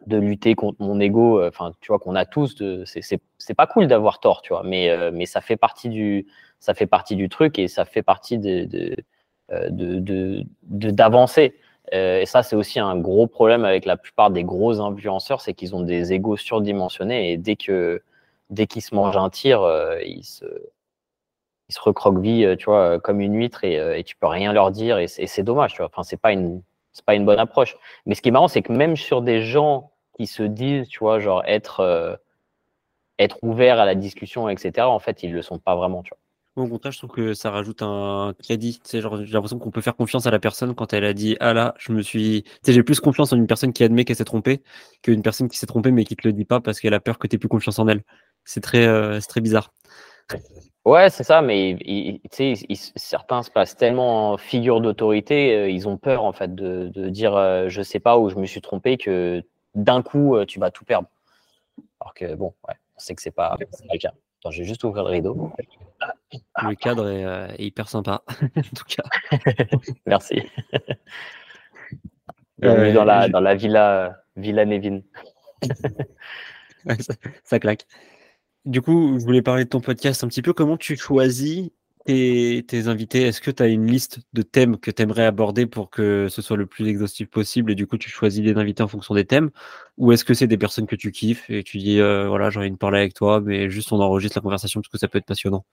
de 0.06 0.16
lutter 0.16 0.54
contre 0.54 0.80
mon 0.80 0.98
ego. 0.98 1.44
Enfin, 1.46 1.72
tu 1.80 1.88
vois, 1.88 1.98
qu'on 1.98 2.14
a 2.14 2.24
tous. 2.24 2.62
C'est 2.86 3.54
pas 3.54 3.66
cool 3.66 3.86
d'avoir 3.86 4.20
tort, 4.20 4.40
tu 4.42 4.52
vois, 4.54 4.62
mais, 4.64 5.10
mais 5.12 5.26
ça 5.26 5.42
fait 5.42 5.56
partie 5.56 5.90
du, 5.90 6.26
ça 6.58 6.74
fait 6.74 6.86
partie 6.86 7.16
du 7.16 7.28
truc 7.28 7.58
et 7.58 7.68
ça 7.68 7.84
fait 7.84 8.02
partie 8.02 8.38
de, 8.38 8.64
d'avancer. 9.50 11.48
De, 11.48 11.54
de, 11.54 11.56
euh, 11.56 11.60
et 11.92 12.26
ça, 12.26 12.42
c'est 12.42 12.56
aussi 12.56 12.78
un 12.80 12.96
gros 12.96 13.26
problème 13.26 13.64
avec 13.64 13.84
la 13.84 13.96
plupart 13.96 14.30
des 14.30 14.44
gros 14.44 14.80
influenceurs, 14.80 15.40
c'est 15.40 15.54
qu'ils 15.54 15.74
ont 15.74 15.82
des 15.82 16.12
égos 16.12 16.36
surdimensionnés 16.36 17.32
et 17.32 17.36
dès 17.36 17.56
que 17.56 18.02
dès 18.50 18.66
qu'ils 18.66 18.82
se 18.82 18.94
mangent 18.94 19.16
un 19.16 19.30
tir, 19.30 19.62
euh, 19.62 20.00
ils 20.04 20.24
se 20.24 20.44
ils 21.68 21.74
se 21.74 21.80
recroquevillent, 21.80 22.44
euh, 22.46 22.56
tu 22.56 22.66
vois, 22.66 22.98
comme 23.00 23.20
une 23.20 23.34
huître 23.36 23.64
et, 23.64 23.76
et 23.98 24.04
tu 24.04 24.16
peux 24.16 24.26
rien 24.26 24.52
leur 24.52 24.70
dire 24.72 24.98
et 24.98 25.06
c'est 25.08 25.42
dommage, 25.42 25.72
tu 25.72 25.78
vois. 25.78 25.86
Enfin, 25.86 26.02
c'est 26.02 26.20
pas 26.20 26.32
une 26.32 26.62
c'est 26.92 27.04
pas 27.04 27.14
une 27.14 27.24
bonne 27.24 27.38
approche. 27.38 27.76
Mais 28.06 28.14
ce 28.14 28.22
qui 28.22 28.28
est 28.28 28.32
marrant, 28.32 28.48
c'est 28.48 28.62
que 28.62 28.72
même 28.72 28.96
sur 28.96 29.22
des 29.22 29.42
gens 29.42 29.92
qui 30.16 30.26
se 30.26 30.42
disent, 30.42 30.88
tu 30.88 30.98
vois, 31.00 31.18
genre 31.20 31.42
être 31.46 32.18
être 33.20 33.38
ouvert 33.42 33.78
à 33.78 33.84
la 33.84 33.94
discussion, 33.94 34.48
etc. 34.48 34.86
En 34.88 34.98
fait, 34.98 35.22
ils 35.22 35.32
le 35.32 35.42
sont 35.42 35.58
pas 35.58 35.76
vraiment, 35.76 36.02
tu 36.02 36.10
vois. 36.10 36.18
Au 36.56 36.66
contraire, 36.66 36.92
je 36.92 36.98
trouve 36.98 37.10
que 37.10 37.32
ça 37.32 37.50
rajoute 37.50 37.80
un 37.80 38.34
crédit. 38.42 38.80
j'ai 38.90 39.00
l'impression 39.00 39.58
qu'on 39.58 39.70
peut 39.70 39.80
faire 39.80 39.94
confiance 39.94 40.26
à 40.26 40.30
la 40.32 40.40
personne 40.40 40.74
quand 40.74 40.92
elle 40.92 41.04
a 41.04 41.14
dit 41.14 41.36
Ah 41.38 41.54
là, 41.54 41.74
je 41.78 41.92
me 41.92 42.02
suis. 42.02 42.44
j'ai 42.66 42.82
plus 42.82 42.98
confiance 42.98 43.32
en 43.32 43.36
une 43.36 43.46
personne 43.46 43.72
qui 43.72 43.84
admet 43.84 44.04
qu'elle 44.04 44.16
s'est 44.16 44.24
trompée 44.24 44.62
qu'une 45.02 45.22
personne 45.22 45.48
qui 45.48 45.56
s'est 45.56 45.66
trompée 45.66 45.92
mais 45.92 46.04
qui 46.04 46.16
te 46.16 46.26
le 46.26 46.32
dit 46.32 46.44
pas 46.44 46.60
parce 46.60 46.80
qu'elle 46.80 46.94
a 46.94 47.00
peur 47.00 47.18
que 47.18 47.28
tu 47.28 47.38
plus 47.38 47.48
confiance 47.48 47.78
en 47.78 47.86
elle. 47.86 48.02
C'est 48.44 48.60
très, 48.60 48.84
euh, 48.84 49.20
très 49.20 49.40
bizarre. 49.40 49.72
Ouais, 50.84 51.08
c'est 51.10 51.24
ça, 51.24 51.40
mais 51.40 51.78
certains 52.96 53.42
se 53.42 53.50
passent 53.50 53.76
tellement 53.76 54.32
en 54.32 54.36
figure 54.36 54.80
d'autorité, 54.80 55.54
euh, 55.54 55.70
ils 55.70 55.86
ont 55.88 55.98
peur 55.98 56.24
en 56.24 56.32
fait 56.32 56.54
de, 56.54 57.08
dire 57.10 57.36
euh, 57.36 57.68
je 57.68 57.82
sais 57.82 58.00
pas 58.00 58.18
où 58.18 58.28
je 58.28 58.36
me 58.36 58.46
suis 58.46 58.60
trompé 58.60 58.96
que 58.96 59.42
d'un 59.74 60.02
coup 60.02 60.36
tu 60.46 60.58
vas 60.58 60.70
tout 60.70 60.84
perdre. 60.84 61.08
Alors 62.00 62.14
que 62.14 62.34
bon, 62.34 62.54
on 62.66 62.72
sait 62.98 63.14
que 63.14 63.22
c'est 63.22 63.30
pas, 63.30 63.56
pas 63.56 63.64
le 63.92 63.98
cas. 63.98 64.12
Je 64.48 64.58
vais 64.58 64.64
juste 64.64 64.82
ouvrir 64.84 65.04
le 65.04 65.10
rideau. 65.10 65.52
Le 66.62 66.74
cadre 66.74 67.04
euh, 67.06 67.48
est, 67.58 67.64
hyper 67.64 67.88
sympa, 67.88 68.22
en 68.56 68.62
tout 68.62 68.84
cas. 68.86 69.02
Merci. 70.06 70.42
Bienvenue 72.58 72.92
dans, 72.92 73.04
la, 73.04 73.28
dans 73.28 73.40
la 73.40 73.54
villa, 73.54 74.16
villa 74.36 74.64
Nevin. 74.64 75.00
ça, 77.44 77.58
claque. 77.58 77.86
Du 78.64 78.82
coup, 78.82 79.18
je 79.18 79.24
voulais 79.24 79.42
parler 79.42 79.64
de 79.64 79.68
ton 79.68 79.80
podcast 79.80 80.22
un 80.24 80.28
petit 80.28 80.42
peu. 80.42 80.52
Comment 80.52 80.76
tu 80.76 80.96
choisis 80.96 81.70
tes, 82.04 82.64
tes 82.66 82.88
invités, 82.88 83.22
est-ce 83.22 83.40
que 83.40 83.50
tu 83.50 83.62
as 83.62 83.66
une 83.66 83.86
liste 83.86 84.20
de 84.32 84.42
thèmes 84.42 84.78
que 84.78 84.90
tu 84.90 85.02
aimerais 85.02 85.26
aborder 85.26 85.66
pour 85.66 85.90
que 85.90 86.28
ce 86.28 86.42
soit 86.42 86.56
le 86.56 86.66
plus 86.66 86.88
exhaustif 86.88 87.28
possible 87.28 87.70
et 87.70 87.74
du 87.74 87.86
coup 87.86 87.98
tu 87.98 88.08
choisis 88.08 88.42
des 88.42 88.56
invités 88.56 88.82
en 88.82 88.88
fonction 88.88 89.14
des 89.14 89.26
thèmes? 89.26 89.50
Ou 89.98 90.12
est-ce 90.12 90.24
que 90.24 90.34
c'est 90.34 90.46
des 90.46 90.58
personnes 90.58 90.86
que 90.86 90.96
tu 90.96 91.12
kiffes 91.12 91.48
et 91.50 91.62
tu 91.62 91.78
dis 91.78 92.00
euh, 92.00 92.28
voilà, 92.28 92.50
j'ai 92.50 92.58
envie 92.58 92.70
de 92.70 92.76
parler 92.76 92.98
avec 92.98 93.14
toi, 93.14 93.40
mais 93.40 93.70
juste 93.70 93.92
on 93.92 94.00
enregistre 94.00 94.38
la 94.38 94.42
conversation 94.42 94.80
parce 94.80 94.90
que 94.90 94.98
ça 94.98 95.08
peut 95.08 95.18
être 95.18 95.26
passionnant? 95.26 95.64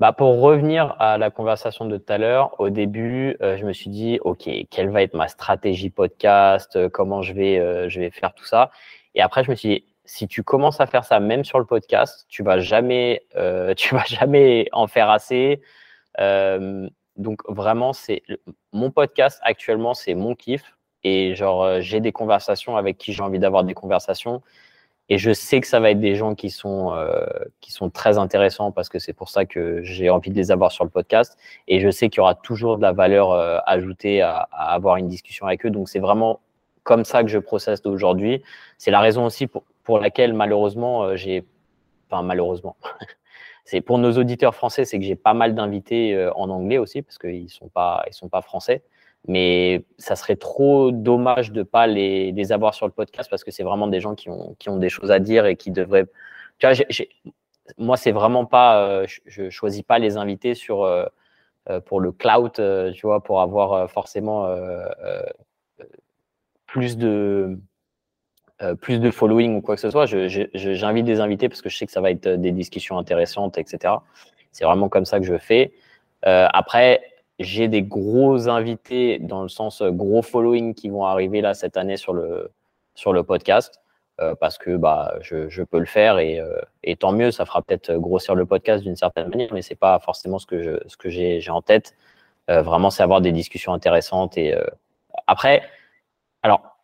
Bah, 0.00 0.12
pour 0.12 0.40
revenir 0.40 0.94
à 0.98 1.18
la 1.18 1.30
conversation 1.30 1.86
de 1.86 1.96
tout 1.96 2.12
à 2.12 2.18
l'heure, 2.18 2.58
au 2.60 2.70
début, 2.70 3.36
euh, 3.42 3.56
je 3.56 3.64
me 3.64 3.72
suis 3.72 3.90
dit, 3.90 4.18
OK, 4.22 4.48
quelle 4.70 4.90
va 4.90 5.02
être 5.02 5.14
ma 5.14 5.28
stratégie 5.28 5.90
podcast 5.90 6.76
euh, 6.76 6.88
Comment 6.88 7.22
je 7.22 7.32
vais, 7.32 7.88
je 7.88 8.00
vais 8.00 8.10
faire 8.10 8.34
tout 8.34 8.44
ça 8.44 8.70
Et 9.14 9.22
après, 9.22 9.44
je 9.44 9.50
me 9.50 9.56
suis 9.56 9.68
dit, 9.68 9.84
si 10.06 10.28
tu 10.28 10.42
commences 10.42 10.80
à 10.80 10.86
faire 10.86 11.04
ça 11.04 11.20
même 11.20 11.44
sur 11.44 11.58
le 11.58 11.66
podcast, 11.66 12.26
tu 12.28 12.42
vas 12.42 12.60
jamais, 12.60 13.26
euh, 13.36 13.74
tu 13.76 13.94
vas 13.94 14.04
jamais 14.04 14.68
en 14.72 14.86
faire 14.86 15.10
assez. 15.10 15.60
Euh, 16.20 16.88
donc 17.16 17.40
vraiment, 17.48 17.92
c'est 17.92 18.22
mon 18.72 18.90
podcast 18.90 19.40
actuellement, 19.42 19.94
c'est 19.94 20.14
mon 20.14 20.34
kiff. 20.34 20.76
Et 21.02 21.34
genre, 21.34 21.62
euh, 21.62 21.80
j'ai 21.80 22.00
des 22.00 22.12
conversations 22.12 22.76
avec 22.76 22.98
qui 22.98 23.12
j'ai 23.12 23.22
envie 23.22 23.38
d'avoir 23.38 23.64
des 23.64 23.74
conversations. 23.74 24.42
Et 25.08 25.18
je 25.18 25.32
sais 25.32 25.60
que 25.60 25.66
ça 25.66 25.78
va 25.78 25.90
être 25.90 26.00
des 26.00 26.16
gens 26.16 26.34
qui 26.34 26.50
sont, 26.50 26.92
qui 27.60 27.70
sont 27.70 27.90
très 27.90 28.18
intéressants 28.18 28.72
parce 28.72 28.88
que 28.88 28.98
c'est 28.98 29.12
pour 29.12 29.28
ça 29.28 29.44
que 29.44 29.80
j'ai 29.82 30.10
envie 30.10 30.30
de 30.30 30.36
les 30.36 30.50
avoir 30.50 30.72
sur 30.72 30.82
le 30.82 30.90
podcast. 30.90 31.38
Et 31.68 31.78
je 31.78 31.90
sais 31.90 32.08
qu'il 32.08 32.18
y 32.18 32.20
aura 32.22 32.34
toujours 32.34 32.76
de 32.76 32.82
la 32.82 32.92
valeur 32.92 33.30
ajoutée 33.68 34.20
à, 34.22 34.48
à, 34.50 34.74
avoir 34.74 34.96
une 34.96 35.06
discussion 35.06 35.46
avec 35.46 35.64
eux. 35.64 35.70
Donc 35.70 35.88
c'est 35.88 36.00
vraiment 36.00 36.40
comme 36.86 37.04
ça 37.04 37.22
que 37.22 37.28
je 37.28 37.38
processe 37.38 37.84
aujourd'hui. 37.84 38.42
C'est 38.78 38.90
la 38.90 39.00
raison 39.00 39.26
aussi 39.26 39.46
pour, 39.46 39.64
pour 39.82 39.98
laquelle 39.98 40.32
malheureusement 40.32 41.04
euh, 41.04 41.16
j'ai, 41.16 41.44
enfin 42.08 42.22
malheureusement, 42.22 42.76
c'est 43.64 43.80
pour 43.80 43.98
nos 43.98 44.12
auditeurs 44.12 44.54
français, 44.54 44.84
c'est 44.84 44.98
que 44.98 45.04
j'ai 45.04 45.16
pas 45.16 45.34
mal 45.34 45.54
d'invités 45.54 46.14
euh, 46.14 46.32
en 46.34 46.48
anglais 46.48 46.78
aussi 46.78 47.02
parce 47.02 47.18
qu'ils 47.18 47.50
sont 47.50 47.68
pas, 47.68 48.04
ils 48.06 48.14
sont 48.14 48.28
pas 48.28 48.40
français. 48.40 48.82
Mais 49.28 49.84
ça 49.98 50.16
serait 50.16 50.36
trop 50.36 50.92
dommage 50.92 51.52
de 51.52 51.62
pas 51.62 51.86
les, 51.86 52.32
les 52.32 52.52
avoir 52.52 52.74
sur 52.74 52.86
le 52.86 52.92
podcast 52.92 53.28
parce 53.30 53.44
que 53.44 53.50
c'est 53.50 53.62
vraiment 53.62 53.88
des 53.88 54.00
gens 54.00 54.14
qui 54.14 54.30
ont, 54.30 54.54
qui 54.58 54.68
ont 54.68 54.76
des 54.78 54.88
choses 54.88 55.10
à 55.10 55.18
dire 55.18 55.46
et 55.46 55.56
qui 55.56 55.70
devraient. 55.70 56.06
Tu 56.58 56.66
vois, 56.66 56.72
j'ai, 56.72 57.08
moi 57.78 57.96
c'est 57.96 58.12
vraiment 58.12 58.46
pas, 58.46 58.86
euh, 58.88 59.06
je, 59.26 59.50
choisis 59.50 59.82
pas 59.82 59.98
les 59.98 60.16
invités 60.16 60.54
sur 60.54 60.88
pour 61.86 62.00
le 62.00 62.12
cloud, 62.12 62.52
tu 62.94 63.06
vois, 63.06 63.20
pour 63.20 63.40
avoir 63.40 63.90
forcément 63.90 64.48
plus 66.66 66.96
de 66.96 67.58
euh, 68.62 68.74
plus 68.74 69.00
de 69.00 69.10
following 69.10 69.56
ou 69.56 69.60
quoi 69.60 69.74
que 69.74 69.82
ce 69.82 69.90
soit, 69.90 70.06
j'invite 70.06 71.04
des 71.04 71.20
invités 71.20 71.50
parce 71.50 71.60
que 71.60 71.68
je 71.68 71.76
sais 71.76 71.84
que 71.84 71.92
ça 71.92 72.00
va 72.00 72.10
être 72.10 72.26
des 72.26 72.52
discussions 72.52 72.96
intéressantes, 72.96 73.58
etc. 73.58 73.94
C'est 74.50 74.64
vraiment 74.64 74.88
comme 74.88 75.04
ça 75.04 75.20
que 75.20 75.26
je 75.26 75.36
fais. 75.36 75.74
Euh, 76.24 76.48
après, 76.54 77.02
j'ai 77.38 77.68
des 77.68 77.82
gros 77.82 78.48
invités 78.48 79.18
dans 79.18 79.42
le 79.42 79.48
sens 79.48 79.82
euh, 79.82 79.90
gros 79.90 80.22
following 80.22 80.74
qui 80.74 80.88
vont 80.88 81.04
arriver 81.04 81.40
là 81.40 81.54
cette 81.54 81.76
année 81.76 81.96
sur 81.96 82.12
le, 82.14 82.50
sur 82.94 83.12
le 83.12 83.22
podcast 83.22 83.80
parce 84.40 84.56
que 84.56 84.78
bah, 84.78 85.14
je, 85.20 85.50
je, 85.50 85.62
peux 85.62 85.78
le 85.78 85.84
faire 85.84 86.18
et, 86.18 86.40
et 86.82 86.96
tant 86.96 87.12
mieux, 87.12 87.30
ça 87.30 87.44
fera 87.44 87.60
peut-être 87.60 87.92
grossir 87.96 88.34
le 88.34 88.46
podcast 88.46 88.82
d'une 88.82 88.96
certaine 88.96 89.28
manière, 89.28 89.52
mais 89.52 89.60
c'est 89.60 89.74
pas 89.74 89.98
forcément 89.98 90.38
ce 90.38 90.46
que 90.46 90.62
je, 90.62 90.78
ce 90.86 90.96
que 90.96 91.10
j'ai 91.10 91.50
en 91.50 91.60
tête. 91.60 91.94
vraiment, 92.48 92.88
c'est 92.88 93.02
avoir 93.02 93.20
des 93.20 93.32
discussions 93.32 93.74
intéressantes 93.74 94.38
et 94.38 94.54
après, 95.26 95.62
alors 96.42 96.76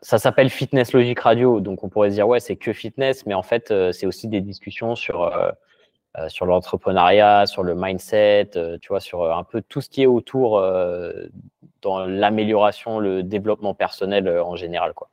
ça 0.00 0.18
s'appelle 0.18 0.50
Fitness 0.50 0.92
Logique 0.92 1.20
Radio, 1.20 1.60
donc 1.60 1.82
on 1.82 1.88
pourrait 1.88 2.10
se 2.10 2.14
dire 2.14 2.28
ouais 2.28 2.40
c'est 2.40 2.56
que 2.56 2.72
fitness, 2.72 3.26
mais 3.26 3.34
en 3.34 3.42
fait 3.42 3.70
euh, 3.70 3.92
c'est 3.92 4.06
aussi 4.06 4.28
des 4.28 4.40
discussions 4.40 4.94
sur 4.94 5.22
euh, 5.22 5.48
euh, 5.48 5.52
sur 6.28 6.46
l'entrepreneuriat, 6.46 7.46
sur 7.46 7.62
le 7.62 7.74
mindset, 7.76 8.50
tu 8.80 8.88
vois, 8.88 9.00
sur 9.00 9.32
un 9.32 9.44
peu 9.44 9.62
tout 9.62 9.80
ce 9.80 9.88
qui 9.88 10.02
est 10.02 10.06
autour 10.06 10.60
dans 11.82 12.06
l'amélioration, 12.06 12.98
le 12.98 13.22
développement 13.22 13.74
personnel 13.74 14.28
en 14.40 14.56
général, 14.56 14.94
quoi. 14.94 15.10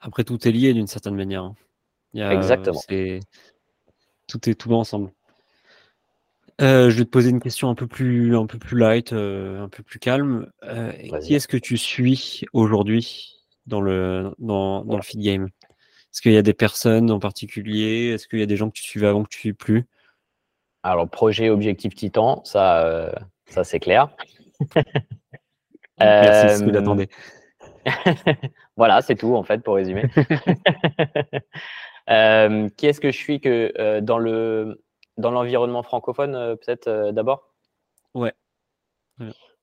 Après 0.00 0.24
tout 0.24 0.48
est 0.48 0.50
lié 0.50 0.74
d'une 0.74 0.88
certaine 0.88 1.14
manière. 1.14 1.44
Hein. 1.44 1.54
Exactement. 2.30 2.80
Tout 4.26 4.48
est 4.48 4.54
tout 4.54 4.72
ensemble. 4.72 5.12
Euh, 6.60 6.90
je 6.90 6.98
vais 6.98 7.04
te 7.04 7.10
poser 7.10 7.30
une 7.30 7.40
question 7.40 7.70
un 7.70 7.74
peu 7.74 7.86
plus, 7.86 8.36
un 8.36 8.46
peu 8.46 8.58
plus 8.58 8.78
light, 8.78 9.12
euh, 9.12 9.62
un 9.62 9.68
peu 9.68 9.82
plus 9.82 9.98
calme. 9.98 10.50
Euh, 10.64 10.92
qui 11.20 11.34
est-ce 11.34 11.48
que 11.48 11.56
tu 11.56 11.76
suis 11.76 12.44
aujourd'hui 12.52 13.40
dans 13.66 13.80
le, 13.80 14.34
dans, 14.38 14.84
dans 14.84 14.96
le 14.96 15.02
feed 15.02 15.20
game? 15.20 15.48
Est-ce 16.12 16.20
qu'il 16.20 16.32
y 16.32 16.36
a 16.36 16.42
des 16.42 16.54
personnes 16.54 17.10
en 17.10 17.18
particulier? 17.18 18.10
Est-ce 18.10 18.28
qu'il 18.28 18.38
y 18.38 18.42
a 18.42 18.46
des 18.46 18.56
gens 18.56 18.68
que 18.68 18.74
tu 18.74 18.82
suivais 18.82 19.06
avant 19.06 19.24
que 19.24 19.28
tu 19.28 19.38
ne 19.38 19.40
suives 19.40 19.54
plus? 19.54 19.86
Alors, 20.82 21.08
projet 21.08 21.48
Objectif 21.48 21.94
Titan, 21.94 22.44
ça, 22.44 23.12
ça 23.46 23.64
c'est 23.64 23.80
clair. 23.80 24.08
Merci, 25.98 26.58
ce 26.58 26.64
que 26.64 26.72
j'attendais. 26.72 27.08
voilà, 28.76 29.00
c'est 29.00 29.14
tout 29.14 29.34
en 29.36 29.42
fait 29.44 29.62
pour 29.62 29.76
résumer. 29.76 30.02
qui 32.76 32.86
est-ce 32.86 33.00
que 33.00 33.10
je 33.10 33.16
suis 33.16 33.40
que 33.40 34.00
dans 34.00 34.18
le 34.18 34.82
dans 35.16 35.30
l'environnement 35.30 35.82
francophone, 35.82 36.34
euh, 36.34 36.56
peut-être 36.56 36.88
euh, 36.88 37.12
d'abord? 37.12 37.52
Ouais. 38.14 38.32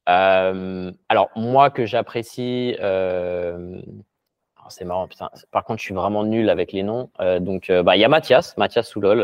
Euh, 0.08 0.92
alors, 1.10 1.30
moi, 1.36 1.70
que 1.70 1.86
j'apprécie. 1.86 2.76
C'est 4.72 4.86
marrant, 4.86 5.08
putain. 5.08 5.30
Par 5.52 5.64
contre, 5.64 5.80
je 5.80 5.86
suis 5.86 5.94
vraiment 5.94 6.24
nul 6.24 6.50
avec 6.50 6.72
les 6.72 6.84
noms. 6.84 7.10
donc, 7.40 7.72
bah, 7.72 7.96
il 7.96 8.00
y 8.00 8.06
a 8.06 8.10
Mathias, 8.10 8.58
Mathias 8.58 8.88
Soulol, 8.88 9.24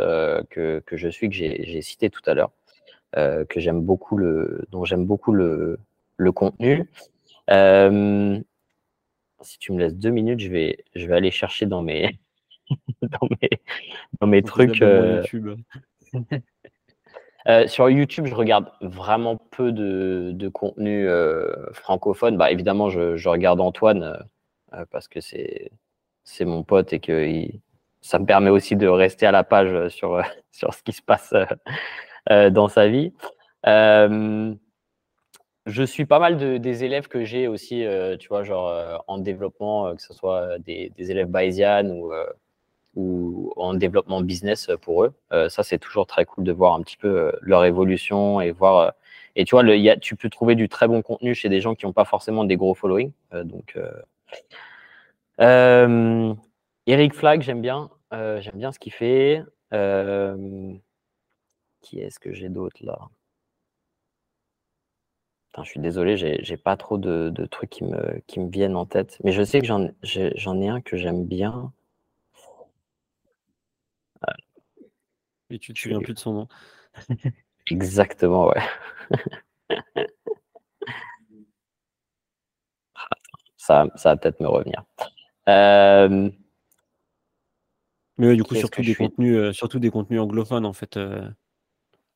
que, 0.49 0.81
que, 0.85 0.97
je 0.97 1.07
suis, 1.07 1.29
que 1.29 1.35
j'ai 1.35 1.81
cité 1.81 2.09
tout 2.09 2.21
à 2.25 2.33
l'heure, 2.33 2.51
que 3.13 3.59
j'aime 3.59 3.81
beaucoup 3.81 4.17
le, 4.17 4.65
dont 4.71 4.85
j'aime 4.85 5.05
beaucoup 5.05 5.33
le, 5.33 5.79
le 6.17 6.31
contenu. 6.31 6.89
si 9.41 9.59
tu 9.59 9.71
me 9.73 9.79
laisses 9.79 9.95
deux 9.95 10.11
minutes, 10.11 10.39
je 10.39 10.49
vais, 10.49 10.83
je 10.95 11.07
vais 11.07 11.15
aller 11.15 11.31
chercher 11.31 11.65
dans 11.65 11.81
mes, 11.81 12.19
dans 13.01 13.27
mes, 13.41 13.49
dans 14.19 14.27
mes 14.27 14.43
trucs. 14.43 14.79
YouTube. 14.79 15.55
Euh, 17.47 17.67
sur 17.67 17.89
YouTube, 17.89 18.25
je 18.25 18.33
regarde 18.33 18.71
vraiment 18.81 19.37
peu 19.37 19.71
de, 19.71 20.49
contenu 20.49 21.07
euh, 21.07 21.71
francophone. 21.73 22.37
Bah, 22.37 22.51
évidemment, 22.51 22.89
je, 22.89 23.29
regarde 23.29 23.61
Antoine 23.61 24.03
euh, 24.03 24.17
parce 24.91 25.07
que 25.07 25.19
c'est 25.19 26.45
mon 26.45 26.63
pote 26.63 26.93
et 26.93 26.99
que 26.99 27.45
ça 28.01 28.19
me 28.19 28.25
permet 28.25 28.49
aussi 28.49 28.75
de 28.75 28.87
rester 28.87 29.25
à 29.25 29.31
la 29.31 29.43
page 29.43 29.89
sur, 29.89 30.21
sur 30.51 30.73
ce 30.73 30.83
qui 30.83 30.93
se 30.93 31.01
passe 31.01 31.33
dans 32.29 32.67
sa 32.67 32.87
vie. 32.87 33.13
je 33.65 34.53
suis 35.83 36.05
pas 36.05 36.19
mal 36.19 36.37
de, 36.37 36.57
des 36.57 36.83
élèves 36.83 37.07
que 37.07 37.23
j'ai 37.23 37.47
aussi, 37.47 37.85
tu 38.19 38.27
vois, 38.27 38.43
genre 38.43 39.03
en 39.07 39.17
développement, 39.17 39.95
que 39.95 40.01
ce 40.01 40.13
soit 40.13 40.59
des, 40.59 40.91
des 40.97 41.11
élèves 41.11 41.27
bayesian 41.27 41.89
ou 41.89 42.11
ou 42.95 43.51
en 43.57 43.73
développement 43.73 44.21
business 44.21 44.69
pour 44.81 45.03
eux. 45.03 45.13
Euh, 45.33 45.49
ça, 45.49 45.63
c'est 45.63 45.77
toujours 45.77 46.07
très 46.07 46.25
cool 46.25 46.43
de 46.43 46.51
voir 46.51 46.73
un 46.73 46.81
petit 46.81 46.97
peu 46.97 47.07
euh, 47.07 47.31
leur 47.41 47.65
évolution 47.65 48.41
et 48.41 48.51
voir. 48.51 48.77
Euh, 48.77 48.91
et 49.35 49.43
tu 49.45 49.51
vois, 49.51 49.63
le, 49.63 49.77
y 49.77 49.89
a, 49.89 49.97
tu 49.97 50.15
peux 50.15 50.29
trouver 50.29 50.55
du 50.55 50.69
très 50.69 50.87
bon 50.87 51.01
contenu 51.01 51.35
chez 51.35 51.49
des 51.49 51.59
gens 51.59 51.75
qui 51.75 51.85
n'ont 51.85 51.93
pas 51.93 52.05
forcément 52.05 52.45
des 52.45 52.55
gros 52.55 52.73
following. 52.73 53.11
donc, 53.33 53.77
Eric 56.87 57.13
Flag, 57.13 57.41
j'aime 57.41 57.61
bien. 57.61 57.89
j'aime 58.11 58.55
bien 58.57 58.71
ce 58.71 58.79
qu'il 58.79 58.93
fait. 58.93 59.43
qui 61.81 61.99
est-ce 61.99 62.19
que 62.19 62.33
j'ai 62.33 62.49
d'autre 62.49 62.77
là? 62.81 63.09
Je 65.63 65.69
suis 65.69 65.79
désolé, 65.79 66.17
j'ai 66.17 66.57
pas 66.57 66.75
trop 66.75 66.97
de, 66.97 67.29
de, 67.29 67.45
trucs 67.45 67.69
qui 67.69 67.85
me, 67.85 68.19
qui 68.27 68.39
me 68.39 68.49
viennent 68.49 68.75
en 68.75 68.85
tête. 68.85 69.17
Mais 69.23 69.31
je 69.31 69.43
sais 69.43 69.61
que 69.61 69.67
j'en 69.67 70.61
ai 70.61 70.67
un 70.67 70.81
que 70.81 70.97
j'aime 70.97 71.25
bien. 71.25 71.71
Et 75.49 75.59
tu 75.59 75.73
te 75.73 75.79
souviens 75.79 76.01
plus 76.01 76.13
de 76.13 76.19
son 76.19 76.33
nom. 76.33 76.47
Exactement, 77.71 78.47
ouais. 78.47 78.61
ça, 83.65 83.87
ça 83.95 84.09
va 84.09 84.17
peut-être 84.17 84.39
me 84.39 84.47
revenir. 84.47 84.83
Euh, 85.49 86.29
Mais 88.17 88.35
du 88.35 88.43
coup, 88.43 88.55
surtout 88.55 88.81
des, 88.81 88.95
contenus, 88.95 89.37
euh, 89.37 89.53
surtout 89.53 89.79
des 89.79 89.89
contenus 89.89 90.21
anglophones, 90.21 90.65
en 90.65 90.73
fait. 90.73 90.97
Euh. 90.97 91.27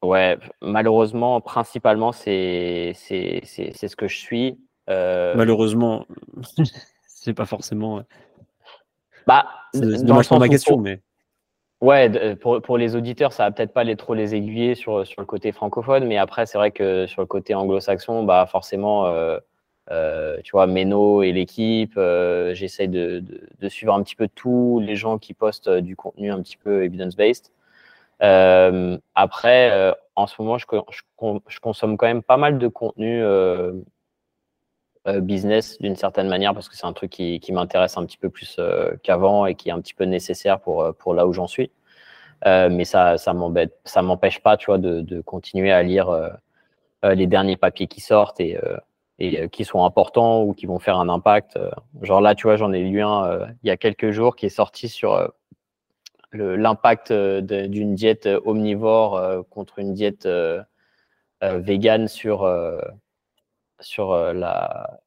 Ouais, 0.02 0.38
malheureusement, 0.62 1.42
principalement, 1.42 2.12
c'est 2.12 2.94
ce 2.96 3.96
que 3.96 4.08
je 4.08 4.18
suis. 4.18 4.60
Malheureusement, 4.88 6.06
c'est 7.08 7.34
pas 7.34 7.46
forcément. 7.46 8.04
Bah, 9.28 9.46
c'est 9.74 10.04
dommage 10.04 10.28
pour 10.28 10.40
ma 10.40 10.50
question, 10.50 10.78
mais. 10.78 11.02
Ouais, 11.82 12.12
euh, 12.18 12.36
pour, 12.36 12.62
pour, 12.62 12.78
les 12.78 12.96
auditeurs, 12.98 13.32
ça 13.32 13.44
va 13.44 13.52
peut-être 13.52 13.72
pas 13.72 13.86
les, 13.86 13.96
trop 13.96 14.14
les 14.14 14.36
aiguiller 14.36 14.76
sur, 14.76 15.08
sur 15.08 15.22
le 15.22 15.26
côté 15.26 15.54
francophone, 15.54 16.06
mais 16.08 16.18
après, 16.18 16.46
c'est 16.46 16.58
vrai 16.58 16.72
que 16.72 17.08
sur 17.08 17.22
le 17.22 17.28
côté 17.28 17.56
anglo-saxon, 17.56 18.24
bah 18.24 18.46
forcément, 18.48 19.06
euh, 19.06 19.38
euh, 19.38 19.40
tu 19.90 20.52
vois, 20.52 20.68
Meno 20.68 21.24
et 21.24 21.32
l'équipe, 21.32 21.94
euh, 21.98 22.54
j'essaye 22.54 22.88
de, 22.88 23.24
de, 23.60 23.70
suivre 23.70 23.94
un 23.94 24.04
petit 24.04 24.16
peu 24.16 24.28
tous 24.28 24.80
les 24.80 24.96
gens 24.96 25.18
qui 25.18 25.34
postent 25.34 25.70
du 25.70 25.96
contenu 25.96 26.32
un 26.32 26.42
petit 26.42 26.58
peu 26.58 26.84
evidence-based. 26.84 27.52
après, 29.16 29.96
en 30.16 30.28
ce 30.28 30.42
moment, 30.42 30.58
je, 30.58 30.66
consomme 31.62 31.98
quand 31.98 32.08
même 32.08 32.24
pas 32.24 32.38
mal 32.38 32.60
de 32.60 32.68
contenu 32.68 33.24
business 35.22 35.80
d'une 35.80 35.96
certaine 35.96 36.28
manière 36.28 36.54
parce 36.54 36.70
que 36.70 36.76
c'est 36.76 36.86
un 36.86 36.94
truc 36.94 37.10
qui, 37.10 37.40
qui 37.40 37.52
m'intéresse 37.52 37.98
un 37.98 38.06
petit 38.06 38.18
peu 38.18 38.30
plus 38.30 38.60
qu'avant 39.02 39.46
et 39.48 39.56
qui 39.56 39.70
est 39.70 39.72
un 39.72 39.82
petit 39.82 39.96
peu 39.96 40.04
nécessaire 40.04 40.60
pour, 40.60 40.94
pour 41.00 41.14
là 41.16 41.26
où 41.26 41.34
j'en 41.34 41.48
suis. 41.48 41.72
mais 42.46 42.86
ça, 42.86 43.18
ça 43.18 43.34
m'empêche 43.34 44.40
pas, 44.42 44.58
tu 44.58 44.68
vois, 44.68 44.78
de, 44.78 45.02
de, 45.02 45.22
continuer 45.22 45.72
à 45.72 45.82
lire 45.82 46.12
les 47.04 47.28
derniers 47.28 47.58
papiers 47.58 47.88
qui 47.88 48.02
sortent 48.02 48.40
et, 48.40 48.60
et 49.20 49.50
qui 49.50 49.66
sont 49.66 49.84
importants 49.86 50.44
ou 50.44 50.54
qui 50.54 50.66
vont 50.66 50.80
faire 50.80 50.98
un 50.98 51.10
impact. 51.10 51.60
Genre 52.02 52.22
là, 52.22 52.36
tu 52.36 52.44
vois, 52.44 52.56
j'en 52.56 52.72
ai 52.72 52.82
lu 52.84 53.02
un 53.02 53.48
il 53.64 53.68
y 53.68 53.70
a 53.70 53.78
quelques 53.78 54.12
jours 54.12 54.36
qui 54.36 54.46
est 54.46 54.50
sorti 54.50 54.88
sur 54.88 55.32
l'impact 56.32 57.12
d'une 57.12 57.96
diète 57.96 58.30
omnivore 58.46 59.46
contre 59.50 59.80
une 59.80 59.94
diète 59.94 60.28
végane 61.42 62.08
sur, 62.08 62.50
sur 63.82 64.16
la, 64.16 65.00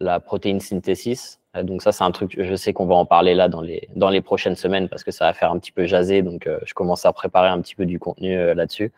la 0.00 0.20
protéine 0.20 0.60
synthesis. 0.60 1.38
Donc 1.54 1.82
ça, 1.82 1.92
c'est 1.92 2.04
un 2.04 2.12
truc, 2.12 2.34
je 2.38 2.54
sais 2.54 2.72
qu'on 2.72 2.86
va 2.86 2.94
en 2.94 3.04
parler 3.04 3.34
là 3.34 3.50
dans 3.50 3.60
les, 3.60 3.90
dans 3.94 4.08
les 4.08 4.22
prochaines 4.22 4.56
semaines 4.56 4.88
parce 4.88 5.04
que 5.04 5.10
ça 5.10 5.26
va 5.26 5.34
faire 5.34 5.52
un 5.52 5.58
petit 5.58 5.72
peu 5.72 5.84
jaser. 5.84 6.22
Donc 6.22 6.48
je 6.64 6.72
commence 6.72 7.04
à 7.04 7.12
préparer 7.12 7.48
un 7.48 7.60
petit 7.60 7.74
peu 7.74 7.84
du 7.84 7.98
contenu 7.98 8.54
là-dessus 8.54 8.90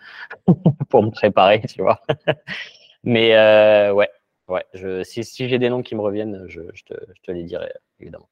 pour 0.89 1.03
me 1.03 1.11
préparer, 1.11 1.63
tu 1.63 1.83
vois. 1.83 2.01
Mais 3.05 3.31
ouais, 3.93 4.09
ouais 4.49 4.65
je, 4.75 5.03
si, 5.03 5.25
si 5.25 5.49
j'ai 5.49 5.59
des 5.59 5.71
noms 5.71 5.83
qui 5.83 5.95
me 5.95 6.01
reviennent, 6.01 6.45
je, 6.49 6.63
je, 6.73 6.85
te, 6.85 6.95
je 7.15 7.21
te 7.23 7.31
les 7.31 7.45
dirai, 7.45 7.73
évidemment. 8.01 8.29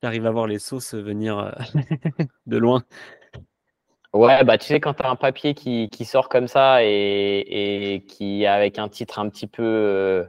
Tu 0.00 0.06
arrives 0.06 0.26
à 0.26 0.30
voir 0.30 0.46
les 0.46 0.58
sauces 0.58 0.94
venir 0.94 1.38
euh, 1.38 1.50
de 2.46 2.56
loin. 2.56 2.82
Ouais, 4.14 4.42
bah 4.44 4.56
tu 4.56 4.66
sais, 4.66 4.80
quand 4.80 4.94
tu 4.94 5.02
as 5.02 5.10
un 5.10 5.16
papier 5.16 5.54
qui, 5.54 5.90
qui, 5.90 6.04
sort 6.06 6.30
comme 6.30 6.48
ça 6.48 6.82
et, 6.82 7.44
et 7.94 8.04
qui 8.06 8.46
avec 8.46 8.78
un 8.78 8.88
titre 8.88 9.18
un 9.18 9.28
petit 9.28 9.46
peu 9.46 9.62
euh, 9.62 10.24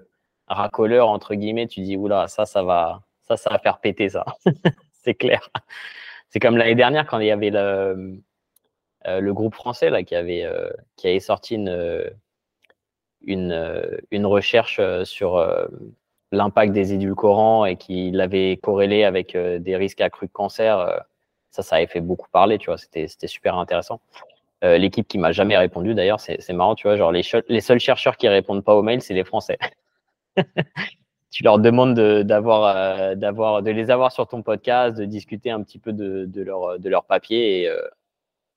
racoleur, 0.47 1.07
entre 1.07 1.35
guillemets, 1.35 1.67
tu 1.67 1.79
dis, 1.81 1.95
oula, 1.95 2.27
ça, 2.27 2.45
ça 2.45 2.63
va, 2.63 3.01
ça, 3.21 3.37
ça 3.37 3.49
va 3.49 3.59
faire 3.59 3.79
péter 3.79 4.09
ça. 4.09 4.25
c'est 4.91 5.15
clair. 5.15 5.49
C'est 6.29 6.39
comme 6.39 6.57
l'année 6.57 6.75
dernière 6.75 7.07
quand 7.07 7.19
il 7.19 7.27
y 7.27 7.31
avait 7.31 7.49
le, 7.49 8.21
euh, 9.07 9.19
le 9.21 9.33
groupe 9.33 9.55
français 9.55 9.89
là, 9.89 10.03
qui, 10.03 10.15
avait, 10.15 10.45
qui 10.97 11.07
avait 11.07 11.19
sorti 11.21 11.55
une, 11.55 12.11
une, 13.25 13.99
une 14.11 14.25
recherche 14.25 14.79
sur 15.03 15.37
l'impact 16.31 16.73
des 16.73 16.93
édulcorants 16.93 17.65
et 17.65 17.75
qu'il 17.75 18.15
l'avait 18.15 18.57
corrélé 18.57 19.03
avec 19.03 19.35
euh, 19.35 19.59
des 19.59 19.75
risques 19.75 20.01
accrus 20.01 20.29
de 20.29 20.33
cancer, 20.33 20.79
euh, 20.79 20.97
ça, 21.51 21.61
ça 21.61 21.75
avait 21.75 21.87
fait 21.87 22.01
beaucoup 22.01 22.29
parler, 22.31 22.57
tu 22.57 22.67
vois, 22.67 22.77
c'était 22.77 23.07
super 23.27 23.57
intéressant. 23.57 23.99
Euh, 24.63 24.77
l'équipe 24.77 25.07
qui 25.07 25.17
m'a 25.17 25.31
jamais 25.31 25.57
répondu, 25.57 25.93
d'ailleurs, 25.93 26.19
c'est 26.19 26.53
marrant, 26.53 26.75
tu 26.75 26.87
vois, 26.87 26.95
genre 26.95 27.11
les, 27.11 27.23
les 27.49 27.61
seuls 27.61 27.79
chercheurs 27.79 28.15
qui 28.15 28.27
répondent 28.27 28.63
pas 28.63 28.75
aux 28.75 28.83
mails, 28.83 29.01
c'est 29.01 29.13
les 29.13 29.23
Français. 29.23 29.57
tu 31.31 31.43
leur 31.43 31.59
demandes 31.59 31.99
d'avoir, 32.23 33.15
d'avoir, 33.17 33.63
de 33.63 33.71
les 33.71 33.89
avoir 33.89 34.11
sur 34.11 34.27
ton 34.27 34.43
podcast, 34.43 34.97
de 34.97 35.05
discuter 35.05 35.49
un 35.49 35.61
petit 35.63 35.79
peu 35.79 35.91
de, 35.91 36.25
de 36.25 36.43
leur, 36.43 36.79
de 36.79 36.89
leur 36.89 37.03
papier 37.03 37.63
et 37.63 37.71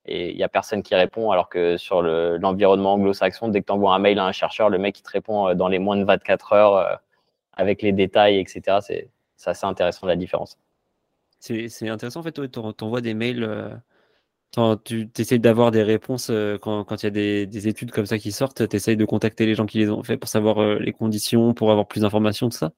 et 0.07 0.31
il 0.31 0.37
n'y 0.37 0.43
a 0.43 0.49
personne 0.49 0.83
qui 0.83 0.95
répond, 0.95 1.31
alors 1.31 1.49
que 1.49 1.77
sur 1.77 2.03
l'environnement 2.03 2.95
anglo-saxon, 2.95 3.49
dès 3.49 3.61
que 3.61 3.67
tu 3.67 3.73
envoies 3.73 3.95
un 3.95 3.99
mail 3.99 4.19
à 4.19 4.27
un 4.27 4.33
chercheur, 4.33 4.69
le 4.69 4.79
mec 4.79 4.99
il 4.99 5.03
te 5.03 5.11
répond 5.11 5.55
dans 5.55 5.69
les 5.69 5.79
moins 5.79 5.97
de 5.97 6.05
24 6.05 6.53
heures 6.53 7.01
avec 7.55 7.83
les 7.83 7.93
détails, 7.93 8.39
etc. 8.39 8.79
C'est 8.81 9.11
assez 9.47 9.67
intéressant 9.67 10.07
la 10.07 10.17
différence. 10.17 10.59
C'est 11.39 11.89
intéressant 11.89 12.21
en 12.21 12.23
fait, 12.23 12.33
tu 12.51 12.59
envoies 12.59 13.03
des 13.03 13.13
mails, 13.13 13.45
euh, 13.45 14.77
tu 14.85 15.11
essayes 15.19 15.41
d'avoir 15.41 15.71
des 15.71 15.83
réponses 15.83 16.31
euh, 16.31 16.57
quand, 16.57 16.85
quand, 16.85 17.03
il 17.03 17.07
y 17.07 17.09
a 17.09 17.11
des, 17.11 17.47
des, 17.47 17.69
études 17.69 17.91
comme 17.91 18.07
ça 18.07 18.19
qui 18.19 18.33
sortent, 18.33 18.67
tu 18.67 18.77
essayes 18.77 18.97
de 18.97 19.05
contacter 19.05 19.45
les 19.45 19.55
gens 19.55 19.67
qui 19.67 19.79
les 19.79 19.91
ont 19.91 20.03
fait 20.03 20.17
pour 20.17 20.29
savoir 20.31 20.63
euh, 20.63 20.79
les 20.79 20.93
conditions, 20.93 21.53
pour 21.53 21.71
avoir 21.71 21.87
plus 21.87 22.01
d'informations, 22.01 22.49
tout 22.49 22.57
ça? 22.57 22.73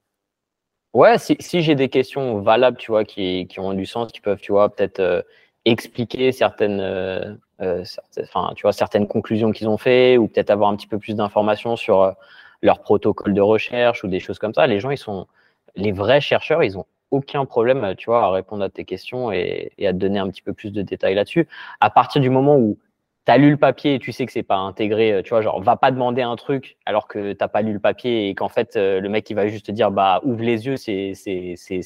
Ouais, 0.95 1.19
si, 1.19 1.37
si 1.39 1.63
j'ai 1.63 1.77
des 1.77 1.89
questions 1.89 2.41
valables, 2.41 2.79
tu 2.79 2.91
vois, 2.91 3.05
qui, 3.05 3.47
qui, 3.47 3.61
ont 3.61 3.73
du 3.73 3.87
sens, 3.87 4.11
qui 4.11 4.21
peuvent, 4.21 4.41
tu 4.41 4.51
vois, 4.51 4.75
peut-être 4.75 5.25
expliquer 5.67 6.33
certaines, 6.33 7.39
enfin, 7.61 8.53
tu 8.57 8.63
vois, 8.63 8.73
certaines 8.73 9.07
conclusions 9.07 9.53
qu'ils 9.53 9.69
ont 9.69 9.77
fait, 9.77 10.17
ou 10.17 10.29
peut-être 10.29 10.51
avoir 10.51 10.71
un 10.71 10.77
petit 10.77 10.87
peu 10.87 10.99
plus 10.99 11.15
d'informations 11.15 11.77
sur 11.77 12.15
leur 12.63 12.81
protocole 12.81 13.35
de 13.35 13.41
recherche 13.41 14.05
ou 14.05 14.09
des 14.09 14.21
choses 14.21 14.39
comme 14.39 14.55
ça. 14.55 14.67
Les 14.67 14.81
gens, 14.81 14.91
ils 14.91 14.99
sont, 14.99 15.27
les 15.75 15.93
vrais 15.93 16.21
chercheurs, 16.21 16.63
ils 16.63 16.79
ont 16.79 16.87
aucun 17.11 17.45
problème, 17.45 17.95
tu 17.97 18.07
vois, 18.07 18.25
à 18.25 18.31
répondre 18.31 18.65
à 18.65 18.69
tes 18.69 18.85
questions 18.85 19.31
et, 19.31 19.73
à 19.81 19.93
te 19.93 19.99
donner 19.99 20.19
un 20.19 20.29
petit 20.29 20.43
peu 20.43 20.53
plus 20.53 20.73
de 20.73 20.83
détails 20.83 21.15
là-dessus. 21.15 21.49
À 21.81 21.91
partir 21.91 22.21
du 22.21 22.31
moment 22.31 22.57
où 22.57 22.79
tu 23.27 23.33
as 23.33 23.39
lu 23.39 23.51
le 23.51 23.57
papier 23.57 23.95
et 23.95 23.99
tu 23.99 24.13
sais 24.13 24.25
que 24.25 24.33
c'est 24.33 24.45
pas 24.45 24.57
intégré, 24.57 25.21
tu 25.25 25.31
vois, 25.31 25.43
genre, 25.43 25.61
va 25.61 25.77
pas 25.77 25.91
demander 25.91 26.23
un 26.23 26.37
truc 26.37 26.77
alors 26.87 27.09
que 27.09 27.33
t'as 27.33 27.49
pas 27.49 27.61
lu 27.61 27.73
le 27.73 27.81
papier 27.81 28.29
et 28.29 28.35
qu'en 28.37 28.49
fait, 28.49 28.77
euh, 28.77 29.01
le 29.01 29.09
mec, 29.09 29.29
il 29.29 29.35
va 29.35 29.49
juste 29.49 29.67
te 29.67 29.73
dire, 29.73 29.91
bah, 29.91 30.21
ouvre 30.23 30.43
les 30.43 30.67
yeux, 30.67 30.77
c'est, 30.77 31.13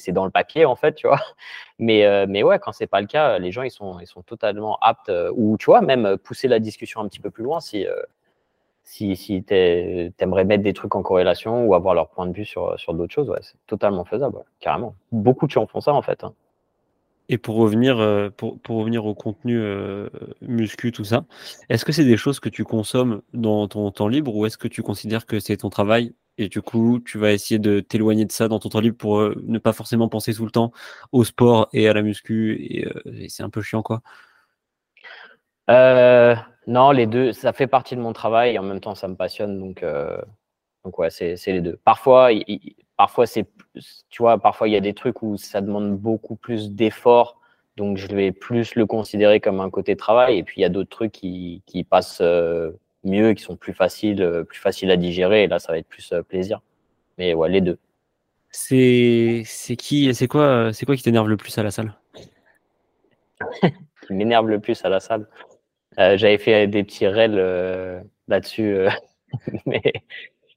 dans 0.09 0.25
le 0.25 0.31
papier, 0.31 0.65
en 0.65 0.75
fait, 0.75 0.93
tu 0.93 1.07
vois. 1.07 1.19
Mais, 1.79 2.05
euh, 2.05 2.27
mais 2.29 2.43
ouais, 2.43 2.59
quand 2.59 2.73
c'est 2.73 2.85
pas 2.85 3.01
le 3.01 3.07
cas, 3.07 3.39
les 3.39 3.51
gens, 3.51 3.63
ils 3.63 3.71
sont, 3.71 3.99
ils 3.99 4.05
sont 4.05 4.21
totalement 4.21 4.77
aptes 4.81 5.09
euh, 5.09 5.31
ou, 5.35 5.57
tu 5.57 5.65
vois, 5.65 5.81
même 5.81 6.15
pousser 6.19 6.47
la 6.47 6.59
discussion 6.59 7.01
un 7.01 7.07
petit 7.07 7.19
peu 7.19 7.31
plus 7.31 7.43
loin 7.43 7.59
si, 7.59 7.87
si, 8.83 9.15
si 9.15 9.43
tu 9.43 9.53
aimerais 10.19 10.45
mettre 10.45 10.61
des 10.61 10.73
trucs 10.73 10.93
en 10.93 11.01
corrélation 11.01 11.65
ou 11.65 11.73
avoir 11.73 11.95
leur 11.95 12.09
point 12.09 12.27
de 12.27 12.33
vue 12.33 12.45
sur, 12.45 12.77
d'autres 12.89 13.13
choses, 13.13 13.33
c'est 13.41 13.55
totalement 13.65 14.05
faisable, 14.05 14.43
carrément. 14.59 14.93
Beaucoup 15.11 15.47
de 15.47 15.51
gens 15.51 15.65
font 15.65 15.81
ça 15.81 15.91
en 15.91 16.03
fait. 16.03 16.23
Hein. 16.23 16.35
Et 17.31 17.37
pour 17.37 17.55
revenir, 17.55 17.97
euh, 17.99 18.29
pour, 18.29 18.59
pour, 18.59 18.75
revenir 18.79 19.05
au 19.05 19.15
contenu 19.15 19.57
euh, 19.57 20.09
muscu, 20.41 20.91
tout 20.91 21.05
ça, 21.05 21.23
est-ce 21.69 21.85
que 21.85 21.93
c'est 21.93 22.03
des 22.03 22.17
choses 22.17 22.41
que 22.41 22.49
tu 22.49 22.65
consommes 22.65 23.21
dans 23.33 23.69
ton 23.69 23.89
temps 23.89 24.09
libre 24.09 24.35
ou 24.35 24.45
est-ce 24.45 24.57
que 24.57 24.67
tu 24.67 24.83
considères 24.83 25.25
que 25.25 25.39
c'est 25.39 25.55
ton 25.55 25.69
travail 25.69 26.13
et 26.37 26.49
du 26.49 26.61
coup 26.61 26.99
tu 26.99 27.17
vas 27.17 27.31
essayer 27.31 27.57
de 27.57 27.79
t'éloigner 27.79 28.25
de 28.25 28.31
ça 28.33 28.49
dans 28.49 28.59
ton 28.59 28.67
temps 28.67 28.81
libre 28.81 28.97
pour 28.97 29.19
euh, 29.19 29.41
ne 29.47 29.59
pas 29.59 29.71
forcément 29.71 30.09
penser 30.09 30.33
tout 30.33 30.43
le 30.43 30.51
temps 30.51 30.73
au 31.13 31.23
sport 31.23 31.69
et 31.71 31.87
à 31.87 31.93
la 31.93 32.01
muscu 32.01 32.53
et, 32.59 33.29
c'est 33.29 33.43
un 33.43 33.49
peu 33.49 33.61
chiant 33.61 33.81
quoi? 33.81 34.01
Non, 36.67 36.91
les 36.91 37.07
deux, 37.07 37.31
ça 37.31 37.53
fait 37.53 37.67
partie 37.67 37.95
de 37.95 38.01
mon 38.01 38.13
travail 38.13 38.55
et 38.55 38.59
en 38.59 38.63
même 38.63 38.81
temps, 38.81 38.93
ça 38.93 39.07
me 39.07 39.15
passionne. 39.15 39.57
Donc, 39.57 39.83
donc 40.83 40.99
ouais, 40.99 41.09
c'est 41.09 41.37
les 41.47 41.61
deux. 41.61 41.79
Parfois, 41.83 42.29
parfois 43.01 43.25
c'est, 43.25 43.47
tu 44.11 44.21
vois, 44.21 44.37
parfois 44.37 44.67
il 44.67 44.73
y 44.73 44.77
a 44.77 44.79
des 44.79 44.93
trucs 44.93 45.23
où 45.23 45.35
ça 45.35 45.59
demande 45.61 45.97
beaucoup 45.97 46.35
plus 46.35 46.69
d'efforts. 46.69 47.41
Donc, 47.75 47.97
je 47.97 48.05
vais 48.07 48.31
plus 48.31 48.75
le 48.75 48.85
considérer 48.85 49.39
comme 49.39 49.59
un 49.59 49.71
côté 49.71 49.95
travail. 49.95 50.37
Et 50.37 50.43
puis, 50.43 50.59
il 50.59 50.61
y 50.61 50.65
a 50.65 50.69
d'autres 50.69 50.91
trucs 50.91 51.11
qui, 51.11 51.63
qui 51.65 51.83
passent 51.83 52.19
euh, 52.21 52.71
mieux, 53.03 53.33
qui 53.33 53.41
sont 53.41 53.55
plus 53.55 53.73
faciles, 53.73 54.21
euh, 54.21 54.43
plus 54.43 54.59
faciles 54.59 54.91
à 54.91 54.97
digérer. 54.97 55.45
Et 55.45 55.47
là, 55.47 55.57
ça 55.57 55.71
va 55.71 55.79
être 55.79 55.87
plus 55.87 56.13
plaisir. 56.29 56.61
Mais 57.17 57.33
ouais, 57.33 57.49
les 57.49 57.61
deux. 57.61 57.79
C'est 58.51 59.43
qui, 59.79 60.13
c'est 60.13 60.27
quoi, 60.27 60.71
c'est 60.71 60.85
quoi 60.85 60.95
qui 60.95 61.01
t'énerve 61.01 61.27
le 61.27 61.37
plus 61.37 61.57
à 61.57 61.63
la 61.63 61.71
salle? 61.71 61.97
Qui 64.05 64.13
m'énerve 64.13 64.47
le 64.47 64.59
plus 64.59 64.85
à 64.85 64.89
la 64.89 64.99
salle? 64.99 65.27
Euh, 65.97 66.17
j'avais 66.17 66.37
fait 66.37 66.67
des 66.67 66.83
petits 66.83 67.07
euh, 67.07 67.99
là-dessus. 68.27 68.75
Euh, 68.75 68.89
mais 69.65 69.81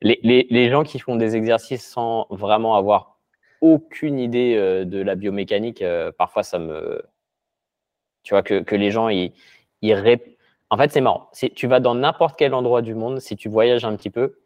les, 0.04 0.70
gens 0.70 0.84
qui 0.84 0.98
font 0.98 1.16
des 1.16 1.36
exercices 1.36 1.84
sans 1.84 2.26
vraiment 2.30 2.76
avoir 2.76 3.18
aucune 3.60 4.18
idée 4.18 4.56
de 4.84 5.02
la 5.02 5.14
biomécanique, 5.14 5.82
parfois 6.18 6.42
ça 6.42 6.58
me. 6.58 7.02
Tu 8.22 8.34
vois, 8.34 8.42
que, 8.42 8.74
les 8.74 8.90
gens, 8.90 9.08
ils. 9.08 9.32
En 10.70 10.78
fait, 10.78 10.90
c'est 10.90 11.00
marrant. 11.00 11.30
Tu 11.54 11.66
vas 11.66 11.80
dans 11.80 11.94
n'importe 11.94 12.38
quel 12.38 12.54
endroit 12.54 12.82
du 12.82 12.94
monde, 12.94 13.20
si 13.20 13.36
tu 13.36 13.48
voyages 13.48 13.84
un 13.84 13.96
petit 13.96 14.10
peu, 14.10 14.40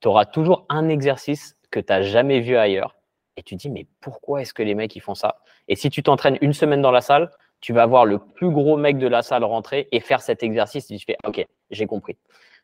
tu 0.00 0.08
auras 0.08 0.24
toujours 0.24 0.66
un 0.68 0.88
exercice 0.88 1.56
que 1.70 1.80
tu 1.80 1.92
n'as 1.92 2.02
jamais 2.02 2.40
vu 2.40 2.56
ailleurs. 2.56 2.96
Et 3.36 3.42
tu 3.42 3.54
dis, 3.54 3.68
mais 3.68 3.86
pourquoi 4.00 4.42
est-ce 4.42 4.54
que 4.54 4.62
les 4.62 4.74
mecs, 4.74 4.96
ils 4.96 5.00
font 5.00 5.14
ça? 5.14 5.42
Et 5.68 5.76
si 5.76 5.90
tu 5.90 6.02
t'entraînes 6.02 6.38
une 6.40 6.52
semaine 6.52 6.80
dans 6.80 6.90
la 6.90 7.00
salle, 7.00 7.30
tu 7.60 7.72
vas 7.72 7.86
voir 7.86 8.06
le 8.06 8.18
plus 8.18 8.50
gros 8.50 8.76
mec 8.76 8.98
de 8.98 9.06
la 9.06 9.22
salle 9.22 9.44
rentrer 9.44 9.88
et 9.92 10.00
faire 10.00 10.20
cet 10.20 10.42
exercice. 10.42 10.90
Et 10.90 10.96
tu 10.96 11.04
fais, 11.04 11.18
OK, 11.24 11.44
j'ai 11.70 11.86
compris. 11.86 12.16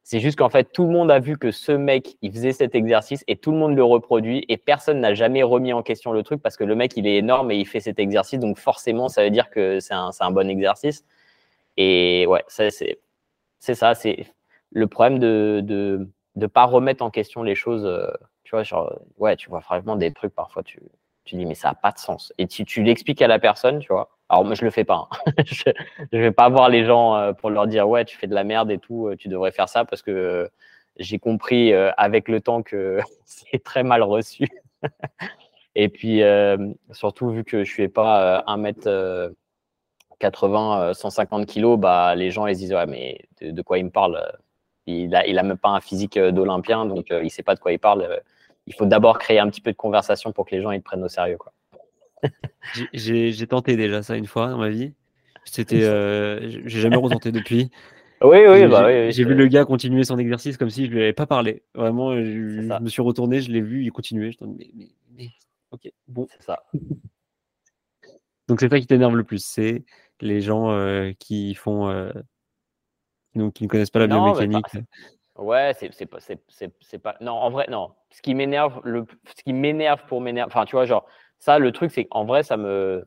C'est 0.05 0.19
juste 0.21 0.37
qu'en 0.39 0.49
fait, 0.49 0.73
tout 0.73 0.85
le 0.85 0.91
monde 0.91 1.11
a 1.11 1.21
vu 1.21 1.39
que 1.39 1.53
ce 1.53 1.71
mec, 1.73 2.17
il 2.23 2.33
faisait 2.33 2.53
cet 2.53 2.75
exercice 2.75 3.25
et 3.29 3.37
tout 3.37 3.53
le 3.53 3.59
monde 3.59 3.77
le 3.77 3.85
reproduit 3.85 4.45
et 4.49 4.57
personne 4.57 5.01
n'a 5.01 5.15
jamais 5.15 5.43
remis 5.45 5.73
en 5.73 5.83
question 5.83 6.13
le 6.13 6.23
truc 6.25 6.43
parce 6.43 6.57
que 6.57 6.65
le 6.65 6.75
mec, 6.75 6.97
il 6.97 7.07
est 7.07 7.17
énorme 7.17 7.51
et 7.53 7.57
il 7.57 7.67
fait 7.67 7.81
cet 7.81 8.01
exercice. 8.01 8.41
Donc 8.41 8.59
forcément, 8.59 9.09
ça 9.09 9.23
veut 9.23 9.31
dire 9.31 9.49
que 9.51 9.79
c'est 9.81 9.95
un, 9.95 10.31
bon 10.33 10.49
exercice. 10.51 11.05
Et 11.77 12.27
ouais, 12.27 12.45
c'est 12.49 12.71
ça. 13.75 13.95
C'est 13.95 14.27
le 14.73 14.87
problème 14.89 15.19
de 15.19 15.63
ne 15.65 16.07
de, 16.37 16.47
pas 16.47 16.65
remettre 16.65 17.05
en 17.05 17.11
question 17.11 17.43
les 17.45 17.55
choses. 17.55 17.85
Euh, 17.87 18.11
tu 18.45 18.51
vois, 18.57 18.65
genre, 18.65 18.99
ouais, 19.19 19.37
tu 19.37 19.51
vois 19.51 19.61
vraiment 19.61 19.97
des 19.97 20.13
trucs 20.13 20.35
parfois, 20.35 20.63
tu, 20.65 20.81
tu 21.25 21.37
dis, 21.37 21.47
mais 21.47 21.55
ça 21.55 21.69
n'a 21.69 21.75
pas 21.75 21.93
de 21.93 21.99
sens. 21.99 22.33
Et 22.39 22.47
si 22.49 22.65
tu 22.65 22.83
l'expliques 22.83 23.23
à 23.23 23.29
la 23.29 23.39
personne, 23.39 23.79
tu 23.79 23.93
vois, 23.93 24.11
alors 24.33 24.47
moi 24.47 24.55
je 24.55 24.65
le 24.65 24.71
fais 24.71 24.85
pas. 24.85 25.09
Hein. 25.11 25.33
je, 25.45 25.71
ne 26.13 26.19
vais 26.19 26.33
pas 26.33 26.49
voir 26.49 26.71
les 26.71 26.85
gens 26.85 27.15
euh, 27.17 27.33
pour 27.35 27.51
leur 27.51 27.67
dire 27.67 27.87
ouais 27.89 28.05
tu 28.07 28.17
fais 28.17 28.27
de 28.27 28.35
la 28.35 28.45
merde 28.45 28.71
et 28.71 28.79
tout, 28.79 29.09
euh, 29.09 29.17
tu 29.17 29.29
devrais 29.29 29.53
faire 29.53 29.69
ça 29.69 29.85
parce 29.85 30.01
que 30.01 30.11
euh, 30.11 30.49
j'ai 30.99 31.19
compris 31.19 31.73
avec 31.73 32.29
le 32.29 32.41
temps 32.41 32.63
que 32.63 32.99
c'est 33.25 33.63
très 33.63 33.83
mal 33.83 34.03
reçu. 34.03 34.47
et 35.75 35.89
puis 35.89 36.23
surtout 36.93 37.31
vu 37.31 37.45
que 37.45 37.65
je 37.65 37.71
suis 37.71 37.89
pas 37.89 38.43
1 38.47 38.57
mètre 38.59 39.33
80, 40.19 40.95
150 40.95 41.47
kilos, 41.47 41.79
bah, 41.79 42.15
les 42.15 42.31
gens 42.31 42.47
ils 42.47 42.57
disent 42.57 42.75
ouais, 42.75 42.87
mais 42.87 43.21
de, 43.41 43.63
quoi 43.63 43.79
il 43.79 43.85
me 43.85 43.91
parle? 43.91 44.23
Il 44.87 45.15
a, 45.15 45.27
il 45.27 45.39
a 45.39 45.43
même 45.43 45.59
pas 45.59 45.71
un 45.71 45.81
physique 45.81 46.19
d'Olympien, 46.19 46.87
donc 46.87 47.07
il 47.11 47.31
sait 47.31 47.43
pas 47.43 47.55
de 47.55 47.61
quoi 47.61 47.73
il 47.73 47.79
parle. 47.79 48.21
Il 48.67 48.75
faut 48.75 48.87
d'abord 48.87 49.19
créer 49.19 49.39
un 49.39 49.49
petit 49.49 49.61
peu 49.61 49.73
de 49.73 49.77
conversation 49.77 50.33
pour 50.33 50.47
que 50.47 50.55
les 50.55 50.63
gens 50.63 50.71
ils 50.71 50.81
te 50.81 50.85
prennent 50.85 51.03
au 51.03 51.09
sérieux. 51.09 51.39
Quoi. 51.39 51.53
J'ai 52.93 53.47
tenté 53.47 53.77
déjà 53.77 54.03
ça 54.03 54.17
une 54.17 54.27
fois 54.27 54.49
dans 54.49 54.59
ma 54.59 54.71
vie. 54.71 54.93
C'était, 55.45 55.81
j'ai 55.81 56.81
jamais 56.81 56.97
retenté 56.97 57.33
depuis. 57.33 57.71
Oui, 58.25 58.39
oui, 58.49 58.69
bah, 58.69 58.87
oui, 58.87 59.11
J'ai 59.11 59.25
vu 59.25 59.35
le 59.35 59.49
gars 59.49 59.65
continuer 59.65 60.05
son 60.05 60.17
exercice 60.17 60.57
comme 60.57 60.71
si 60.71 60.87
je 60.87 60.93
lui 60.93 61.03
avais 61.03 61.13
pas 61.13 61.27
parlé. 61.27 61.65
Vraiment, 61.75 62.15
je, 62.15 62.81
me 62.81 62.89
suis 62.89 63.03
retourné, 63.03 63.41
je 63.41 63.51
l'ai 63.51 63.61
vu, 63.61 63.83
il 63.83 63.91
continuait. 63.91 64.31
Je 64.31 64.39
mais, 64.45 64.71
mais, 64.75 64.89
mais, 65.17 65.31
ok, 65.73 65.91
bon. 66.07 66.29
C'est 66.31 66.45
ça. 66.45 66.63
Donc 68.49 68.61
c'est 68.61 68.69
ça 68.69 68.79
qui 68.79 68.87
t'énerve 68.87 69.17
le 69.17 69.25
plus, 69.25 69.45
c'est 69.45 69.85
les 70.21 70.41
gens 70.41 70.71
euh, 70.71 71.13
qui 71.19 71.55
font, 71.55 71.89
euh, 71.89 72.13
donc, 73.35 73.55
qui 73.55 73.65
ne 73.65 73.69
connaissent 73.69 73.91
pas 73.91 74.01
la 74.01 74.09
biomécanique. 74.09 74.67
Ouais, 75.39 75.73
c'est 75.75 76.07
pas, 76.07 76.19
c'est 76.21 76.99
pas. 76.99 77.17
Non, 77.21 77.33
en 77.33 77.51
vrai, 77.51 77.67
non. 77.71 77.93
Ce 78.11 78.23
qui 78.23 78.35
m'énerve, 78.35 78.81
le, 78.85 79.07
ce 79.37 79.43
qui 79.43 79.53
m'énerve 79.53 80.05
pour 80.07 80.21
m'énerver. 80.21 80.51
Enfin, 80.51 80.65
tu 80.65 80.77
vois, 80.77 80.85
genre, 80.85 81.07
ça, 81.39 81.59
le 81.59 81.73
truc, 81.73 81.91
c'est 81.91 82.05
qu'en 82.05 82.25
vrai, 82.25 82.43
ça 82.43 82.57
me, 82.57 83.07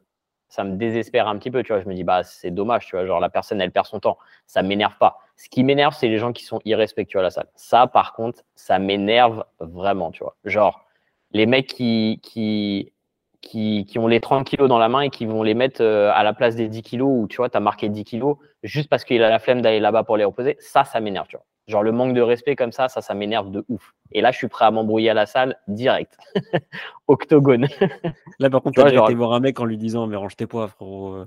ça 0.50 0.64
me 0.64 0.76
désespère 0.76 1.28
un 1.28 1.38
petit 1.38 1.52
peu. 1.52 1.64
Tu 1.64 1.74
vois, 1.74 1.82
je 1.82 1.88
me 1.88 1.94
dis, 1.94 2.04
bah, 2.04 2.24
c'est 2.24 2.52
dommage. 2.52 2.86
Tu 2.88 2.96
vois, 2.96 3.06
genre, 3.06 3.20
la 3.20 3.30
personne, 3.30 3.62
elle 3.62 3.72
perd 3.72 3.86
son 3.86 4.00
temps. 4.00 4.18
Ça 4.48 4.62
m'énerve 4.64 4.98
pas. 4.98 5.20
Ce 5.38 5.50
qui 5.50 5.64
m'énerve, 5.64 5.94
c'est 5.96 6.08
les 6.08 6.18
gens 6.18 6.34
qui 6.34 6.44
sont 6.46 6.62
irrespectueux 6.66 7.20
à 7.20 7.24
la 7.24 7.32
salle. 7.32 7.48
Ça, 7.56 7.88
par 7.88 8.14
contre, 8.14 8.44
ça 8.56 8.80
m'énerve 8.80 9.46
vraiment. 9.60 10.12
Tu 10.12 10.24
vois, 10.24 10.36
genre, 10.46 10.86
les 11.32 11.46
mecs 11.46 11.68
qui, 11.68 12.20
qui 12.24 12.94
qui, 13.42 14.00
ont 14.00 14.08
les 14.08 14.20
30 14.20 14.48
kilos 14.48 14.68
dans 14.68 14.80
la 14.80 14.90
main 14.90 15.02
et 15.02 15.10
qui 15.10 15.26
vont 15.26 15.44
les 15.44 15.54
mettre 15.54 15.82
euh, 15.82 16.12
à 16.14 16.24
la 16.24 16.34
place 16.34 16.56
des 16.56 16.68
10 16.68 16.82
kilos 16.82 17.10
où 17.12 17.28
tu 17.28 17.38
vois, 17.38 17.50
tu 17.50 17.58
as 17.58 17.60
marqué 17.60 17.90
10 17.90 18.04
kilos 18.04 18.38
juste 18.64 18.90
parce 18.90 19.06
qu'il 19.06 19.22
a 19.24 19.30
la 19.30 19.40
flemme 19.40 19.62
d'aller 19.62 19.80
là-bas 19.80 20.04
pour 20.04 20.18
les 20.18 20.26
reposer. 20.26 20.58
Ça, 20.60 20.84
ça 20.84 21.00
m'énerve, 21.00 21.28
tu 21.28 21.38
vois. 21.38 21.46
Genre 21.68 21.84
le 21.84 21.92
manque 21.92 22.14
de 22.14 22.22
respect 22.22 22.56
comme 22.56 22.72
ça, 22.72 22.90
ça, 22.90 23.02
ça 23.02 23.14
m'énerve 23.14 23.50
de 23.52 23.66
ouf. 23.70 23.94
Et 24.12 24.22
là, 24.22 24.32
je 24.32 24.38
suis 24.38 24.48
prêt 24.48 24.66
à 24.66 24.72
m'embrouiller 24.72 25.10
à 25.10 25.14
la 25.14 25.26
salle 25.26 25.58
direct. 25.68 26.18
Octogone. 27.08 27.68
là, 28.40 28.50
par 28.50 28.62
contre, 28.62 28.76
tu 28.76 28.82
as 28.82 28.90
déjà 28.92 29.04
été 29.04 29.16
voir 29.16 29.34
un 29.34 29.40
mec 29.40 29.60
en 29.60 29.66
lui 29.66 29.78
disant, 29.78 30.08
mais 30.08 30.16
range 30.16 30.36
tes 30.36 30.48
poids, 30.48 30.68
frérot. 30.68 31.26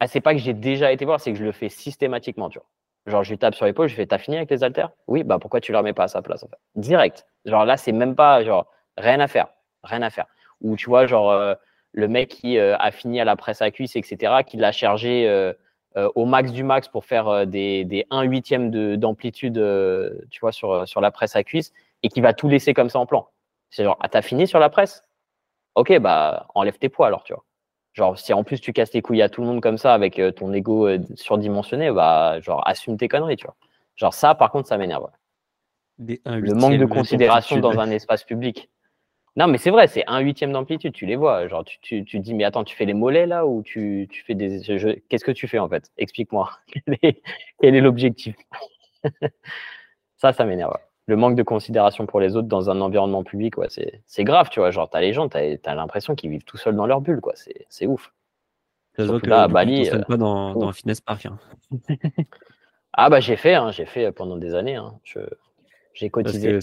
Ah, 0.00 0.06
c'est 0.06 0.20
pas 0.20 0.32
que 0.32 0.40
j'ai 0.40 0.54
déjà 0.54 0.90
été 0.92 1.04
voir, 1.04 1.20
c'est 1.20 1.32
que 1.32 1.38
je 1.38 1.44
le 1.44 1.52
fais 1.52 1.68
systématiquement, 1.68 2.48
tu 2.48 2.58
vois. 2.58 2.68
Genre, 3.06 3.24
je 3.24 3.30
lui 3.30 3.38
tape 3.38 3.54
sur 3.54 3.66
l'épaule, 3.66 3.88
je 3.88 3.94
fais, 3.94 4.06
t'as 4.06 4.18
fini 4.18 4.36
avec 4.36 4.50
les 4.50 4.64
haltères? 4.64 4.90
Oui, 5.06 5.24
bah 5.24 5.38
pourquoi 5.38 5.60
tu 5.60 5.72
ne 5.72 5.74
les 5.74 5.78
remets 5.78 5.92
pas 5.92 6.04
à 6.04 6.08
sa 6.08 6.22
place 6.22 6.42
en 6.42 6.48
fait? 6.48 6.58
Direct. 6.76 7.26
Genre 7.44 7.64
là, 7.64 7.76
c'est 7.76 7.92
même 7.92 8.14
pas, 8.14 8.42
genre, 8.44 8.66
rien 8.96 9.20
à 9.20 9.26
faire. 9.26 9.48
Rien 9.82 10.02
à 10.02 10.10
faire 10.10 10.26
ou 10.60 10.76
tu 10.76 10.86
vois, 10.86 11.06
genre, 11.06 11.30
euh, 11.30 11.54
le 11.92 12.08
mec 12.08 12.28
qui 12.28 12.58
euh, 12.58 12.76
a 12.78 12.90
fini 12.90 13.20
à 13.20 13.24
la 13.24 13.36
presse 13.36 13.62
à 13.62 13.70
cuisse, 13.70 13.96
etc., 13.96 14.44
qui 14.46 14.56
l'a 14.56 14.72
chargé 14.72 15.28
euh, 15.28 15.52
au 15.96 16.24
max 16.24 16.52
du 16.52 16.62
max 16.62 16.88
pour 16.88 17.04
faire 17.04 17.46
des, 17.46 17.84
des 17.84 18.06
1 18.10 18.22
huitième 18.22 18.96
d'amplitude, 18.96 19.54
tu 20.30 20.40
vois, 20.40 20.52
sur, 20.52 20.86
sur 20.86 21.00
la 21.00 21.10
presse 21.10 21.36
à 21.36 21.44
cuisse, 21.44 21.72
et 22.02 22.08
qui 22.08 22.20
va 22.20 22.32
tout 22.32 22.48
laisser 22.48 22.74
comme 22.74 22.88
ça 22.88 22.98
en 22.98 23.06
plan. 23.06 23.28
C'est 23.70 23.84
genre, 23.84 23.96
ah, 24.00 24.08
t'as 24.08 24.22
fini 24.22 24.46
sur 24.46 24.58
la 24.58 24.70
presse? 24.70 25.04
Ok, 25.74 25.96
bah, 25.98 26.46
enlève 26.54 26.78
tes 26.78 26.88
poids 26.88 27.06
alors, 27.06 27.24
tu 27.24 27.32
vois. 27.32 27.44
Genre, 27.92 28.18
si 28.18 28.32
en 28.32 28.44
plus 28.44 28.60
tu 28.60 28.72
casses 28.72 28.92
les 28.92 29.02
couilles 29.02 29.22
à 29.22 29.28
tout 29.28 29.40
le 29.40 29.48
monde 29.48 29.60
comme 29.60 29.78
ça 29.78 29.94
avec 29.94 30.20
ton 30.36 30.52
ego 30.52 30.88
surdimensionné, 31.16 31.90
bah, 31.90 32.40
genre, 32.40 32.66
assume 32.66 32.96
tes 32.96 33.08
conneries, 33.08 33.36
tu 33.36 33.46
vois. 33.46 33.56
Genre, 33.96 34.14
ça, 34.14 34.34
par 34.34 34.50
contre, 34.50 34.68
ça 34.68 34.78
m'énerve. 34.78 35.08
Le 35.98 36.54
manque 36.54 36.78
de 36.78 36.86
considération 36.86 37.58
dans 37.58 37.78
un 37.78 37.90
espace 37.90 38.24
public. 38.24 38.70
Non, 39.36 39.46
mais 39.46 39.58
c'est 39.58 39.70
vrai, 39.70 39.86
c'est 39.86 40.04
un 40.06 40.18
huitième 40.20 40.52
d'amplitude, 40.52 40.92
tu 40.92 41.06
les 41.06 41.16
vois. 41.16 41.46
Genre, 41.46 41.64
tu, 41.64 41.78
tu, 41.80 42.04
tu, 42.04 42.18
dis, 42.18 42.34
mais 42.34 42.44
attends, 42.44 42.64
tu 42.64 42.74
fais 42.74 42.84
les 42.84 42.94
mollets 42.94 43.26
là 43.26 43.46
ou 43.46 43.62
tu, 43.62 44.08
tu 44.10 44.24
fais 44.24 44.34
des. 44.34 44.60
Qu'est-ce 45.08 45.24
que 45.24 45.30
tu 45.30 45.46
fais 45.46 45.58
en 45.58 45.68
fait? 45.68 45.90
Explique-moi. 45.98 46.50
Quel 47.60 47.74
est 47.74 47.80
l'objectif? 47.80 48.36
Ça, 50.16 50.32
ça 50.32 50.44
m'énerve. 50.44 50.76
Le 51.06 51.16
manque 51.16 51.34
de 51.34 51.42
considération 51.42 52.06
pour 52.06 52.20
les 52.20 52.36
autres 52.36 52.46
dans 52.46 52.68
un 52.70 52.80
environnement 52.80 53.24
public, 53.24 53.56
ouais, 53.56 53.68
c'est 53.70 54.24
grave, 54.24 54.48
tu 54.50 54.60
vois. 54.60 54.70
Genre, 54.70 54.88
t'as 54.88 55.00
les 55.00 55.12
gens, 55.12 55.28
t'as 55.28 55.56
as, 55.64 55.74
l'impression 55.74 56.14
qu'ils 56.14 56.30
vivent 56.30 56.44
tout 56.44 56.58
seuls 56.58 56.76
dans 56.76 56.86
leur 56.86 57.00
bulle, 57.00 57.20
quoi. 57.20 57.32
C'est 57.68 57.86
ouf. 57.86 58.12
Ça 58.96 59.04
se 59.04 59.10
voit 59.10 59.20
que 59.20 59.26
là, 59.28 59.44
à 59.44 59.48
Bali. 59.48 59.88
Euh, 59.88 60.00
pas 60.00 60.16
dans, 60.16 60.54
dans, 60.54 60.68
un 60.68 60.72
fitness 60.72 61.00
park. 61.00 61.26
Hein. 61.26 61.38
ah, 62.92 63.08
bah, 63.08 63.20
j'ai 63.20 63.36
fait, 63.36 63.54
hein, 63.54 63.70
j'ai 63.70 63.86
fait 63.86 64.12
pendant 64.12 64.36
des 64.36 64.54
années. 64.54 64.76
Hein. 64.76 64.94
Je 65.04 65.20
j'ai 66.00 66.08
cotisé. 66.08 66.58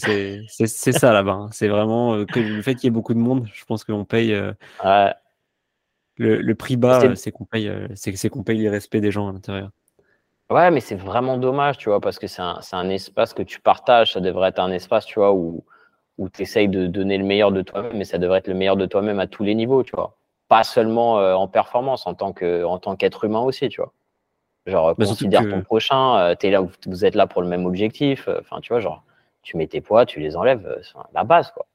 C'est 0.47 0.91
ça 0.91 1.13
là-bas. 1.13 1.31
Hein. 1.31 1.49
C'est 1.51 1.67
vraiment 1.67 2.15
euh, 2.15 2.25
que 2.25 2.39
le 2.39 2.61
fait 2.63 2.73
qu'il 2.73 2.85
y 2.85 2.87
ait 2.87 2.91
beaucoup 2.91 3.13
de 3.13 3.19
monde, 3.19 3.47
je 3.53 3.63
pense 3.65 3.83
qu'on 3.83 4.03
paye. 4.03 4.33
Euh, 4.33 4.51
le, 6.17 6.41
le, 6.41 6.55
prix 6.55 6.75
bas, 6.75 7.15
c'est 7.15 7.31
qu'on 7.31 7.45
paye, 7.45 7.69
euh, 7.69 7.87
c'est 7.93 8.29
qu'on 8.29 8.43
paye 8.43 8.57
les 8.57 8.69
respects 8.69 8.97
des 8.97 9.11
gens 9.11 9.29
à 9.29 9.31
l'intérieur. 9.31 9.69
Ouais, 10.49 10.71
mais 10.71 10.79
c'est 10.79 10.95
vraiment 10.95 11.37
dommage, 11.37 11.77
tu 11.77 11.89
vois, 11.89 11.99
parce 11.99 12.17
que 12.17 12.25
c'est 12.25 12.41
un, 12.41 12.59
un, 12.71 12.89
espace 12.89 13.33
que 13.35 13.43
tu 13.43 13.59
partages. 13.59 14.13
Ça 14.13 14.21
devrait 14.21 14.49
être 14.49 14.59
un 14.59 14.71
espace, 14.71 15.05
tu 15.05 15.19
vois, 15.19 15.33
où, 15.33 15.63
où 16.17 16.29
tu 16.29 16.41
essayes 16.41 16.69
de 16.69 16.87
donner 16.87 17.19
le 17.19 17.25
meilleur 17.25 17.51
de 17.51 17.61
toi-même, 17.61 17.95
mais 17.95 18.05
ça 18.05 18.17
devrait 18.17 18.39
être 18.39 18.47
le 18.47 18.55
meilleur 18.55 18.77
de 18.77 18.87
toi-même 18.87 19.19
à 19.19 19.27
tous 19.27 19.43
les 19.43 19.53
niveaux, 19.53 19.83
tu 19.83 19.95
vois. 19.95 20.17
Pas 20.47 20.63
seulement 20.63 21.15
en 21.15 21.47
performance, 21.47 22.07
en 22.07 22.13
tant 22.15 22.31
qu'être 22.31 23.25
humain 23.25 23.41
aussi, 23.41 23.69
tu 23.69 23.81
vois. 23.81 23.91
Genre, 24.65 24.95
bah, 24.95 25.05
considère 25.05 25.47
ton 25.47 25.61
prochain, 25.61 26.33
es 26.41 26.49
là, 26.49 26.61
vous 26.85 27.05
êtes 27.05 27.15
là 27.15 27.27
pour 27.27 27.41
le 27.41 27.49
même 27.49 27.65
objectif. 27.65 28.29
Enfin, 28.39 28.61
tu 28.61 28.71
vois, 28.71 28.79
genre, 28.79 29.03
tu 29.47 29.55
mets 29.55 29.67
tes 29.67 29.79
poids, 29.79 30.05
tu 30.05 30.19
les 30.19 30.35
enlèves, 30.35 30.67
euh, 30.67 30.79
c'est 30.81 30.99
la 31.13 31.23
base, 31.23 31.51
quoi. 31.51 31.65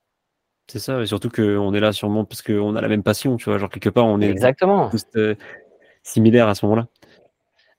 C'est 0.68 0.78
ça, 0.78 1.00
et 1.00 1.06
surtout 1.06 1.30
qu'on 1.30 1.72
est 1.72 1.80
là 1.80 1.92
sûrement 1.92 2.26
parce 2.26 2.42
qu'on 2.42 2.76
a 2.76 2.82
la 2.82 2.88
même 2.88 3.02
passion, 3.02 3.38
tu 3.38 3.46
vois, 3.46 3.56
genre 3.56 3.70
quelque 3.70 3.88
part 3.88 4.04
on 4.04 4.20
est 4.20 4.28
Exactement. 4.28 4.90
tous 4.90 5.06
euh, 5.16 5.34
similaires 6.02 6.48
à 6.48 6.54
ce 6.54 6.66
moment-là. 6.66 6.86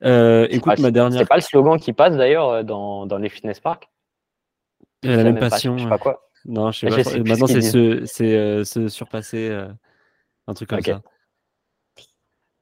Euh, 0.04 0.48
écoute, 0.50 0.80
ma 0.80 0.90
dernière. 0.90 1.20
C'est 1.20 1.28
pas 1.28 1.36
le 1.36 1.42
slogan 1.42 1.80
qui 1.80 1.94
passe 1.94 2.18
d'ailleurs 2.18 2.64
dans, 2.64 3.06
dans, 3.06 3.20
les 3.20 3.30
fitness 3.30 3.60
parks 3.60 3.88
la, 5.04 5.24
même, 5.24 5.38
passion. 5.38 5.78
je 5.78 5.84
sais 5.84 5.90
pas 5.90 6.00
quoi. 6.00 6.28
Non, 6.46 6.72
je 6.72 6.80
sais 6.80 7.04
pas. 7.04 7.20
Maintenant, 7.20 7.48
c'est 7.48 7.62
se, 7.62 8.64
se, 8.64 8.88
surpasser, 8.88 9.56
un 10.48 10.54
truc 10.54 10.70
comme 10.70 10.82
ça. 10.82 11.02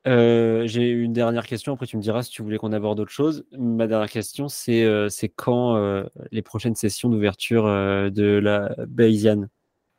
Euh, 0.08 0.66
j'ai 0.66 0.90
une 0.90 1.14
dernière 1.14 1.46
question, 1.46 1.74
après 1.74 1.86
tu 1.86 1.96
me 1.96 2.02
diras 2.02 2.24
si 2.24 2.32
tu 2.32 2.42
voulais 2.42 2.58
qu'on 2.58 2.74
aborde 2.74 3.00
autre 3.00 3.12
chose. 3.12 3.46
Ma 3.52 3.88
dernière 3.88 4.10
question, 4.10 4.48
c'est 4.48 4.84
euh, 4.84 5.10
quand 5.36 5.76
euh, 5.76 6.06
les 6.32 6.42
prochaines 6.42 6.76
sessions 6.76 7.10
d'ouverture 7.10 7.66
de 7.66 8.40
la 8.40 8.74
Bayesian? 8.88 9.46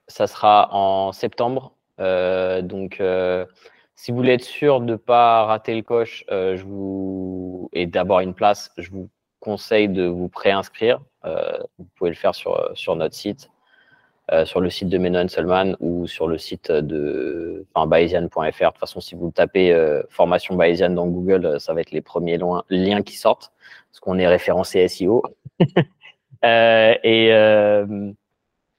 Ça 0.09 0.27
sera 0.27 0.69
en 0.73 1.13
septembre. 1.13 1.77
donc, 1.99 3.01
si 3.95 4.11
vous 4.11 4.17
voulez 4.17 4.33
être 4.33 4.45
sûr 4.45 4.81
de 4.81 4.87
ne 4.87 4.97
pas 4.97 5.45
rater 5.45 5.77
le 5.77 5.83
coche 5.83 6.25
et 7.73 7.87
d'avoir 7.87 8.21
une 8.21 8.35
place, 8.35 8.71
je 8.79 8.91
vous 8.91 9.09
conseille 9.39 9.89
de 9.89 10.05
vous 10.05 10.29
préinscrire. 10.29 11.01
vous 11.25 11.87
pouvez 11.95 12.11
le 12.11 12.17
faire 12.17 12.35
sur, 12.35 12.71
sur 12.75 12.97
notre 12.97 13.15
site. 13.15 13.52
Euh, 14.33 14.47
sur 14.47 14.63
le 14.63 14.71
site 14.71 14.89
de 14.89 14.97
Menon 14.97 15.29
Selman 15.29 15.77
ou 15.81 16.07
sur 16.07 16.27
le 16.27 16.39
site 16.39 16.73
de 16.73 17.67
enfin, 17.75 17.87
bayesian.fr. 17.87 18.41
De 18.41 18.49
toute 18.49 18.79
façon, 18.79 19.01
si 19.01 19.15
vous 19.15 19.31
tapez 19.31 19.73
euh, 19.75 20.03
formation 20.09 20.55
Bayesian 20.55 20.89
dans 20.91 21.07
Google, 21.07 21.45
euh, 21.45 21.59
ça 21.59 21.75
va 21.75 21.83
être 21.83 21.91
les 21.91 22.01
premiers 22.01 22.39
liens 22.71 23.03
qui 23.03 23.17
sortent, 23.17 23.53
parce 23.91 24.01
qu'on 24.01 24.19
est 24.19 24.27
référencé 24.27 24.89
SEO. 24.89 25.23
et, 26.43 27.29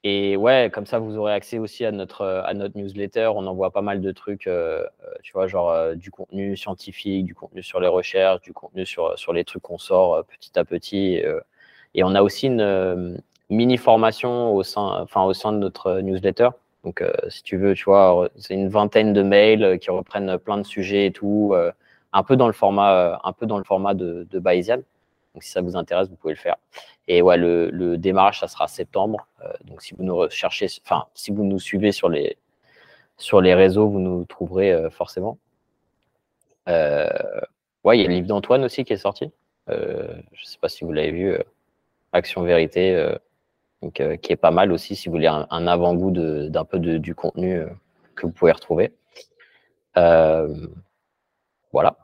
et 0.03 0.37
ouais, 0.37 0.71
comme 0.73 0.87
ça, 0.87 0.97
vous 0.97 1.17
aurez 1.17 1.33
accès 1.33 1.59
aussi 1.59 1.85
à 1.85 1.91
notre, 1.91 2.25
à 2.25 2.53
notre 2.55 2.75
newsletter. 2.75 3.29
On 3.35 3.45
envoie 3.45 3.69
pas 3.69 3.83
mal 3.83 4.01
de 4.01 4.11
trucs, 4.11 4.49
tu 5.21 5.33
vois, 5.33 5.47
genre 5.47 5.95
du 5.95 6.09
contenu 6.09 6.57
scientifique, 6.57 7.25
du 7.25 7.35
contenu 7.35 7.61
sur 7.61 7.79
les 7.79 7.87
recherches, 7.87 8.41
du 8.41 8.53
contenu 8.53 8.87
sur, 8.87 9.17
sur 9.19 9.33
les 9.33 9.45
trucs 9.45 9.61
qu'on 9.61 9.77
sort 9.77 10.25
petit 10.25 10.57
à 10.57 10.65
petit. 10.65 11.21
et 11.93 12.03
on 12.03 12.15
a 12.15 12.23
aussi 12.23 12.47
une, 12.47 13.21
mini 13.53 13.77
formation 13.77 14.53
au 14.53 14.63
sein, 14.63 15.01
enfin, 15.01 15.23
au 15.23 15.33
sein 15.33 15.51
de 15.53 15.57
notre 15.57 15.99
newsletter. 16.01 16.49
Donc, 16.83 17.01
euh, 17.01 17.13
si 17.29 17.43
tu 17.43 17.57
veux, 17.57 17.75
tu 17.75 17.85
vois, 17.85 18.29
c'est 18.35 18.53
une 18.53 18.67
vingtaine 18.67 19.13
de 19.13 19.23
mails 19.23 19.63
euh, 19.63 19.77
qui 19.77 19.89
reprennent 19.89 20.37
plein 20.37 20.57
de 20.57 20.63
sujets 20.63 21.05
et 21.07 21.11
tout, 21.11 21.51
euh, 21.53 21.71
un 22.11 22.23
peu 22.23 22.35
dans 22.35 22.47
le 22.47 22.53
format, 22.53 23.19
un 23.23 23.33
peu 23.33 23.45
dans 23.45 23.57
le 23.57 23.63
format 23.63 23.93
de, 23.93 24.27
de 24.29 24.39
Bayesian. 24.39 24.77
Donc, 25.33 25.43
si 25.43 25.51
ça 25.51 25.61
vous 25.61 25.75
intéresse, 25.77 26.09
vous 26.09 26.15
pouvez 26.15 26.33
le 26.33 26.39
faire. 26.39 26.57
Et 27.07 27.21
ouais, 27.21 27.37
le, 27.37 27.69
le 27.71 27.97
démarrage, 27.97 28.39
ça 28.39 28.47
sera 28.47 28.67
septembre. 28.67 29.27
donc, 29.65 29.81
si 29.81 29.95
vous 29.95 30.03
nous 30.03 30.15
recherchez, 30.15 30.67
enfin, 30.85 31.05
si 31.15 31.31
vous 31.31 31.43
nous 31.43 31.59
suivez 31.59 31.91
sur 31.91 32.09
les, 32.09 32.37
sur 33.17 33.41
les 33.41 33.55
réseaux, 33.55 33.87
vous 33.87 33.99
nous 33.99 34.25
trouverez 34.25 34.89
forcément. 34.91 35.37
ouais, 36.67 37.97
il 37.97 38.01
y 38.01 38.05
a 38.05 38.07
le 38.07 38.13
livre 38.13 38.27
d'Antoine 38.27 38.63
aussi 38.63 38.85
qui 38.85 38.93
est 38.93 38.97
sorti. 38.97 39.31
je 39.67 39.73
ne 39.73 40.45
sais 40.45 40.59
pas 40.59 40.69
si 40.69 40.85
vous 40.85 40.91
l'avez 40.91 41.11
vu, 41.11 41.37
Action 42.13 42.43
Vérité 42.43 43.15
donc, 43.83 43.99
euh, 43.99 44.15
qui 44.15 44.31
est 44.31 44.37
pas 44.37 44.51
mal 44.51 44.71
aussi 44.71 44.95
si 44.95 45.09
vous 45.09 45.15
voulez 45.15 45.27
un, 45.27 45.67
avant-goût 45.67 46.11
d'un 46.11 46.63
peu 46.63 46.79
de, 46.79 46.97
du 46.97 47.13
contenu 47.13 47.57
euh, 47.57 47.67
que 48.15 48.25
vous 48.25 48.31
pouvez 48.31 48.53
retrouver. 48.53 48.93
Euh, 49.97 50.67
voilà. 51.73 51.97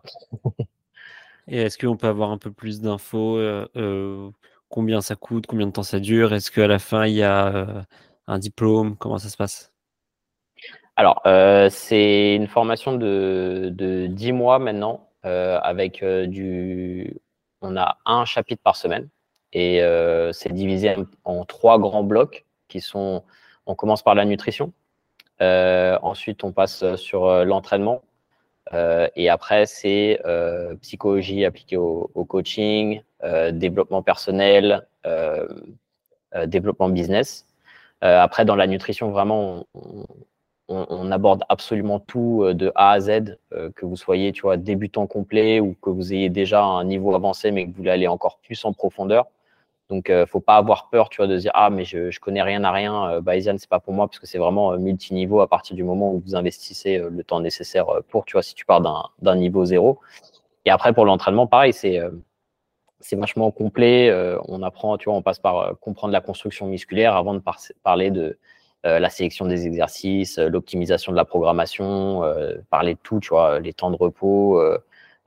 Et 1.47 1.61
est-ce 1.61 1.77
qu'on 1.77 1.95
peut 1.95 2.07
avoir 2.07 2.31
un 2.31 2.37
peu 2.37 2.51
plus 2.51 2.81
d'infos 2.81 3.39
Combien 4.67 5.01
ça 5.01 5.15
coûte 5.15 5.47
Combien 5.47 5.67
de 5.67 5.71
temps 5.71 5.83
ça 5.83 5.99
dure? 5.99 6.33
Est-ce 6.33 6.51
qu'à 6.51 6.67
la 6.67 6.79
fin, 6.79 7.05
il 7.07 7.15
y 7.15 7.23
a 7.23 7.85
un 8.27 8.39
diplôme? 8.39 8.97
Comment 8.97 9.17
ça 9.17 9.29
se 9.29 9.37
passe? 9.37 9.73
Alors, 10.95 11.21
c'est 11.71 12.35
une 12.35 12.47
formation 12.47 12.93
de, 12.97 13.69
de 13.73 14.07
10 14.07 14.33
mois 14.33 14.59
maintenant, 14.59 15.09
avec 15.23 16.03
du. 16.03 17.19
On 17.61 17.77
a 17.77 17.97
un 18.05 18.25
chapitre 18.25 18.61
par 18.61 18.75
semaine 18.75 19.09
et 19.53 19.81
c'est 20.33 20.53
divisé 20.53 20.95
en, 21.23 21.45
trois 21.45 21.79
grands 21.79 22.03
blocs 22.03 22.45
qui 22.67 22.81
sont. 22.81 23.23
On 23.65 23.75
commence 23.75 24.01
par 24.01 24.15
la 24.15 24.25
nutrition, 24.25 24.73
ensuite 25.39 26.43
on 26.43 26.51
passe 26.51 26.95
sur 26.95 27.45
l'entraînement 27.45 28.01
et 28.73 29.29
après 29.29 29.65
c'est 29.65 30.19
psychologie 30.81 31.45
appliquée 31.45 31.77
au, 31.77 32.25
coaching, 32.27 33.01
développement 33.51 34.01
personnel, 34.01 34.87
développement 36.45 36.89
business. 36.89 37.45
après, 38.01 38.45
dans 38.45 38.55
la 38.55 38.67
nutrition, 38.67 39.11
vraiment, 39.11 39.65
on, 40.69 41.11
aborde 41.11 41.43
absolument 41.49 41.99
tout 41.99 42.43
euh, 42.43 42.53
de 42.53 42.71
A 42.75 42.91
à 42.91 42.99
Z, 42.99 43.37
euh, 43.53 43.71
que 43.75 43.85
vous 43.85 43.95
soyez 43.95 44.31
tu 44.31 44.43
vois, 44.43 44.57
débutant 44.57 45.07
complet 45.07 45.59
ou 45.59 45.75
que 45.81 45.89
vous 45.89 46.13
ayez 46.13 46.29
déjà 46.29 46.63
un 46.63 46.83
niveau 46.83 47.15
avancé 47.15 47.51
mais 47.51 47.65
que 47.65 47.71
vous 47.71 47.77
voulez 47.77 47.91
aller 47.91 48.07
encore 48.07 48.39
plus 48.39 48.63
en 48.65 48.73
profondeur. 48.73 49.27
Donc, 49.89 50.09
euh, 50.09 50.25
faut 50.25 50.39
pas 50.39 50.55
avoir 50.57 50.89
peur, 50.89 51.09
tu 51.09 51.17
vois, 51.17 51.27
de 51.27 51.37
dire 51.37 51.51
ah 51.55 51.69
mais 51.69 51.83
je, 51.83 52.11
je 52.11 52.19
connais 52.19 52.43
rien 52.43 52.63
à 52.63 52.71
rien, 52.71 53.09
euh, 53.09 53.21
Bayesian 53.21 53.55
c'est 53.57 53.69
pas 53.69 53.79
pour 53.79 53.93
moi 53.93 54.07
parce 54.07 54.19
que 54.19 54.27
c'est 54.27 54.37
vraiment 54.37 54.77
multiniveau 54.77 55.41
à 55.41 55.47
partir 55.47 55.75
du 55.75 55.83
moment 55.83 56.13
où 56.13 56.21
vous 56.25 56.35
investissez 56.35 56.99
le 56.99 57.23
temps 57.23 57.39
nécessaire 57.39 57.87
pour, 58.09 58.25
tu 58.25 58.33
vois, 58.33 58.43
si 58.43 58.53
tu 58.55 58.65
pars 58.65 58.81
d'un 59.19 59.35
niveau 59.35 59.65
zéro. 59.65 59.99
Et 60.65 60.71
après 60.71 60.93
pour 60.93 61.05
l'entraînement, 61.05 61.47
pareil, 61.47 61.73
c'est 61.73 61.99
vachement 63.13 63.51
complet. 63.51 64.13
on 64.47 64.61
apprend, 64.63 64.97
tu 64.97 65.05
vois, 65.05 65.15
on 65.15 65.21
passe 65.21 65.39
par 65.39 65.79
comprendre 65.79 66.13
la 66.13 66.21
construction 66.21 66.67
musculaire 66.67 67.15
avant 67.15 67.33
de 67.33 67.41
parler 67.83 68.11
de 68.11 68.37
euh, 68.85 68.99
la 68.99 69.09
sélection 69.09 69.45
des 69.45 69.67
exercices, 69.67 70.39
euh, 70.39 70.47
l'optimisation 70.47 71.11
de 71.11 71.17
la 71.17 71.25
programmation, 71.25 72.23
euh, 72.23 72.55
parler 72.69 72.93
de 72.93 72.99
tout, 73.03 73.19
tu 73.19 73.29
vois, 73.29 73.59
les 73.59 73.73
temps 73.73 73.91
de 73.91 73.97
repos, 73.97 74.61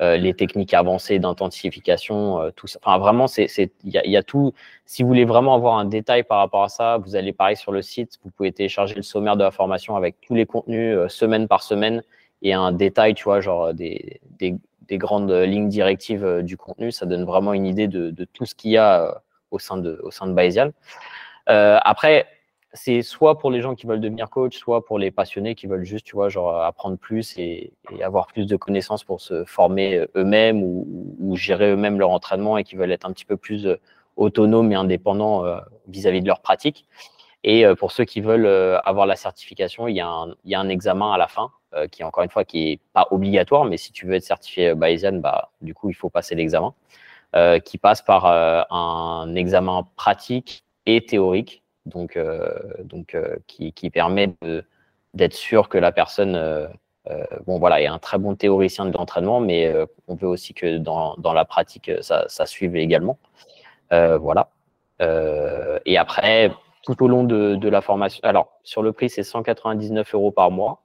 les 0.01 0.34
techniques 0.34 0.74
avancées 0.74 1.20
d'intensification, 1.20 2.51
tout 2.57 2.66
ça. 2.66 2.80
Enfin, 2.82 2.99
vraiment, 2.99 3.26
il 3.26 3.70
y, 3.84 4.11
y, 4.11 4.16
a 4.16 4.22
tout. 4.24 4.53
Si 4.84 5.03
vous 5.03 5.09
voulez 5.09 5.24
vraiment 5.24 5.55
avoir 5.55 5.78
un 5.78 5.84
détail 5.84 6.24
par 6.24 6.38
rapport 6.38 6.64
à 6.64 6.68
ça, 6.68 6.99
vous 6.99 7.14
allez 7.14 7.32
pareil 7.32 7.57
sur 7.57 7.70
le 7.70 7.82
site. 7.82 8.18
Vous 8.24 8.30
pouvez 8.30 8.51
télécharger 8.51 8.97
le 8.97 9.03
sommaire 9.03 9.36
de 9.36 9.45
la 9.45 9.53
formation 9.53 9.95
avec 9.95 10.20
tous 10.20 10.34
les 10.34 10.45
contenus 10.45 10.99
semaine 11.09 11.47
par 11.47 11.62
semaine 11.62 12.03
et 12.43 12.53
un 12.53 12.72
détail, 12.72 13.14
tu 13.14 13.22
vois, 13.24 13.40
genre 13.40 13.74
des, 13.74 14.20
des, 14.40 14.57
des 14.88 14.99
grandes 14.99 15.30
lignes 15.30 15.68
directives 15.68 16.43
du 16.43 16.57
contenu. 16.57 16.90
Ça 16.90 17.07
donne 17.07 17.24
vraiment 17.24 17.53
une 17.53 17.66
idée 17.66 17.86
de, 17.86 18.11
de 18.11 18.24
tout 18.24 18.45
ce 18.45 18.57
qu'il 18.57 18.72
y 18.72 18.78
a 18.78 19.22
au 19.53 19.61
sein 19.61 19.76
de, 19.76 20.01
au 20.03 20.11
sein 20.11 20.26
de 20.26 20.32
Bayesian. 20.32 20.72
après, 21.47 22.26
c'est 22.74 23.02
soit 23.02 23.38
pour 23.38 23.50
les 23.50 23.60
gens 23.60 23.74
qui 23.74 23.86
veulent 23.86 24.00
devenir 24.00 24.30
coach, 24.30 24.56
soit 24.56 24.84
pour 24.84 24.98
les 24.98 25.10
passionnés 25.10 25.54
qui 25.54 25.66
veulent 25.66 25.84
juste, 25.84 26.06
tu 26.06 26.16
vois, 26.16 26.28
genre 26.28 26.62
apprendre 26.62 26.96
plus 26.96 27.36
et, 27.36 27.72
avoir 28.02 28.26
plus 28.26 28.46
de 28.46 28.56
connaissances 28.56 29.04
pour 29.04 29.20
se 29.20 29.44
former 29.44 29.96
euh, 29.96 30.06
eux-mêmes 30.16 30.62
ou, 30.62 31.36
gérer 31.36 31.70
eux-mêmes 31.72 31.98
leur 31.98 32.10
entraînement 32.10 32.58
et 32.58 32.64
qui 32.64 32.76
veulent 32.76 32.92
être 32.92 33.06
un 33.06 33.12
petit 33.12 33.24
peu 33.24 33.36
plus 33.36 33.66
euh, 33.66 33.76
autonomes 34.16 34.72
et 34.72 34.74
indépendants 34.74 35.44
euh, 35.44 35.58
vis-à-vis 35.88 36.22
de 36.22 36.26
leur 36.26 36.40
pratique. 36.40 36.86
Et 37.44 37.64
pour 37.76 37.90
ceux 37.90 38.04
qui 38.04 38.20
veulent 38.20 38.46
avoir 38.84 39.04
la 39.04 39.16
certification, 39.16 39.88
il 39.88 39.96
y, 39.96 40.00
a 40.00 40.08
un, 40.08 40.68
examen 40.68 41.12
à 41.12 41.18
la 41.18 41.26
fin 41.26 41.50
qui, 41.90 42.04
encore 42.04 42.22
une 42.22 42.30
fois, 42.30 42.44
qui 42.44 42.70
est 42.70 42.80
pas 42.92 43.08
obligatoire, 43.10 43.64
mais 43.64 43.78
si 43.78 43.90
tu 43.90 44.06
veux 44.06 44.14
être 44.14 44.22
certifié 44.22 44.76
Bayesian, 44.76 45.20
du 45.60 45.74
coup, 45.74 45.90
il 45.90 45.94
faut 45.94 46.08
passer 46.08 46.36
l'examen, 46.36 46.72
qui 47.64 47.78
passe 47.78 48.00
par 48.00 48.26
un 48.26 49.34
examen 49.34 49.88
pratique 49.96 50.62
et 50.86 51.04
théorique 51.04 51.64
donc, 51.86 52.16
euh, 52.16 52.48
donc 52.84 53.14
euh, 53.14 53.36
qui, 53.46 53.72
qui, 53.72 53.90
permet 53.90 54.34
d'être 55.14 55.34
sûr 55.34 55.68
que 55.68 55.78
la 55.78 55.92
personne 55.92 56.36
euh, 56.36 56.68
bon, 57.46 57.58
voilà, 57.58 57.80
est 57.80 57.86
un 57.86 57.98
très 57.98 58.18
bon 58.18 58.34
théoricien 58.34 58.86
de 58.86 58.92
l'entraînement, 58.92 59.40
mais 59.40 59.74
on 60.08 60.14
veut 60.14 60.28
aussi 60.28 60.54
que 60.54 60.78
dans, 60.78 61.16
dans 61.16 61.32
la 61.32 61.44
pratique, 61.44 61.90
ça, 62.00 62.24
ça 62.28 62.46
suive 62.46 62.76
également. 62.76 63.18
voilà. 63.90 64.50
et 65.00 65.98
après, 65.98 66.52
tout 66.82 67.02
au 67.02 67.08
long 67.08 67.24
de, 67.24 67.56
de, 67.56 67.68
la 67.68 67.80
formation, 67.80 68.20
alors 68.22 68.52
sur 68.62 68.82
le 68.82 68.92
prix, 68.92 69.10
c'est 69.10 69.24
199 69.24 70.14
euros 70.14 70.30
par 70.30 70.50
mois. 70.50 70.82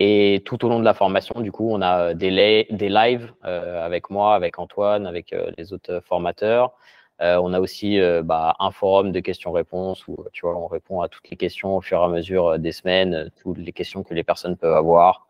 Et 0.00 0.42
tout 0.44 0.64
au 0.64 0.68
long 0.68 0.78
de 0.78 0.84
la 0.84 0.94
formation, 0.94 1.40
du 1.40 1.50
coup, 1.50 1.68
on 1.72 1.82
a 1.82 2.14
des, 2.14 2.68
des 2.70 2.88
lives 2.88 3.32
avec 3.42 4.10
moi, 4.10 4.36
avec 4.36 4.60
Antoine, 4.60 5.08
avec 5.08 5.34
les 5.56 5.72
autres 5.72 6.00
formateurs. 6.04 6.72
Euh, 7.20 7.36
on 7.42 7.52
a 7.52 7.60
aussi 7.60 8.00
euh, 8.00 8.22
bah, 8.22 8.54
un 8.60 8.70
forum 8.70 9.10
de 9.10 9.20
questions-réponses 9.20 10.06
où 10.06 10.24
tu 10.32 10.42
vois, 10.42 10.56
on 10.56 10.68
répond 10.68 11.00
à 11.00 11.08
toutes 11.08 11.28
les 11.30 11.36
questions 11.36 11.76
au 11.76 11.80
fur 11.80 12.00
et 12.00 12.04
à 12.04 12.08
mesure 12.08 12.46
euh, 12.46 12.58
des 12.58 12.70
semaines, 12.70 13.30
toutes 13.42 13.58
les 13.58 13.72
questions 13.72 14.04
que 14.04 14.14
les 14.14 14.22
personnes 14.22 14.56
peuvent 14.56 14.76
avoir. 14.76 15.26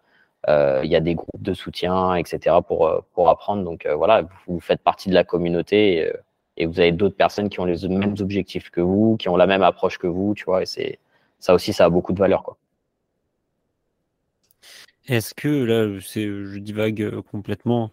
Il 0.46 0.86
y 0.88 0.96
a 0.96 1.00
des 1.00 1.14
groupes 1.14 1.42
de 1.42 1.52
soutien, 1.52 2.14
etc. 2.14 2.56
pour, 2.66 3.28
apprendre. 3.28 3.64
Donc 3.64 3.86
voilà, 3.86 4.22
vous 4.46 4.60
faites 4.60 4.80
partie 4.80 5.08
de 5.08 5.14
la 5.14 5.24
communauté 5.24 6.10
et, 6.56 6.66
vous 6.66 6.80
avez 6.80 6.92
d'autres 6.92 7.16
personnes 7.16 7.48
qui 7.50 7.60
ont 7.60 7.64
les 7.64 7.86
mêmes 7.88 8.14
objectifs 8.20 8.70
que 8.70 8.80
vous, 8.80 9.16
qui 9.16 9.28
ont 9.28 9.36
la 9.36 9.46
même 9.46 9.62
approche 9.62 9.98
que 9.98 10.06
vous, 10.06 10.34
tu 10.34 10.44
vois. 10.44 10.62
Et 10.62 10.66
c'est 10.66 10.98
ça 11.38 11.54
aussi, 11.54 11.72
ça 11.72 11.86
a 11.86 11.90
beaucoup 11.90 12.12
de 12.12 12.18
valeur. 12.18 12.56
Est-ce 15.06 15.34
que 15.34 15.48
là, 15.48 15.98
je 15.98 16.58
divague 16.58 17.20
complètement, 17.30 17.90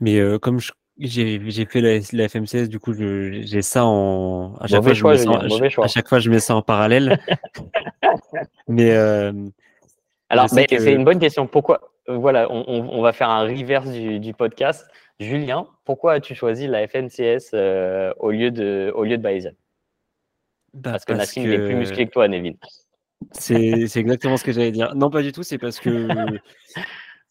mais 0.00 0.20
comme 0.40 0.60
je 0.60 0.72
j'ai 0.98 1.66
fait 1.66 1.80
la, 1.80 1.98
la, 2.12 2.28
FMCS, 2.28 2.68
du 2.68 2.78
coup, 2.78 2.94
j'ai 2.94 3.62
ça 3.62 3.84
en. 3.84 4.54
À 4.60 4.66
chaque, 4.66 4.82
fois, 4.82 4.94
choix, 4.94 5.14
je 5.14 5.28
mets 5.60 5.70
ça, 5.70 5.82
à 5.82 5.88
chaque 5.88 6.08
fois, 6.08 6.18
je 6.20 6.30
mets 6.30 6.40
ça 6.40 6.54
en 6.54 6.62
parallèle. 6.62 7.18
mais. 8.68 8.92
Euh, 8.92 9.32
Alors, 10.28 10.48
c'est 10.48 10.92
une 10.92 11.04
bonne 11.04 11.18
question. 11.18 11.46
Pourquoi 11.46 11.90
euh, 12.08 12.16
Voilà, 12.16 12.50
on, 12.50 12.64
on, 12.68 13.02
va 13.02 13.12
faire 13.12 13.28
un 13.28 13.42
reverse 13.42 13.90
du, 13.90 14.20
du 14.20 14.34
podcast. 14.34 14.86
Julien, 15.20 15.66
pourquoi 15.84 16.14
as-tu 16.14 16.34
choisi 16.34 16.66
la 16.66 16.86
FMCS 16.86 17.50
euh, 17.54 18.12
au 18.18 18.30
lieu 18.30 18.50
de, 18.50 18.92
au 18.94 19.04
lieu 19.04 19.16
de 19.16 19.22
Bayesian 19.22 19.52
bah, 20.72 20.92
Parce 20.92 21.04
que 21.04 21.12
Nassim 21.12 21.42
est 21.44 21.58
plus 21.58 21.76
musclé 21.76 22.06
que 22.06 22.12
toi, 22.12 22.26
Nevin. 22.28 22.54
C'est 23.32 23.96
exactement 23.96 24.36
ce 24.36 24.44
que 24.44 24.52
j'allais 24.52 24.72
dire. 24.72 24.94
Non, 24.94 25.10
pas 25.10 25.22
du 25.22 25.32
tout. 25.32 25.42
C'est 25.42 25.58
parce 25.58 25.80
que 25.80 26.08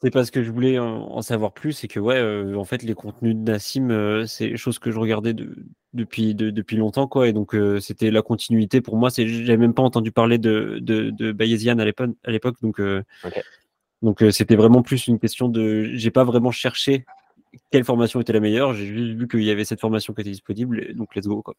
C'est 0.04 0.12
parce 0.12 0.32
que 0.32 0.43
je 0.43 0.51
voulais 0.51 0.80
en, 0.80 1.22
savoir 1.22 1.54
plus 1.54 1.86
et 1.86 1.88
que 1.88 1.97
ouais, 1.97 2.18
euh, 2.18 2.58
en 2.58 2.66
fait, 2.66 2.84
les 2.84 2.93
contenus 2.93 3.38
de 3.38 3.39
Nassim, 3.39 3.89
euh, 3.89 4.26
c'est 4.26 4.49
des 4.49 4.58
choses 4.58 4.78
que 4.78 4.91
je 4.91 4.99
regardais 4.99 5.34
depuis 5.93 6.36
depuis 6.36 6.76
longtemps 6.76 7.08
quoi. 7.08 7.30
Et 7.30 7.34
donc 7.34 7.56
euh, 7.56 7.80
c'était 7.80 8.12
la 8.12 8.22
continuité 8.22 8.82
pour 8.82 8.97
moi. 8.97 9.10
C'est 9.10 9.26
j'avais 9.28 9.56
même 9.58 9.74
pas 9.74 9.82
entendu 9.82 10.12
parler 10.12 10.38
de 10.38 10.80
de, 10.82 11.10
de 11.10 11.32
Bayesian 11.32 11.80
à 11.80 11.86
l'époque 11.86 12.12
à 12.26 12.32
l'époque 12.32 12.58
donc 12.62 12.82
donc 14.01 14.24
c'était 14.32 14.58
vraiment 14.58 14.82
plus 14.82 15.08
une 15.08 15.20
question 15.20 15.47
de 15.47 15.84
j'ai 15.93 16.12
pas 16.12 16.26
vraiment 16.26 16.51
cherché 16.51 17.06
quelle 17.72 17.86
formation 17.86 18.20
était 18.20 18.34
la 18.34 18.41
meilleure. 18.41 18.74
J'ai 18.74 18.86
juste 18.88 19.18
vu 19.18 19.28
qu'il 19.30 19.43
y 19.43 19.51
avait 19.51 19.64
cette 19.64 19.80
formation 19.80 20.14
qui 20.14 20.20
était 20.20 20.32
disponible 20.32 20.93
donc 20.95 21.16
let's 21.16 21.28
go 21.28 21.41
quoi. 21.41 21.56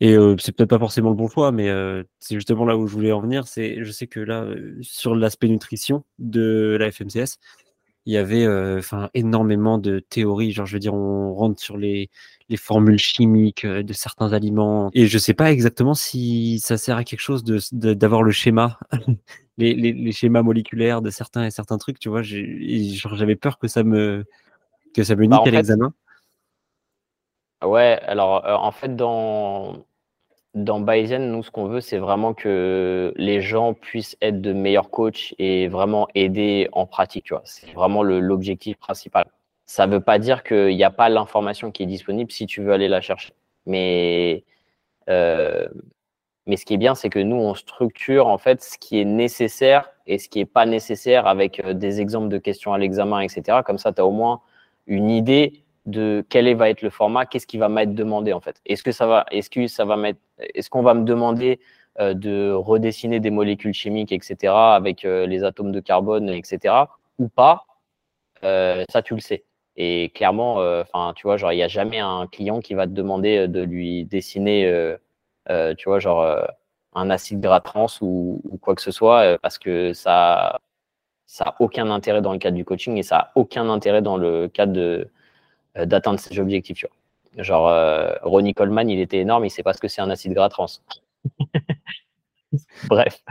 Et 0.00 0.14
euh, 0.16 0.36
c'est 0.38 0.52
peut-être 0.52 0.70
pas 0.70 0.78
forcément 0.78 1.10
le 1.10 1.16
bon 1.16 1.28
choix, 1.28 1.50
mais 1.50 1.68
euh, 1.68 2.04
c'est 2.20 2.36
justement 2.36 2.64
là 2.64 2.76
où 2.76 2.86
je 2.86 2.94
voulais 2.94 3.12
en 3.12 3.20
venir. 3.20 3.48
C'est, 3.48 3.82
je 3.82 3.90
sais 3.90 4.06
que 4.06 4.20
là, 4.20 4.42
euh, 4.42 4.78
sur 4.80 5.16
l'aspect 5.16 5.48
nutrition 5.48 6.04
de 6.20 6.76
la 6.78 6.92
FMCS, 6.92 7.38
il 8.06 8.12
y 8.14 8.16
avait 8.16 8.46
enfin 8.78 9.10
énormément 9.12 9.76
de 9.76 9.98
théories. 9.98 10.52
Genre, 10.52 10.64
je 10.64 10.72
veux 10.72 10.78
dire, 10.78 10.94
on 10.94 11.34
rentre 11.34 11.60
sur 11.60 11.76
les, 11.76 12.08
les 12.48 12.56
formules 12.56 12.98
chimiques 12.98 13.66
de 13.66 13.92
certains 13.92 14.32
aliments. 14.32 14.88
Et 14.94 15.08
je 15.08 15.18
sais 15.18 15.34
pas 15.34 15.52
exactement 15.52 15.92
si 15.92 16.58
ça 16.60 16.78
sert 16.78 16.96
à 16.96 17.04
quelque 17.04 17.20
chose 17.20 17.44
de, 17.44 17.60
d'avoir 17.92 18.22
le 18.22 18.30
schéma, 18.30 18.78
les, 19.58 19.74
les, 19.74 19.92
les, 19.92 20.12
schémas 20.12 20.40
moléculaires 20.42 21.02
de 21.02 21.10
certains 21.10 21.44
et 21.44 21.50
certains 21.50 21.76
trucs. 21.76 21.98
Tu 21.98 22.08
vois, 22.08 22.22
j'avais 22.22 23.36
peur 23.36 23.58
que 23.58 23.68
ça 23.68 23.82
me 23.82 24.24
que 24.94 25.04
ça 25.04 25.14
me 25.14 25.26
bah, 25.26 25.36
nique 25.36 25.48
à 25.48 25.50
l'examen. 25.50 25.92
Ouais, 27.62 28.00
alors 28.06 28.42
en 28.46 28.70
fait, 28.70 28.96
dans, 28.96 29.84
dans 30.64 30.80
Bayesian, 30.80 31.20
nous, 31.20 31.42
ce 31.42 31.50
qu'on 31.50 31.66
veut, 31.66 31.80
c'est 31.80 31.98
vraiment 31.98 32.34
que 32.34 33.12
les 33.16 33.40
gens 33.40 33.74
puissent 33.74 34.16
être 34.20 34.40
de 34.40 34.52
meilleurs 34.52 34.90
coachs 34.90 35.34
et 35.38 35.68
vraiment 35.68 36.08
aider 36.14 36.68
en 36.72 36.86
pratique. 36.86 37.32
C'est 37.44 37.72
vraiment 37.72 38.02
l'objectif 38.02 38.76
principal. 38.78 39.26
Ça 39.66 39.86
ne 39.86 39.92
veut 39.92 40.00
pas 40.00 40.18
dire 40.18 40.42
qu'il 40.44 40.76
n'y 40.76 40.84
a 40.84 40.90
pas 40.90 41.08
l'information 41.08 41.70
qui 41.70 41.82
est 41.82 41.86
disponible 41.86 42.32
si 42.32 42.46
tu 42.46 42.62
veux 42.62 42.72
aller 42.72 42.88
la 42.88 43.00
chercher. 43.00 43.32
Mais, 43.66 44.44
euh, 45.08 45.68
mais 46.46 46.56
ce 46.56 46.64
qui 46.64 46.74
est 46.74 46.78
bien, 46.78 46.94
c'est 46.94 47.10
que 47.10 47.18
nous, 47.18 47.36
on 47.36 47.54
structure 47.54 48.26
en 48.26 48.38
fait 48.38 48.62
ce 48.62 48.78
qui 48.78 48.98
est 49.00 49.04
nécessaire 49.04 49.90
et 50.06 50.18
ce 50.18 50.28
qui 50.28 50.38
n'est 50.38 50.46
pas 50.46 50.66
nécessaire 50.66 51.26
avec 51.26 51.60
euh, 51.60 51.74
des 51.74 52.00
exemples 52.00 52.28
de 52.28 52.38
questions 52.38 52.72
à 52.72 52.78
l'examen, 52.78 53.20
etc. 53.20 53.58
Comme 53.64 53.78
ça, 53.78 53.92
tu 53.92 54.00
as 54.00 54.06
au 54.06 54.10
moins 54.10 54.40
une 54.86 55.10
idée 55.10 55.64
de 55.88 56.24
quel 56.28 56.54
va 56.56 56.70
être 56.70 56.82
le 56.82 56.90
format, 56.90 57.26
qu'est-ce 57.26 57.46
qui 57.46 57.58
va 57.58 57.68
m'être 57.68 57.94
demandé 57.94 58.32
en 58.32 58.40
fait. 58.40 58.60
Est-ce 58.66 58.82
que 58.82 58.92
ça 58.92 59.06
va, 59.06 59.26
est-ce 59.30 59.50
que 59.50 59.66
ça 59.66 59.84
va 59.84 59.96
mettre, 59.96 60.20
est-ce 60.38 60.70
qu'on 60.70 60.82
va 60.82 60.94
me 60.94 61.04
demander 61.04 61.60
euh, 62.00 62.14
de 62.14 62.52
redessiner 62.52 63.20
des 63.20 63.30
molécules 63.30 63.74
chimiques, 63.74 64.12
etc., 64.12 64.52
avec 64.54 65.04
euh, 65.04 65.26
les 65.26 65.44
atomes 65.44 65.72
de 65.72 65.80
carbone, 65.80 66.28
etc., 66.28 66.74
ou 67.18 67.28
pas? 67.28 67.66
Euh, 68.44 68.84
Ça, 68.90 69.02
tu 69.02 69.14
le 69.14 69.20
sais. 69.20 69.44
Et 69.76 70.10
clairement, 70.14 70.56
enfin, 70.80 71.12
tu 71.14 71.26
vois, 71.26 71.36
genre, 71.36 71.52
il 71.52 71.56
n'y 71.56 71.62
a 71.62 71.68
jamais 71.68 72.00
un 72.00 72.26
client 72.26 72.60
qui 72.60 72.74
va 72.74 72.86
te 72.86 72.92
demander 72.92 73.46
de 73.46 73.62
lui 73.62 74.04
dessiner, 74.06 74.96
tu 75.78 75.88
vois, 75.88 76.00
genre 76.00 76.48
un 76.94 77.10
acide 77.10 77.40
gras 77.40 77.60
trans 77.60 77.86
ou, 78.00 78.42
quoi 78.60 78.74
que 78.74 78.82
ce 78.82 78.90
soit, 78.90 79.38
parce 79.40 79.58
que 79.58 79.92
ça 79.92 80.58
ça 81.26 81.44
n'a 81.44 81.54
aucun 81.60 81.90
intérêt 81.90 82.22
dans 82.22 82.32
le 82.32 82.38
cadre 82.38 82.56
du 82.56 82.64
coaching 82.64 82.96
et 82.96 83.02
ça 83.04 83.16
n'a 83.16 83.32
aucun 83.36 83.68
intérêt 83.68 84.02
dans 84.02 84.16
le 84.16 84.48
cadre 84.48 85.06
d'atteindre 85.86 86.18
ses 86.18 86.38
objectifs. 86.38 86.84
Genre, 87.36 88.18
Ronnie 88.22 88.54
Coleman, 88.54 88.88
il 88.88 89.00
était 89.00 89.18
énorme, 89.18 89.44
il 89.44 89.48
ne 89.48 89.52
sait 89.52 89.62
pas 89.62 89.72
ce 89.72 89.80
que 89.80 89.88
c'est 89.88 90.00
un 90.00 90.10
acide 90.10 90.32
gras 90.32 90.48
trans. 90.48 90.66
Bref. 92.88 93.22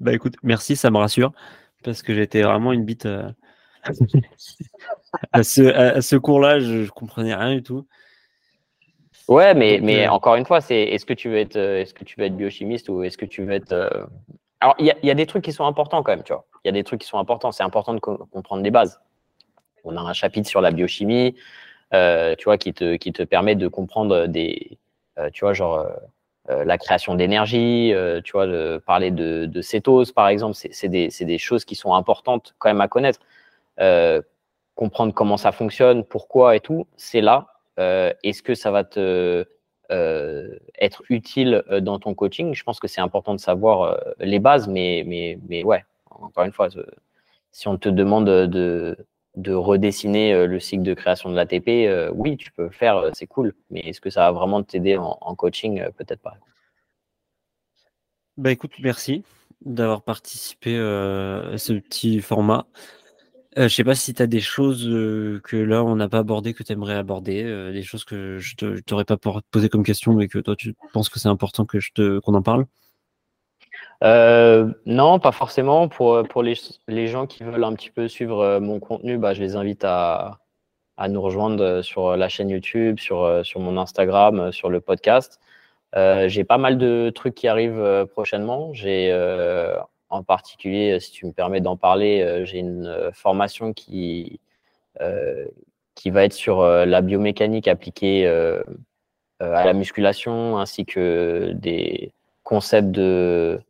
bah 0.00 0.12
écoute, 0.12 0.34
merci, 0.42 0.76
ça 0.76 0.90
me 0.90 0.98
rassure, 0.98 1.32
parce 1.84 2.02
que 2.02 2.14
j'étais 2.14 2.42
vraiment 2.42 2.72
une 2.72 2.84
bite 2.84 3.06
à 5.32 5.42
ce, 5.42 6.16
cours-là, 6.16 6.60
je, 6.60 6.82
ne 6.82 6.88
comprenais 6.88 7.34
rien 7.34 7.54
du 7.54 7.62
tout. 7.62 7.86
Ouais, 9.28 9.54
mais, 9.54 9.80
mais 9.82 10.06
euh, 10.06 10.10
encore 10.10 10.34
une 10.34 10.44
fois, 10.44 10.60
c'est 10.60 10.82
est-ce 10.82 11.06
que 11.06 11.14
tu 11.14 11.28
veux 11.28 11.38
être, 11.38 11.56
euh, 11.56 11.80
est-ce 11.80 11.94
que 11.94 12.04
tu 12.04 12.18
veux 12.18 12.26
être 12.26 12.36
biochimiste 12.36 12.88
ou 12.88 13.02
est-ce 13.02 13.16
que 13.16 13.24
tu 13.24 13.44
veux 13.44 13.52
être. 13.52 13.72
Euh, 13.72 14.04
alors, 14.60 14.74
il 14.78 14.94
y, 15.02 15.10
a 15.10 15.14
des 15.14 15.26
trucs 15.26 15.42
qui 15.42 15.52
sont 15.52 15.64
importants 15.64 16.04
quand 16.04 16.12
même, 16.12 16.22
tu 16.22 16.32
vois. 16.32 16.46
Il 16.64 16.68
y 16.68 16.70
a 16.70 16.72
des 16.72 16.84
trucs 16.84 17.00
qui 17.00 17.08
sont 17.08 17.18
importants. 17.18 17.50
C'est 17.50 17.64
important 17.64 17.94
de 17.94 17.98
comprendre 17.98 18.62
les 18.62 18.70
bases. 18.70 19.00
On 19.84 19.96
a 19.96 20.00
un 20.00 20.12
chapitre 20.12 20.48
sur 20.48 20.60
la 20.60 20.70
biochimie, 20.70 21.34
tu 21.92 22.44
vois, 22.44 22.58
qui 22.58 22.72
te, 22.72 23.22
permet 23.24 23.54
de 23.54 23.68
comprendre 23.68 24.26
des, 24.26 24.78
tu 25.32 25.44
vois, 25.44 25.52
genre 25.52 25.86
la 26.48 26.78
création 26.78 27.14
d'énergie, 27.14 27.92
tu 28.24 28.32
vois, 28.32 28.46
de 28.46 28.82
parler 28.86 29.10
de, 29.10 29.60
cétose, 29.60 30.12
par 30.12 30.28
exemple. 30.28 30.54
C'est 30.54 30.88
des, 30.88 31.38
choses 31.38 31.64
qui 31.64 31.74
sont 31.74 31.94
importantes 31.94 32.54
quand 32.58 32.68
même 32.70 32.80
à 32.80 32.88
connaître. 32.88 33.20
comprendre 34.74 35.12
comment 35.14 35.36
ça 35.36 35.52
fonctionne, 35.52 36.04
pourquoi 36.04 36.56
et 36.56 36.60
tout, 36.60 36.86
c'est 36.96 37.20
là 37.20 37.52
euh, 37.78 38.12
est-ce 38.22 38.42
que 38.42 38.54
ça 38.54 38.70
va 38.70 38.84
te 38.84 39.46
euh, 39.90 40.58
être 40.78 41.02
utile 41.08 41.64
euh, 41.70 41.80
dans 41.80 41.98
ton 41.98 42.14
coaching? 42.14 42.54
Je 42.54 42.62
pense 42.64 42.80
que 42.80 42.88
c'est 42.88 43.00
important 43.00 43.34
de 43.34 43.40
savoir 43.40 43.98
les 44.18 44.38
bases, 44.38 44.68
mais, 44.68 45.04
mais, 45.06 45.38
mais 45.48 45.64
ouais, 45.64 45.84
encore 46.10 46.44
une 46.44 46.52
fois, 46.52 46.68
si 47.52 47.68
on 47.68 47.78
te 47.78 47.88
demande 47.88 48.26
de, 48.26 48.96
de 49.36 49.52
redessiner 49.52 50.46
le 50.46 50.60
cycle 50.60 50.82
de 50.82 50.94
création 50.94 51.30
de 51.30 51.36
l'ATP, 51.36 52.10
oui, 52.14 52.36
tu 52.36 52.52
peux 52.52 52.64
le 52.64 52.70
faire, 52.70 53.10
c'est 53.14 53.26
cool. 53.26 53.54
Mais 53.70 53.80
est-ce 53.80 54.00
que 54.00 54.10
ça 54.10 54.20
va 54.22 54.32
vraiment 54.32 54.62
t'aider 54.62 54.96
en, 54.96 55.34
coaching 55.34 55.82
Peut-être 55.96 56.20
pas? 56.20 56.36
Bah 58.36 58.50
écoute, 58.50 58.72
merci 58.80 59.24
d'avoir 59.64 60.02
participé 60.02 60.76
à 60.76 61.56
ce 61.56 61.72
petit 61.74 62.20
format. 62.20 62.66
Euh, 63.58 63.68
je 63.68 63.74
sais 63.74 63.84
pas 63.84 63.94
si 63.94 64.14
tu 64.14 64.22
as 64.22 64.26
des 64.26 64.40
choses 64.40 64.84
que 65.44 65.56
là 65.56 65.84
on 65.84 65.96
n'a 65.96 66.08
pas 66.08 66.18
abordées 66.18 66.54
que 66.54 66.62
tu 66.62 66.72
aimerais 66.72 66.94
aborder, 66.94 67.44
des 67.72 67.82
choses 67.82 68.04
que 68.04 68.38
je 68.38 68.54
t'aurais 68.80 69.04
pas 69.04 69.18
posé 69.18 69.68
comme 69.68 69.82
question 69.82 70.14
mais 70.14 70.26
que 70.28 70.38
toi 70.38 70.56
tu 70.56 70.74
penses 70.94 71.10
que 71.10 71.18
c'est 71.18 71.28
important 71.28 71.66
que 71.66 71.78
je 71.78 71.92
te 71.92 72.18
qu'on 72.20 72.34
en 72.34 72.42
parle? 72.42 72.66
Non, 74.02 75.18
pas 75.18 75.32
forcément. 75.32 75.88
Pour, 75.88 76.22
pour 76.28 76.42
les, 76.42 76.54
les, 76.88 77.06
gens 77.06 77.26
qui 77.26 77.44
veulent 77.44 77.64
un 77.64 77.74
petit 77.74 77.90
peu 77.90 78.08
suivre 78.08 78.58
mon 78.58 78.80
contenu, 78.80 79.18
bah, 79.18 79.34
je 79.34 79.40
les 79.40 79.56
invite 79.56 79.84
à, 79.84 80.38
à, 80.96 81.08
nous 81.08 81.20
rejoindre 81.20 81.82
sur 81.82 82.16
la 82.16 82.28
chaîne 82.28 82.50
YouTube, 82.50 82.98
sur, 82.98 83.44
sur 83.44 83.60
mon 83.60 83.78
Instagram, 83.78 84.52
sur 84.52 84.70
le 84.70 84.80
podcast. 84.80 85.40
j'ai 85.94 86.44
pas 86.44 86.58
mal 86.58 86.78
de 86.78 87.10
trucs 87.14 87.34
qui 87.34 87.48
arrivent 87.48 88.06
prochainement. 88.12 88.72
J'ai 88.74 89.12
en 90.12 90.22
particulier, 90.22 90.92
euh, 90.92 91.00
si 91.00 91.10
tu 91.10 91.26
me 91.26 91.32
permets 91.32 91.60
d'en 91.60 91.76
parler, 91.76 92.22
euh, 92.22 92.44
j'ai 92.44 92.58
une 92.58 92.86
euh, 92.86 93.10
formation 93.12 93.72
qui, 93.72 94.38
qui 95.94 96.10
va 96.10 96.24
être 96.24 96.34
sur 96.34 96.62
la 96.62 97.00
biomécanique 97.00 97.66
appliquée 97.66 98.26
à 99.40 99.64
la 99.64 99.72
musculation, 99.72 100.58
ainsi 100.58 100.84
que 100.84 101.52
des 101.54 102.12
concepts 102.44 102.90
de 102.90 103.60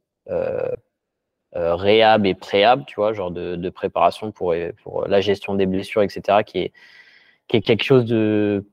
réhab 1.55 2.27
et 2.27 2.35
préhab, 2.35 2.85
tu 2.87 2.97
vois, 2.97 3.13
genre 3.13 3.31
de, 3.31 3.71
préparation 3.71 4.33
pour, 4.33 4.55
la 5.07 5.21
gestion 5.21 5.55
des 5.55 5.67
blessures, 5.67 6.03
etc., 6.03 6.39
qui 6.45 6.59
est, 6.59 6.73
quelque 7.49 7.85
chose 7.85 8.07
de 8.07 8.65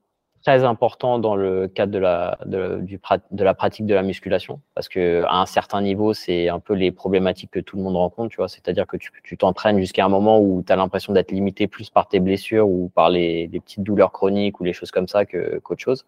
très 0.42 0.64
important 0.64 1.20
dans 1.20 1.36
le 1.36 1.68
cadre 1.68 1.92
de 1.92 2.00
la, 2.00 3.54
pratique 3.54 3.86
de 3.86 3.94
la 3.94 4.04
musculation, 4.04 4.62
parce 4.74 4.88
que 4.88 5.24
à 5.28 5.42
un 5.42 5.46
certain 5.46 5.82
niveau, 5.82 6.14
c'est 6.14 6.48
un 6.48 6.60
peu 6.62 6.74
les 6.74 6.92
problématiques 6.92 7.52
que 7.52 7.60
tout 7.60 7.76
le 7.76 7.84
monde 7.84 7.98
rencontre, 7.98 8.30
tu 8.30 8.38
vois, 8.38 8.48
c'est-à-dire 8.48 8.88
que 8.88 8.96
tu 8.96 9.38
t'entraînes 9.38 9.80
jusqu'à 9.80 10.06
un 10.06 10.10
moment 10.10 10.40
où 10.40 10.64
tu 10.66 10.72
as 10.72 10.78
l'impression 10.78 11.12
d'être 11.12 11.32
limité 11.32 11.68
plus 11.68 11.90
par 11.90 12.08
tes 12.08 12.22
blessures 12.22 12.70
ou 12.70 12.90
par 12.96 13.10
les, 13.10 13.48
les 13.48 13.60
petites 13.60 13.84
douleurs 13.84 14.14
chroniques 14.14 14.62
ou 14.62 14.64
les 14.64 14.74
choses 14.74 14.92
comme 14.92 15.10
ça 15.10 15.26
qu'autre 15.26 15.82
chose. 15.82 16.06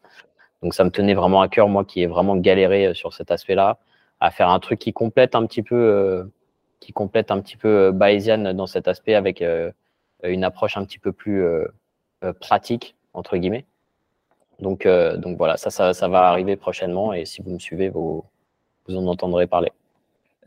Donc 0.61 0.73
ça 0.73 0.83
me 0.83 0.91
tenait 0.91 1.13
vraiment 1.13 1.41
à 1.41 1.49
cœur, 1.49 1.67
moi 1.67 1.85
qui 1.85 2.01
ai 2.01 2.07
vraiment 2.07 2.35
galéré 2.37 2.87
euh, 2.87 2.93
sur 2.93 3.13
cet 3.13 3.31
aspect-là, 3.31 3.79
à 4.21 4.31
faire 4.31 4.49
un 4.49 4.59
truc 4.59 4.79
qui 4.79 4.93
complète 4.93 5.35
un 5.35 5.45
petit 5.45 5.63
peu, 5.63 5.75
euh, 5.75 6.23
qui 6.79 6.93
complète 6.93 7.31
un 7.31 7.41
petit 7.41 7.57
peu 7.57 7.67
euh, 7.67 7.91
Bayesian 7.91 8.53
dans 8.53 8.67
cet 8.67 8.87
aspect 8.87 9.15
avec 9.15 9.43
une 10.23 10.43
approche 10.43 10.77
un 10.77 10.85
petit 10.85 10.99
peu 10.99 11.11
plus 11.11 11.43
pratique, 12.39 12.95
entre 13.13 13.35
guillemets. 13.37 13.65
Donc, 14.61 14.85
euh, 14.85 15.17
donc 15.17 15.37
voilà, 15.37 15.57
ça, 15.57 15.69
ça, 15.71 16.07
va 16.07 16.29
arriver 16.29 16.55
prochainement 16.55 17.13
et 17.13 17.25
si 17.25 17.41
vous 17.41 17.51
me 17.51 17.59
suivez, 17.59 17.89
vous, 17.89 18.23
vous 18.87 18.95
en 18.95 19.07
entendrez 19.07 19.47
parler. 19.47 19.71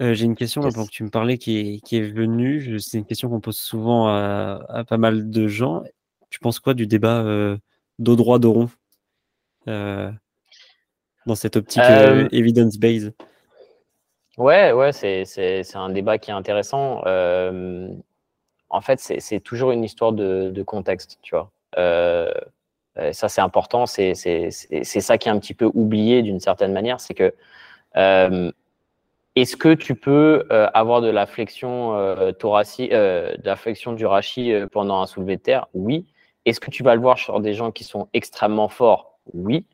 Euh, 0.00 0.14
j'ai 0.14 0.24
une 0.24 0.36
question 0.36 0.62
là, 0.62 0.70
pour 0.72 0.86
que 0.86 0.90
tu 0.90 1.04
me 1.04 1.10
parlais 1.10 1.36
qui 1.36 1.58
est, 1.58 1.80
qui 1.80 1.96
est 1.96 2.10
venue. 2.10 2.80
C'est 2.80 2.98
une 2.98 3.04
question 3.04 3.28
qu'on 3.28 3.40
pose 3.40 3.58
souvent 3.58 4.08
à, 4.08 4.84
pas 4.88 4.98
mal 4.98 5.30
de 5.30 5.48
gens. 5.48 5.82
Tu 6.30 6.38
penses 6.38 6.60
quoi 6.60 6.74
du 6.74 6.86
débat 6.86 7.22
euh, 7.22 7.56
dos 7.98 8.16
droit, 8.16 8.38
dos 8.38 8.52
rond 8.52 8.70
dans 11.26 11.34
cette 11.34 11.56
optique 11.56 11.82
evidence-based? 12.32 13.14
Ouais, 14.36 14.72
ouais, 14.72 14.92
c'est 14.92 15.76
un 15.76 15.90
débat 15.90 16.18
qui 16.18 16.30
est 16.30 16.34
intéressant. 16.34 17.02
en 18.70 18.80
fait, 18.80 18.98
c'est 18.98 19.40
toujours 19.40 19.70
une 19.70 19.84
histoire 19.84 20.12
de, 20.12 20.50
de 20.50 20.62
contexte, 20.62 21.18
tu 21.22 21.34
vois. 21.34 21.50
Euh, 22.98 23.12
ça, 23.12 23.28
c'est 23.28 23.40
important. 23.40 23.86
C'est 23.86 24.14
ça 24.14 25.18
qui 25.18 25.28
est 25.28 25.32
un 25.32 25.38
petit 25.38 25.54
peu 25.54 25.70
oublié 25.74 26.22
d'une 26.22 26.40
certaine 26.40 26.72
manière. 26.72 27.00
C'est 27.00 27.14
que 27.14 27.34
euh, 27.96 28.52
est-ce 29.36 29.56
que 29.56 29.74
tu 29.74 29.94
peux 29.94 30.46
euh, 30.50 30.68
avoir 30.74 31.00
de 31.00 31.08
la 31.08 31.26
flexion 31.26 31.94
thoracique, 32.38 32.90
de 32.90 33.44
la 33.44 33.56
flexion 33.56 33.92
du 33.92 34.06
rachis 34.06 34.52
pendant 34.72 35.00
un 35.00 35.06
soulevé 35.06 35.36
de 35.36 35.42
terre? 35.42 35.66
Oui. 35.74 36.06
Est-ce 36.44 36.60
que 36.60 36.70
tu 36.70 36.82
vas 36.82 36.94
le 36.94 37.00
voir 37.00 37.18
sur 37.18 37.40
des 37.40 37.54
gens 37.54 37.70
qui 37.72 37.84
sont 37.84 38.08
extrêmement 38.12 38.68
forts? 38.68 39.18
Oui. 39.32 39.64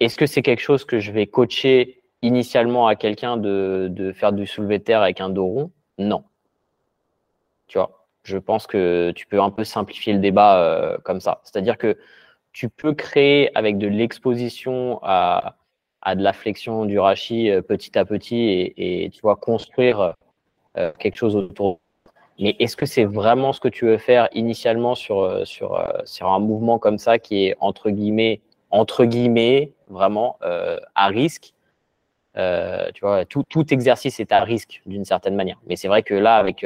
Est-ce 0.00 0.16
que 0.16 0.26
c'est 0.26 0.42
quelque 0.42 0.60
chose 0.60 0.84
que 0.84 1.00
je 1.00 1.10
vais 1.10 1.26
coacher 1.26 2.02
initialement 2.26 2.86
à 2.86 2.96
quelqu'un 2.96 3.36
de, 3.36 3.88
de, 3.90 4.12
faire 4.12 4.32
du 4.32 4.46
soulevé 4.46 4.78
de 4.78 4.84
terre 4.84 5.02
avec 5.02 5.20
un 5.20 5.28
dos 5.28 5.46
rond 5.46 5.70
Non. 5.98 6.24
Tu 7.68 7.78
vois, 7.78 8.06
je 8.22 8.38
pense 8.38 8.66
que 8.66 9.12
tu 9.14 9.26
peux 9.26 9.40
un 9.40 9.50
peu 9.50 9.64
simplifier 9.64 10.12
le 10.12 10.18
débat 10.20 10.98
comme 11.04 11.20
ça. 11.20 11.40
C'est-à-dire 11.44 11.78
que 11.78 11.96
tu 12.56 12.70
peux 12.70 12.94
créer 12.94 13.50
avec 13.54 13.76
de 13.76 13.86
l'exposition 13.86 14.98
à, 15.02 15.56
de 16.14 16.22
la 16.22 16.32
flexion 16.32 16.86
du 16.86 16.98
rachis 16.98 17.50
euh, 17.50 17.60
petit 17.60 17.98
à 17.98 18.06
petit 18.06 18.72
et, 18.78 19.10
tu 19.12 19.20
vois 19.20 19.36
construire 19.36 20.14
euh, 20.78 20.90
quelque 20.98 21.16
chose 21.16 21.36
autour. 21.36 21.80
Mais 22.38 22.56
est-ce 22.58 22.74
que 22.74 22.86
c'est 22.86 23.04
vraiment 23.04 23.52
ce 23.52 23.60
que 23.60 23.68
tu 23.68 23.84
veux 23.84 23.98
faire 23.98 24.30
initialement 24.32 24.94
sur, 24.94 25.20
euh, 25.20 25.44
sur, 25.44 25.86
sur 26.06 26.28
un 26.28 26.38
mouvement 26.38 26.78
comme 26.78 26.96
ça 26.96 27.18
qui 27.18 27.44
est 27.44 27.56
entre 27.60 27.90
guillemets, 27.90 28.40
entre 28.70 29.04
guillemets 29.04 29.72
vraiment 29.88 30.38
à 30.40 31.08
risque 31.08 31.52
Tu 32.36 33.00
vois, 33.00 33.24
tout, 33.24 33.42
tout, 33.48 33.72
exercice 33.72 34.20
est 34.20 34.32
à 34.32 34.44
risque 34.44 34.82
d'une 34.86 35.04
certaine 35.04 35.34
manière. 35.34 35.58
Mais 35.66 35.76
c'est 35.76 35.88
vrai 35.88 36.02
que 36.02 36.14
là, 36.14 36.36
avec 36.36 36.64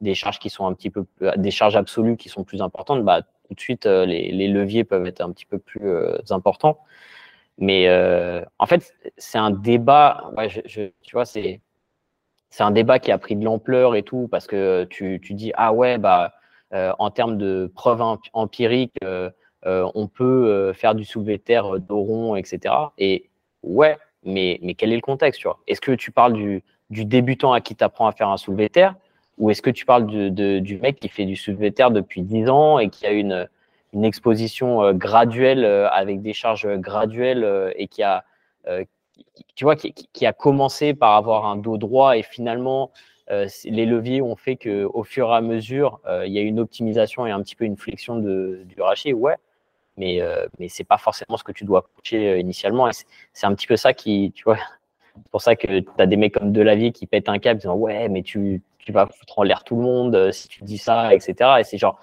des 0.00 0.14
charges 0.14 0.38
qui 0.38 0.50
sont 0.50 0.66
un 0.66 0.74
petit 0.74 0.90
peu, 0.90 1.04
des 1.36 1.50
charges 1.50 1.76
absolues 1.76 2.16
qui 2.16 2.28
sont 2.28 2.44
plus 2.44 2.62
importantes, 2.62 3.04
bah, 3.04 3.22
tout 3.50 3.54
de 3.54 3.60
suite, 3.60 3.86
euh, 3.86 4.06
les, 4.06 4.48
leviers 4.48 4.84
peuvent 4.84 5.06
être 5.06 5.20
un 5.20 5.32
petit 5.32 5.44
peu 5.44 5.58
plus 5.58 5.88
euh, 5.88 6.16
importants. 6.30 6.78
Mais 7.58 7.88
euh, 7.88 8.42
en 8.58 8.66
fait, 8.66 8.94
c'est 9.18 9.38
un 9.38 9.50
débat, 9.50 10.30
tu 10.72 10.92
vois, 11.12 11.26
c'est 11.26 11.60
c'est 12.50 12.64
un 12.64 12.70
débat 12.72 12.98
qui 12.98 13.12
a 13.12 13.18
pris 13.18 13.36
de 13.36 13.44
l'ampleur 13.44 13.94
et 13.94 14.02
tout, 14.02 14.28
parce 14.30 14.46
que 14.46 14.84
tu, 14.84 15.20
tu 15.22 15.34
dis, 15.34 15.52
ah 15.54 15.72
ouais, 15.72 15.98
bah, 15.98 16.34
en 16.72 17.10
termes 17.10 17.38
de 17.38 17.70
preuves 17.74 18.02
empiriques, 18.32 18.96
on 19.62 20.08
peut 20.08 20.72
faire 20.72 20.94
du 20.96 21.04
soulevé 21.04 21.38
de 21.38 21.42
terre 21.42 21.78
d'oron, 21.78 22.34
etc. 22.36 22.74
Et 22.98 23.30
ouais, 23.62 23.98
mais, 24.24 24.58
mais 24.62 24.74
quel 24.74 24.92
est 24.92 24.96
le 24.96 25.02
contexte, 25.02 25.42
Est-ce 25.66 25.80
que 25.80 25.92
tu 25.92 26.10
parles 26.10 26.34
du, 26.34 26.62
du 26.90 27.04
débutant 27.04 27.52
à 27.52 27.60
qui 27.60 27.74
tu 27.74 27.84
apprends 27.84 28.06
à 28.06 28.12
faire 28.12 28.28
un 28.28 28.36
soulevé 28.36 28.68
de 28.68 28.72
terre 28.72 28.94
ou 29.38 29.48
est-ce 29.50 29.62
que 29.62 29.70
tu 29.70 29.86
parles 29.86 30.06
du 30.06 30.78
mec 30.78 31.00
qui 31.00 31.08
fait 31.08 31.24
du 31.24 31.34
soulevé 31.34 31.70
de 31.70 31.74
terre 31.74 31.90
depuis 31.90 32.20
10 32.20 32.50
ans 32.50 32.78
et 32.78 32.90
qui 32.90 33.06
a 33.06 33.10
une, 33.10 33.48
une 33.92 34.04
exposition 34.04 34.82
euh, 34.82 34.92
graduelle 34.92 35.64
euh, 35.64 35.88
avec 35.90 36.22
des 36.22 36.32
charges 36.32 36.68
graduelles 36.76 37.44
euh, 37.44 37.72
et 37.76 37.88
qui 37.88 38.02
a, 38.02 38.24
tu 39.54 39.64
vois, 39.64 39.74
qui, 39.76 40.26
a 40.26 40.32
commencé 40.32 40.94
par 40.94 41.16
avoir 41.16 41.46
un 41.46 41.56
dos 41.56 41.78
droit 41.78 42.16
et 42.16 42.22
finalement 42.22 42.92
les 43.28 43.86
leviers 43.86 44.22
ont 44.22 44.36
fait 44.36 44.56
qu'au 44.56 45.04
fur 45.04 45.30
et 45.30 45.36
à 45.36 45.40
mesure, 45.40 46.00
il 46.26 46.32
y 46.32 46.38
a 46.38 46.42
une 46.42 46.58
optimisation 46.60 47.26
et 47.26 47.30
un 47.30 47.40
petit 47.42 47.54
peu 47.54 47.64
une 47.64 47.76
flexion 47.76 48.16
de, 48.16 48.62
du 48.64 48.80
rachis, 48.82 49.14
ouais, 49.14 49.36
mais, 50.00 50.20
mais 50.58 50.68
ce 50.68 50.82
n'est 50.82 50.86
pas 50.86 50.98
forcément 50.98 51.36
ce 51.36 51.44
que 51.44 51.52
tu 51.52 51.64
dois 51.64 51.82
coacher 51.94 52.40
initialement. 52.40 52.90
C'est 53.32 53.46
un 53.46 53.54
petit 53.54 53.66
peu 53.66 53.76
ça 53.76 53.92
qui, 53.92 54.32
tu 54.34 54.44
vois, 54.44 54.58
C'est 55.16 55.30
pour 55.30 55.42
ça 55.42 55.56
que 55.56 55.80
tu 55.80 55.88
as 55.98 56.06
des 56.06 56.16
mecs 56.16 56.34
comme 56.34 56.52
Delavier 56.52 56.92
qui 56.92 57.06
pètent 57.06 57.28
un 57.28 57.38
câble 57.38 57.60
disant 57.60 57.76
Ouais, 57.76 58.08
mais 58.08 58.22
tu, 58.22 58.62
tu 58.78 58.92
vas 58.92 59.06
foutre 59.06 59.38
en 59.38 59.42
l'air 59.42 59.64
tout 59.64 59.76
le 59.76 59.82
monde 59.82 60.14
euh, 60.14 60.32
si 60.32 60.48
tu 60.48 60.64
dis 60.64 60.78
ça, 60.78 61.14
etc. 61.14 61.60
Et 61.60 61.64
c'est 61.64 61.78
genre, 61.78 62.00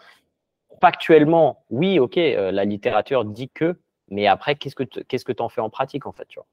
factuellement, 0.82 1.64
oui, 1.70 2.00
ok, 2.00 2.18
euh, 2.18 2.52
la 2.52 2.66
littérature 2.66 3.26
dit 3.26 3.50
que, 3.50 3.80
mais 4.10 4.28
après, 4.28 4.56
qu'est-ce 4.56 4.76
que 4.76 4.84
qu'est-ce 4.84 5.26
que 5.26 5.32
tu 5.32 5.42
en 5.42 5.50
fais 5.50 5.62
en 5.62 5.70
pratique, 5.70 6.06
en 6.06 6.12
fait, 6.12 6.26
tu 6.28 6.40
vois? 6.40 6.48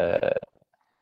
Euh, 0.00 0.30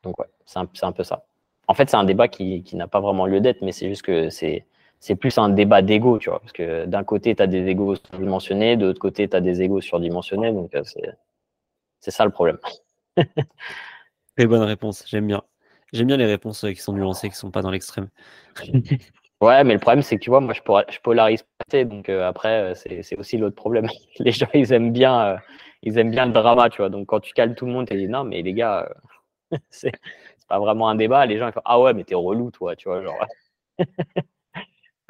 Donc, 0.03 0.19
ouais, 0.19 0.27
c'est 0.45 0.59
un, 0.59 0.67
un, 0.81 0.91
peu 0.91 1.03
ça. 1.03 1.25
En 1.67 1.73
fait, 1.73 1.89
c'est 1.89 1.97
un 1.97 2.03
débat 2.03 2.27
qui, 2.27 2.63
qui 2.63 2.75
n'a 2.75 2.87
pas 2.87 2.99
vraiment 2.99 3.25
lieu 3.25 3.41
d'être, 3.41 3.61
mais 3.61 3.71
c'est 3.71 3.89
juste 3.89 4.03
que 4.03 4.29
c'est 4.29 4.65
c'est 4.99 5.15
plus 5.15 5.37
un 5.37 5.49
débat 5.49 5.81
d'ego, 5.81 6.17
tu 6.19 6.29
vois. 6.29 6.39
Parce 6.39 6.53
que 6.53 6.85
d'un 6.85 7.03
côté, 7.03 7.35
tu 7.35 7.41
as 7.41 7.47
des 7.47 7.67
égos 7.67 7.95
surdimensionnés, 7.95 8.77
de 8.77 8.87
l'autre 8.87 8.99
côté, 8.99 9.27
tu 9.27 9.35
as 9.35 9.41
des 9.41 9.61
égos 9.61 9.81
surdimensionnés. 9.81 10.51
Donc, 10.51 10.71
c'est 11.99 12.11
ça 12.11 12.25
le 12.25 12.31
problème. 12.31 12.57
Très 14.37 14.45
bonne 14.45 14.63
réponse, 14.63 15.03
j'aime 15.07 15.27
bien. 15.27 15.43
J'aime 15.93 16.07
bien 16.07 16.17
les 16.17 16.25
réponses 16.25 16.61
qui 16.61 16.75
sont 16.75 16.93
nuancées, 16.93 17.29
qui 17.29 17.35
ne 17.35 17.37
sont 17.37 17.51
pas 17.51 17.61
dans 17.61 17.71
l'extrême. 17.71 18.09
Ouais, 19.39 19.63
mais 19.63 19.73
le 19.75 19.79
problème, 19.79 20.01
c'est 20.01 20.17
que 20.17 20.23
tu 20.23 20.31
vois, 20.31 20.41
moi, 20.41 20.53
je, 20.53 20.61
je 20.91 20.99
polarise 20.99 21.43
pas. 21.43 21.83
Donc 21.83 22.09
euh, 22.09 22.27
après, 22.27 22.71
euh, 22.71 22.73
c'est 22.75 23.17
aussi 23.19 23.37
l'autre 23.37 23.55
problème. 23.55 23.87
Les 24.19 24.31
gens, 24.31 24.47
ils 24.53 24.73
aiment 24.73 24.91
bien, 24.91 25.35
euh, 25.35 25.37
ils 25.83 25.97
aiment 25.99 26.09
bien 26.11 26.25
le 26.25 26.31
drama, 26.33 26.69
tu 26.69 26.77
vois. 26.77 26.89
Donc 26.89 27.07
quand 27.07 27.19
tu 27.19 27.33
calmes 27.33 27.53
tout 27.53 27.67
le 27.67 27.71
monde, 27.71 27.87
tu 27.87 27.95
dis 27.95 28.07
non, 28.07 28.23
mais 28.23 28.41
les 28.41 28.53
gars, 28.53 28.89
c'est 29.69 29.91
pas 30.47 30.59
vraiment 30.59 30.89
un 30.89 30.95
débat. 30.95 31.25
Les 31.27 31.37
gens, 31.37 31.47
ils 31.47 31.53
font 31.53 31.61
ah 31.65 31.79
ouais, 31.79 31.93
mais 31.93 32.03
t'es 32.03 32.15
relou, 32.15 32.51
toi, 32.51 32.75
tu 32.75 32.89
vois. 32.89 33.03
Genre. 33.03 33.15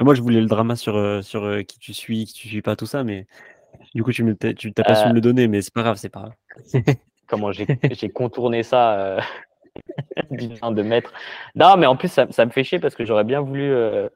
Moi, 0.02 0.16
je 0.16 0.22
voulais 0.22 0.42
le 0.42 0.48
drama 0.48 0.76
sur, 0.76 1.24
sur 1.24 1.66
qui 1.66 1.80
tu 1.80 1.94
suis, 1.94 2.26
qui 2.26 2.34
tu 2.34 2.48
suis 2.48 2.62
pas, 2.62 2.76
tout 2.76 2.86
ça, 2.86 3.04
mais 3.04 3.28
du 3.96 4.04
coup, 4.04 4.12
tu 4.12 4.24
n'as 4.24 4.54
tu 4.54 4.72
pas 4.72 4.96
su 4.96 5.08
me 5.08 5.14
le 5.14 5.22
donner, 5.22 5.48
mais 5.48 5.62
c'est 5.62 5.74
pas 5.74 5.84
grave, 5.84 5.98
c'est 5.98 6.10
pas 6.10 6.20
grave. 6.22 6.96
Comment 7.28 7.52
j'ai 7.52 8.10
contourné 8.10 8.64
ça 8.64 9.20
de 10.32 10.82
mettre. 10.82 11.14
Non, 11.56 11.78
mais 11.78 11.86
en 11.86 11.96
plus, 11.96 12.10
ça, 12.10 12.26
me 12.26 12.52
fait 12.52 12.64
chier 12.64 12.80
parce 12.80 12.96
que 12.96 13.06
j'aurais 13.06 13.24
bien 13.24 13.42
voulu, 13.42 13.72
euh, 13.72 14.10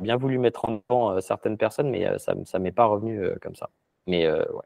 bien 0.00 0.16
voulu 0.16 0.38
mettre 0.38 0.64
en 0.64 0.82
avant 0.88 1.12
euh, 1.12 1.20
certaines 1.20 1.56
personnes, 1.56 1.90
mais 1.90 2.06
euh, 2.06 2.18
ça 2.18 2.34
ne 2.34 2.58
m'est 2.58 2.72
pas 2.72 2.86
revenu 2.86 3.22
comme 3.40 3.54
ça. 3.54 3.70
Mais 4.06 4.30
ouais. 4.30 4.64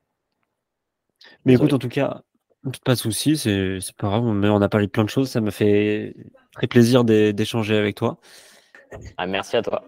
Mais 1.45 1.55
écoute, 1.55 1.73
en 1.73 1.79
tout 1.79 1.89
cas, 1.89 2.23
pas 2.85 2.95
de 2.95 2.99
souci, 2.99 3.37
c'est 3.37 3.79
pas 3.97 4.09
grave. 4.09 4.25
On 4.25 4.63
a 4.63 4.69
parlé 4.69 4.87
de 4.87 4.91
plein 4.91 5.05
de 5.05 5.11
choses. 5.11 5.31
Ça 5.31 5.41
me 5.41 5.51
fait 5.51 6.15
très 6.53 6.67
plaisir 6.67 7.05
d'échanger 7.05 7.77
avec 7.77 7.97
toi. 7.97 8.19
Ah, 9.17 9.27
merci 9.27 9.57
à 9.57 9.63
toi. 9.63 9.85